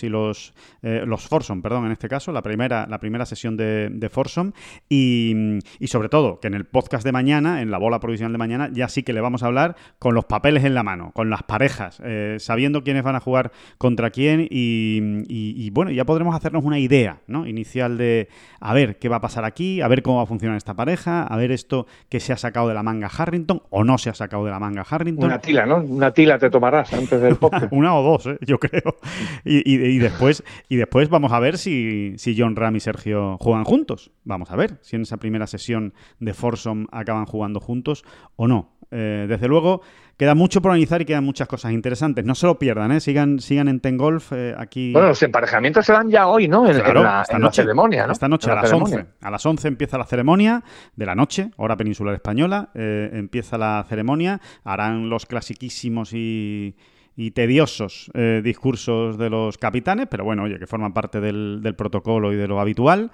y 0.03 0.09
los, 0.09 0.55
eh, 0.82 1.03
los 1.07 1.26
Forsom, 1.26 1.62
perdón, 1.62 1.86
en 1.86 1.92
este 1.92 2.09
caso, 2.09 2.32
la 2.32 2.42
primera, 2.42 2.86
la 2.88 2.99
primera 2.99 3.26
sesión 3.26 3.57
de, 3.57 3.88
de 3.90 4.09
Forsom. 4.09 4.53
Y, 4.88 5.59
sobre 5.86 6.09
todo, 6.09 6.40
que 6.40 6.49
en 6.49 6.55
el 6.55 6.64
podcast 6.64 7.05
de 7.05 7.12
mañana, 7.12 7.62
en 7.62 7.70
la 7.70 7.78
bola 7.78 8.01
provisional 8.01 8.32
de 8.32 8.38
mañana, 8.38 8.70
ya 8.72 8.88
sí 8.88 9.03
que 9.03 9.12
le 9.12 9.20
vamos 9.20 9.42
a 9.42 9.47
hablar 9.47 9.76
con 9.99 10.14
los 10.14 10.24
papeles 10.24 10.64
en 10.64 10.74
la 10.74 10.82
mano, 10.82 11.12
con 11.12 11.30
las 11.30 11.42
parejas, 11.42 12.01
eh, 12.05 12.36
sabiendo 12.38 12.82
quiénes 12.82 13.03
van 13.03 13.16
a 13.16 13.20
jugar 13.20 13.53
contra 13.78 14.11
quién 14.11 14.47
y, 14.51 15.70
bueno, 15.70 15.90
ya 15.90 16.05
podremos 16.05 16.34
hacernos 16.34 16.64
una 16.64 16.78
idea 16.78 17.20
¿no? 17.26 17.47
inicial 17.47 17.99
de 17.99 18.28
a 18.61 18.74
ver 18.74 18.99
qué 18.99 19.09
va 19.09 19.16
a 19.16 19.20
pasar 19.20 19.44
aquí, 19.44 19.80
a 19.80 19.88
ver 19.88 20.03
cómo 20.03 20.16
va 20.18 20.24
a 20.24 20.26
funcionar 20.26 20.57
esta 20.57 20.74
pareja, 20.74 21.22
a 21.22 21.36
ver 21.36 21.53
esto 21.53 21.86
que 22.09 22.20
se 22.20 22.32
ha 22.32 22.36
sacado 22.36 22.68
de 22.68 22.74
la 22.74 22.82
manga 22.82 23.09
Harrington 23.09 23.62
o 23.70 23.84
no 23.84 23.99
se 23.99 24.11
ha 24.11 24.14
sacado 24.14 24.44
de 24.44 24.51
la 24.51 24.59
manga 24.59 24.84
Harrington. 24.88 25.26
Una 25.26 25.38
tila, 25.38 25.66
¿no? 25.66 25.76
Una 25.78 26.11
tila 26.11 26.38
te 26.38 26.51
tomarás 26.51 26.92
antes 26.92 27.20
del 27.20 27.36
podcast. 27.40 27.68
una 27.70 27.94
o 27.94 28.03
dos, 28.03 28.28
yo 28.40 28.59
creo. 28.59 28.86
Y, 29.45 29.99
después, 29.99 30.43
y 30.68 30.76
después 30.76 31.09
vamos 31.09 31.32
a 31.32 31.41
ver 31.41 31.59
si, 31.59 32.14
si 32.16 32.37
John 32.39 32.57
Ram 32.57 32.76
y 32.76 32.80
Sergio 32.80 33.39
juegan 33.39 33.64
juntos. 33.64 34.11
Vamos 34.24 34.51
a 34.51 34.57
ver 34.57 34.78
si 34.82 34.97
en 34.97 35.03
esa 35.03 35.16
primera 35.18 35.47
sesión 35.47 35.95
de 36.18 36.34
Forsom 36.34 36.87
acaban 36.91 37.26
jugando 37.26 37.61
juntos 37.61 38.05
o 38.37 38.49
no. 38.49 38.76
Eh, 38.91 39.26
desde 39.28 39.49
luego, 39.49 39.82
queda 40.16 40.34
mucho 40.34 40.62
por 40.62 40.70
analizar 40.70 41.03
y 41.03 41.05
quedan 41.05 41.24
muchas 41.24 41.49
cosas 41.49 41.72
interesantes. 41.72 42.24
No 42.24 42.34
se 42.34 42.47
lo 42.47 42.59
pierdan, 42.59 42.93
¿eh? 42.93 43.01
sigan, 43.01 43.41
sigan 43.41 43.68
en 43.68 43.80
Tengolf 43.80 44.32
eh, 44.32 44.55
aquí. 44.57 44.93
Bueno, 44.93 45.09
los 45.09 45.22
emparejamientos 45.22 45.87
se 45.87 45.93
dan 45.93 46.09
ya 46.09 46.28
hoy, 46.28 46.49
¿no? 46.49 46.66
En, 46.68 46.78
la, 46.78 47.22
esta 47.22 47.39
noche, 47.39 47.62
ceremonia, 47.62 48.07
¿no? 48.07 48.12
Esta 48.12 48.28
noche 48.28 48.51
a 48.51 48.55
las 48.55 48.72
11. 48.72 49.07
A 49.20 49.30
las 49.30 49.45
11 49.45 49.68
empieza 49.68 49.99
la 49.99 50.05
ceremonia 50.05 50.62
de 50.95 51.07
la 51.07 51.14
noche, 51.14 51.51
hora 51.57 51.76
peninsular 51.76 52.14
española. 52.14 52.70
Eh, 52.74 53.11
empieza 53.12 53.59
la 53.59 53.84
ceremonia. 53.89 54.41
Harán 54.64 55.09
los 55.09 55.26
clasiquísimos 55.26 56.12
y 56.12 56.76
y 57.16 57.30
tediosos 57.30 58.10
eh, 58.14 58.42
discursos 58.44 59.16
de 59.16 59.30
los 59.30 59.56
capitanes, 59.58 60.06
pero 60.10 60.24
bueno, 60.24 60.42
oye, 60.44 60.58
que 60.58 60.66
forman 60.66 60.92
parte 60.92 61.20
del, 61.20 61.60
del 61.62 61.74
protocolo 61.74 62.32
y 62.32 62.36
de 62.36 62.46
lo 62.46 62.60
habitual. 62.60 63.10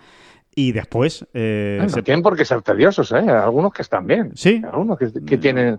Y 0.54 0.72
después... 0.72 1.26
Eh, 1.32 1.78
no 1.80 1.88
se... 1.88 2.02
tienen 2.02 2.22
por 2.22 2.36
qué 2.36 2.44
ser 2.44 2.60
tediosos, 2.60 3.10
¿eh? 3.12 3.30
Algunos 3.30 3.72
que 3.72 3.80
están 3.80 4.06
bien. 4.06 4.32
Sí. 4.34 4.60
Algunos 4.70 4.98
que, 4.98 5.10
que 5.24 5.38
tienen 5.38 5.78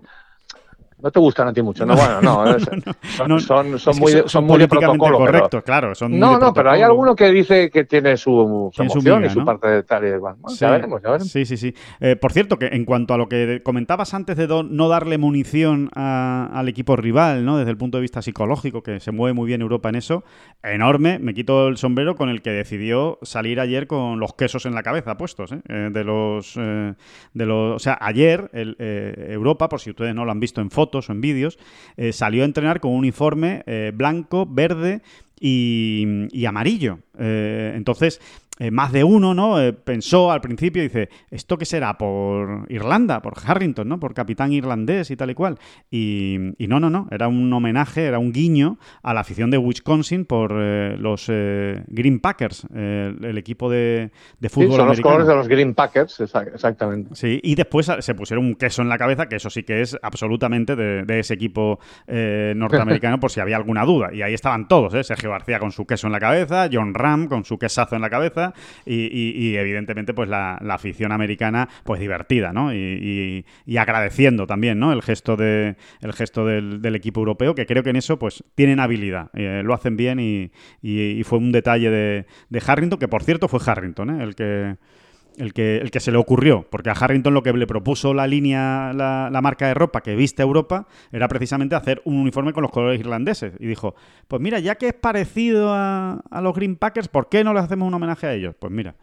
no 1.04 1.10
te 1.10 1.20
gustan 1.20 1.48
a 1.48 1.52
ti 1.52 1.60
mucho, 1.60 1.84
no, 1.84 1.94
bueno, 1.94 2.22
no, 2.22 3.38
son, 3.38 3.78
son, 3.78 3.98
muy, 3.98 4.22
son, 4.24 4.44
muy 4.44 4.58
de 4.58 4.66
protocolo. 4.66 5.18
Correcto, 5.18 5.60
claro. 5.60 5.94
Son 5.94 6.18
no, 6.18 6.38
no, 6.38 6.54
pero 6.54 6.70
hay 6.70 6.80
alguno 6.80 7.14
que 7.14 7.30
dice 7.30 7.68
que 7.68 7.84
tiene 7.84 8.16
su, 8.16 8.70
su 8.72 8.82
emoción 8.82 9.22
y 9.22 9.28
su 9.28 9.44
parte 9.44 9.68
de 9.68 9.82
tal 9.82 10.02
y 10.04 10.08
de 10.08 10.18
cual. 10.18 10.36
sí. 10.48 10.56
Ya 10.60 10.70
veremos, 10.70 11.02
ya 11.02 11.10
veremos. 11.10 11.30
Sí, 11.30 11.44
sí, 11.44 11.58
sí. 11.58 11.74
Eh, 12.00 12.16
por 12.16 12.32
cierto, 12.32 12.58
que 12.58 12.68
en 12.68 12.86
cuanto 12.86 13.12
a 13.12 13.18
lo 13.18 13.28
que 13.28 13.60
comentabas 13.62 14.14
antes 14.14 14.38
de 14.38 14.48
no 14.48 14.88
darle 14.88 15.18
munición 15.18 15.90
al 15.94 16.66
equipo 16.70 16.96
rival, 16.96 17.44
¿no? 17.44 17.58
Desde 17.58 17.70
el 17.70 17.76
punto 17.76 17.98
de 17.98 18.02
vista 18.02 18.22
psicológico, 18.22 18.82
que 18.82 18.98
se 18.98 19.12
mueve 19.12 19.34
muy 19.34 19.46
bien 19.46 19.60
Europa 19.60 19.90
en 19.90 19.96
eso, 19.96 20.24
enorme, 20.62 21.18
me 21.18 21.34
quito 21.34 21.68
el 21.68 21.76
sombrero 21.76 22.16
con 22.16 22.30
el 22.30 22.40
que 22.40 22.50
decidió 22.50 23.18
salir 23.20 23.60
ayer 23.60 23.86
con 23.86 24.20
los 24.20 24.32
quesos 24.32 24.64
en 24.64 24.74
la 24.74 24.82
cabeza 24.82 25.18
puestos, 25.18 25.52
¿eh? 25.52 25.60
eh 25.68 25.90
de 25.92 26.02
los, 26.02 26.56
eh, 26.56 26.94
de 27.34 27.46
los, 27.46 27.76
o 27.76 27.78
sea, 27.78 27.98
ayer 28.00 28.48
el, 28.54 28.76
Europa, 28.78 29.68
por 29.68 29.80
si 29.80 29.90
ustedes 29.90 30.14
no 30.14 30.24
lo 30.24 30.32
han 30.32 30.40
visto 30.40 30.62
en 30.62 30.70
o 30.94 31.12
en 31.12 31.20
vídeos, 31.20 31.58
eh, 31.96 32.12
salió 32.12 32.42
a 32.42 32.46
entrenar 32.46 32.80
con 32.80 32.92
un 32.92 32.98
uniforme 32.98 33.62
eh, 33.66 33.92
blanco, 33.94 34.46
verde 34.46 35.02
y, 35.40 36.04
y 36.32 36.46
amarillo. 36.46 37.00
Eh, 37.18 37.72
entonces, 37.74 38.20
eh, 38.60 38.70
más 38.70 38.92
de 38.92 39.02
uno, 39.02 39.34
¿no? 39.34 39.60
Eh, 39.60 39.72
pensó 39.72 40.30
al 40.30 40.40
principio, 40.40 40.80
dice, 40.80 41.08
¿esto 41.28 41.58
qué 41.58 41.64
será? 41.64 41.98
Por 41.98 42.66
Irlanda, 42.68 43.20
por 43.20 43.34
Harrington, 43.44 43.88
¿no? 43.88 43.98
Por 43.98 44.14
capitán 44.14 44.52
irlandés 44.52 45.10
y 45.10 45.16
tal 45.16 45.30
y 45.30 45.34
cual. 45.34 45.58
Y, 45.90 46.54
no, 46.60 46.78
no, 46.78 46.88
no, 46.88 47.08
era 47.10 47.26
un 47.26 47.52
homenaje, 47.52 48.04
era 48.04 48.20
un 48.20 48.32
guiño 48.32 48.78
a 49.02 49.12
la 49.12 49.20
afición 49.20 49.50
de 49.50 49.58
Wisconsin 49.58 50.24
por 50.24 50.52
los 50.52 51.26
Green 51.26 52.20
Packers, 52.20 52.66
el 52.72 53.38
equipo 53.38 53.68
de, 53.68 54.10
de 54.38 54.48
fútbol 54.48 54.70
sí, 54.70 54.76
son 54.76 54.88
los 54.88 55.00
colores 55.00 55.26
de 55.26 55.34
los 55.34 55.48
Green 55.48 55.74
Packers, 55.74 56.20
exactamente. 56.20 57.14
Sí, 57.14 57.40
y 57.42 57.54
después 57.56 57.90
se 57.98 58.14
pusieron 58.14 58.46
un 58.46 58.54
queso 58.54 58.82
en 58.82 58.88
la 58.88 58.98
cabeza, 58.98 59.28
que 59.28 59.36
eso 59.36 59.50
sí 59.50 59.64
que 59.64 59.82
es 59.82 59.96
absolutamente 60.00 60.76
de, 60.76 61.18
ese 61.18 61.34
equipo 61.34 61.80
norteamericano, 62.06 63.18
por 63.18 63.30
si 63.30 63.40
había 63.40 63.56
alguna 63.56 63.84
duda. 63.84 64.14
Y 64.14 64.22
ahí 64.22 64.34
estaban 64.34 64.68
todos, 64.68 64.94
¿eh? 64.94 65.04
Sergio 65.04 65.30
García 65.30 65.58
con 65.58 65.72
su 65.72 65.86
queso 65.86 66.06
en 66.06 66.12
la 66.12 66.20
cabeza, 66.20 66.68
John 66.72 66.94
Ram 66.94 67.26
con 67.26 67.44
su 67.44 67.58
quesazo 67.58 67.96
en 67.96 68.02
la 68.02 68.10
cabeza 68.10 68.43
y, 68.84 69.56
evidentemente 69.56 70.14
pues 70.14 70.28
la, 70.28 70.56
afición 70.74 71.12
americana 71.12 71.68
pues 71.84 72.00
divertida, 72.00 72.52
¿no? 72.52 72.74
Y, 72.74 73.44
agradeciendo 73.78 74.46
también, 74.46 74.78
¿no? 74.78 74.92
El 74.92 75.02
gesto, 75.02 75.36
de, 75.36 75.76
el 76.00 76.12
gesto 76.12 76.46
del, 76.46 76.94
equipo 76.94 77.20
europeo, 77.20 77.54
que 77.54 77.66
creo 77.66 77.82
que 77.82 77.90
en 77.90 77.96
eso 77.96 78.18
pues 78.18 78.44
tienen 78.54 78.80
habilidad, 78.80 79.30
eh, 79.34 79.62
lo 79.64 79.74
hacen 79.74 79.96
bien 79.96 80.20
y, 80.20 80.50
fue 81.24 81.38
un 81.38 81.52
detalle 81.52 81.90
de, 81.90 82.62
Harrington, 82.66 82.98
que 82.98 83.08
por 83.08 83.22
cierto 83.22 83.48
fue 83.48 83.60
Harrington, 83.64 84.20
¿eh? 84.20 84.24
El 84.24 84.34
que 84.34 84.76
el 85.38 85.52
que, 85.52 85.78
el 85.78 85.90
que 85.90 86.00
se 86.00 86.12
le 86.12 86.18
ocurrió, 86.18 86.66
porque 86.70 86.90
a 86.90 86.92
Harrington 86.92 87.34
lo 87.34 87.42
que 87.42 87.52
le 87.52 87.66
propuso 87.66 88.14
la 88.14 88.26
línea, 88.26 88.92
la, 88.94 89.40
marca 89.42 89.66
de 89.66 89.74
ropa 89.74 90.02
que 90.02 90.16
viste 90.16 90.42
Europa, 90.42 90.86
era 91.12 91.28
precisamente 91.28 91.74
hacer 91.74 92.00
un 92.04 92.16
uniforme 92.16 92.52
con 92.52 92.62
los 92.62 92.70
colores 92.70 93.00
irlandeses. 93.00 93.54
Y 93.58 93.66
dijo, 93.66 93.94
pues 94.28 94.40
mira, 94.40 94.58
ya 94.58 94.76
que 94.76 94.88
es 94.88 94.94
parecido 94.94 95.70
a, 95.72 96.22
los 96.42 96.54
Green 96.54 96.76
Packers, 96.76 97.08
¿por 97.08 97.28
qué 97.28 97.44
no 97.44 97.52
le 97.52 97.60
hacemos 97.60 97.88
un 97.88 97.94
homenaje 97.94 98.26
a 98.26 98.34
ellos? 98.34 98.54
Pues 98.58 98.72
mira, 98.72 98.94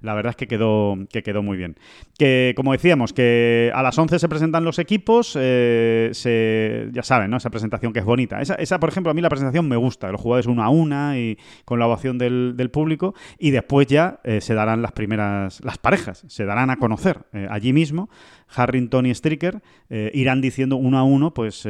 la 0.00 0.14
verdad 0.14 0.30
es 0.30 0.36
que 0.36 0.46
quedó, 0.46 0.96
que 1.10 1.22
quedó 1.22 1.42
muy 1.42 1.56
bien. 1.56 1.76
Que, 2.18 2.52
como 2.56 2.72
decíamos, 2.72 3.12
que 3.12 3.72
a 3.74 3.82
las 3.82 3.98
11 3.98 4.18
se 4.18 4.28
presentan 4.28 4.64
los 4.64 4.78
equipos, 4.78 5.36
eh, 5.40 6.10
se, 6.12 6.88
ya 6.92 7.02
saben, 7.02 7.30
¿no? 7.30 7.36
Esa 7.38 7.50
presentación 7.50 7.92
que 7.92 8.00
es 8.00 8.04
bonita. 8.04 8.40
Esa, 8.40 8.78
por 8.78 8.88
ejemplo, 8.88 9.10
a 9.10 9.14
mí 9.14 9.20
la 9.20 9.28
presentación 9.28 9.68
me 9.68 9.76
gusta, 9.76 10.10
los 10.12 10.20
jugadores 10.20 10.46
uno 10.46 10.62
a 10.62 10.68
una 10.68 11.18
y 11.18 11.38
con 11.64 11.78
la 11.78 11.86
ovación 11.86 12.18
del, 12.18 12.70
público, 12.72 13.14
y 13.38 13.50
después 13.50 13.86
ya 13.86 14.20
eh, 14.24 14.40
se 14.40 14.54
darán 14.54 14.82
las 14.82 14.92
primeras, 14.92 15.60
parejas, 15.78 16.24
se 16.28 16.44
darán 16.44 16.70
a 16.70 16.76
conocer 16.76 17.26
eh, 17.32 17.46
allí 17.50 17.72
mismo. 17.72 18.08
Harrington 18.54 19.06
y 19.06 19.14
Stricker 19.14 19.60
irán 19.90 20.40
diciendo 20.40 20.76
uno 20.76 20.98
a 20.98 21.02
uno, 21.02 21.34
pues, 21.34 21.68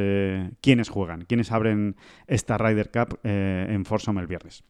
quiénes 0.61 0.87
juegan, 0.87 1.25
quiénes 1.25 1.51
abren 1.51 1.97
esta 2.25 2.57
Ryder 2.57 2.89
Cup 2.89 3.19
en 3.23 3.83
Forsome 3.83 4.21
el 4.21 4.27
viernes. 4.27 4.63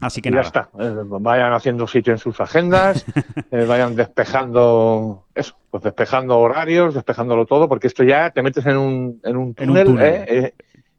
Así 0.00 0.22
que 0.22 0.30
ya 0.30 0.40
está. 0.40 0.70
Eh, 0.78 0.94
vayan 1.04 1.52
haciendo 1.52 1.88
sitio 1.88 2.12
en 2.12 2.18
sus 2.18 2.40
agendas, 2.40 3.04
eh, 3.50 3.64
vayan 3.64 3.96
despejando 3.96 5.24
eso, 5.34 5.56
pues 5.70 5.82
despejando 5.82 6.38
horarios, 6.38 6.94
despejándolo 6.94 7.46
todo, 7.46 7.68
porque 7.68 7.88
esto 7.88 8.04
ya 8.04 8.30
te 8.30 8.42
metes 8.42 8.64
en 8.66 8.76
un, 8.76 9.20
en 9.24 9.36
un 9.36 9.54
túnel, 9.54 9.98
eh, 10.00 10.54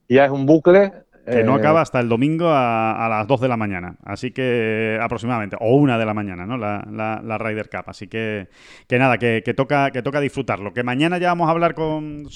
ya 0.10 0.26
es 0.26 0.32
un 0.32 0.46
bucle 0.46 0.92
que 1.30 1.44
no 1.44 1.54
acaba 1.54 1.82
hasta 1.82 2.00
el 2.00 2.10
domingo 2.10 2.50
a, 2.50 3.08
las 3.10 3.28
2 3.28 3.42
de 3.42 3.48
la 3.48 3.58
mañana, 3.58 3.96
así 4.04 4.32
que 4.32 4.98
aproximadamente, 5.02 5.58
o 5.60 5.76
una 5.76 5.98
de 5.98 6.06
la 6.06 6.14
mañana, 6.14 6.46
¿no? 6.46 6.58
La, 6.58 6.86
la, 6.92 7.38
Ryder 7.38 7.70
Cup, 7.70 7.84
así 7.88 8.08
que, 8.08 8.48
que 8.88 9.00
nada, 9.00 9.18
que, 9.18 9.42
toca, 9.56 9.92
que 9.92 10.02
toca 10.02 10.20
disfrutarlo, 10.20 10.74
que 10.74 10.84
mañana 10.84 11.18
ya 11.18 11.30
vamos 11.30 11.48
a 11.48 11.52
hablar 11.52 11.74
con, 11.74 12.28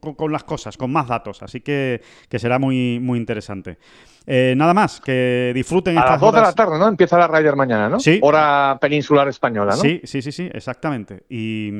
con, 0.00 0.32
las 0.32 0.44
cosas, 0.44 0.76
con 0.76 0.92
más 0.92 1.08
datos, 1.08 1.42
así 1.42 1.60
que, 1.60 2.00
que 2.28 2.38
será 2.38 2.58
muy, 2.58 2.98
muy 3.00 3.18
interesante. 3.18 3.78
Eh, 4.26 4.54
nada 4.56 4.74
más, 4.74 5.00
que 5.00 5.52
disfruten 5.54 5.96
A 5.98 6.04
las 6.04 6.20
2 6.20 6.34
de 6.34 6.40
la 6.40 6.52
tarde, 6.52 6.78
¿no? 6.78 6.88
Empieza 6.88 7.18
la 7.18 7.26
Ryder 7.26 7.56
mañana, 7.56 7.88
¿no? 7.88 8.00
Sí. 8.00 8.18
Hora 8.22 8.78
peninsular 8.80 9.26
española, 9.28 9.72
¿no? 9.72 9.82
Sí, 9.82 10.00
sí, 10.04 10.22
sí, 10.22 10.30
sí, 10.30 10.48
exactamente. 10.52 11.24
Y, 11.28 11.70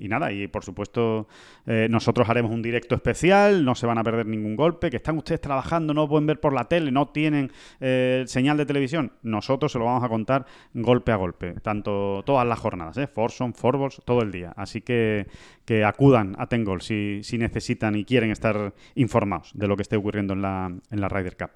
nada, 0.00 0.30
y 0.32 0.46
por 0.48 0.64
supuesto, 0.64 1.26
eh, 1.66 1.88
nosotros 1.90 2.28
haremos 2.28 2.52
un 2.52 2.62
directo 2.62 2.94
especial, 2.94 3.64
no 3.64 3.74
se 3.74 3.86
van 3.86 3.98
a 3.98 4.04
perder 4.04 4.26
ningún 4.26 4.56
golpe, 4.56 4.90
que 4.90 4.98
están 4.98 5.16
ustedes 5.16 5.40
trabajando, 5.40 5.94
no 5.94 6.08
pueden 6.08 6.26
ver 6.26 6.40
por 6.40 6.52
la 6.52 6.64
tele, 6.64 6.90
no 6.92 7.08
tienen 7.08 7.50
eh, 7.80 8.24
señal 8.26 8.56
de 8.56 8.66
televisión. 8.66 9.12
Nosotros 9.22 9.72
se 9.72 9.78
lo 9.78 9.86
vamos 9.86 10.04
a 10.04 10.08
contar 10.08 10.46
golpe 10.74 11.12
a 11.12 11.16
golpe, 11.16 11.54
tanto 11.62 12.22
todas 12.24 12.46
las 12.46 12.58
jornadas, 12.58 12.96
¿eh? 12.98 13.06
Forson, 13.06 13.54
Forballs, 13.54 14.00
todo 14.04 14.22
el 14.22 14.30
día. 14.30 14.52
Así 14.56 14.80
que, 14.82 15.26
que 15.70 15.84
acudan 15.84 16.34
a 16.36 16.48
Tengol 16.48 16.82
si, 16.82 17.20
si 17.22 17.38
necesitan 17.38 17.94
y 17.94 18.04
quieren 18.04 18.32
estar 18.32 18.74
informados 18.96 19.52
de 19.54 19.68
lo 19.68 19.76
que 19.76 19.82
esté 19.82 19.94
ocurriendo 19.94 20.34
en 20.34 20.42
la, 20.42 20.66
en 20.66 21.00
la 21.00 21.08
Ryder 21.08 21.36
Cup. 21.36 21.50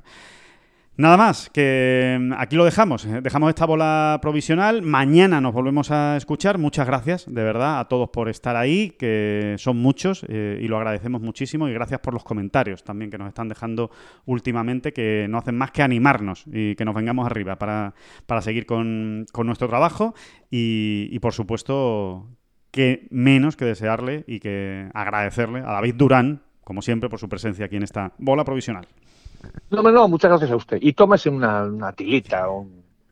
Nada 0.96 1.16
más, 1.16 1.50
que 1.50 2.16
mm, 2.20 2.34
aquí 2.34 2.54
lo 2.54 2.64
dejamos. 2.64 3.04
Eh, 3.06 3.20
dejamos 3.20 3.48
esta 3.48 3.66
bola 3.66 4.20
provisional. 4.22 4.82
Mañana 4.82 5.40
nos 5.40 5.52
volvemos 5.52 5.90
a 5.90 6.16
escuchar. 6.16 6.58
Muchas 6.58 6.86
gracias, 6.86 7.26
de 7.26 7.42
verdad, 7.42 7.80
a 7.80 7.88
todos 7.88 8.10
por 8.10 8.28
estar 8.28 8.54
ahí, 8.54 8.90
que 8.90 9.56
son 9.58 9.78
muchos 9.78 10.24
eh, 10.28 10.60
y 10.62 10.68
lo 10.68 10.76
agradecemos 10.76 11.20
muchísimo. 11.20 11.68
Y 11.68 11.72
gracias 11.72 11.98
por 11.98 12.14
los 12.14 12.22
comentarios 12.22 12.84
también 12.84 13.10
que 13.10 13.18
nos 13.18 13.26
están 13.26 13.48
dejando 13.48 13.90
últimamente, 14.26 14.92
que 14.92 15.26
no 15.28 15.38
hacen 15.38 15.58
más 15.58 15.72
que 15.72 15.82
animarnos 15.82 16.44
y 16.46 16.76
que 16.76 16.84
nos 16.84 16.94
vengamos 16.94 17.26
arriba 17.26 17.58
para, 17.58 17.92
seguir 18.42 18.64
con, 18.64 19.26
nuestro 19.42 19.66
trabajo. 19.66 20.14
Y, 20.52 21.08
y 21.10 21.18
por 21.18 21.32
supuesto, 21.32 22.28
que 22.74 23.06
menos 23.10 23.54
que 23.54 23.64
desearle 23.64 24.24
y 24.26 24.40
que 24.40 24.90
agradecerle 24.94 25.60
a 25.60 25.70
David 25.74 25.94
Durán, 25.94 26.42
como 26.64 26.82
siempre, 26.82 27.08
por 27.08 27.20
su 27.20 27.28
presencia 27.28 27.66
aquí 27.66 27.76
en 27.76 27.84
esta 27.84 28.10
bola 28.18 28.44
provisional. 28.44 28.88
No, 29.70 29.80
no, 29.80 30.08
muchas 30.08 30.30
gracias 30.30 30.50
a 30.50 30.56
usted. 30.56 30.78
Y 30.80 30.92
tómese 30.92 31.30
una, 31.30 31.62
una 31.62 31.92
tilita 31.92 32.48
o 32.48 32.66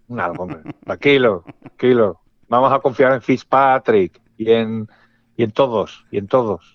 un, 0.08 0.20
algo, 0.20 0.48
Tranquilo, 0.84 1.44
tranquilo. 1.60 2.20
Vamos 2.48 2.72
a 2.72 2.80
confiar 2.80 3.12
en 3.12 3.22
Fitzpatrick 3.22 4.20
y 4.36 4.50
en, 4.50 4.88
y 5.36 5.44
en 5.44 5.52
todos, 5.52 6.04
y 6.10 6.18
en 6.18 6.26
todos. 6.26 6.74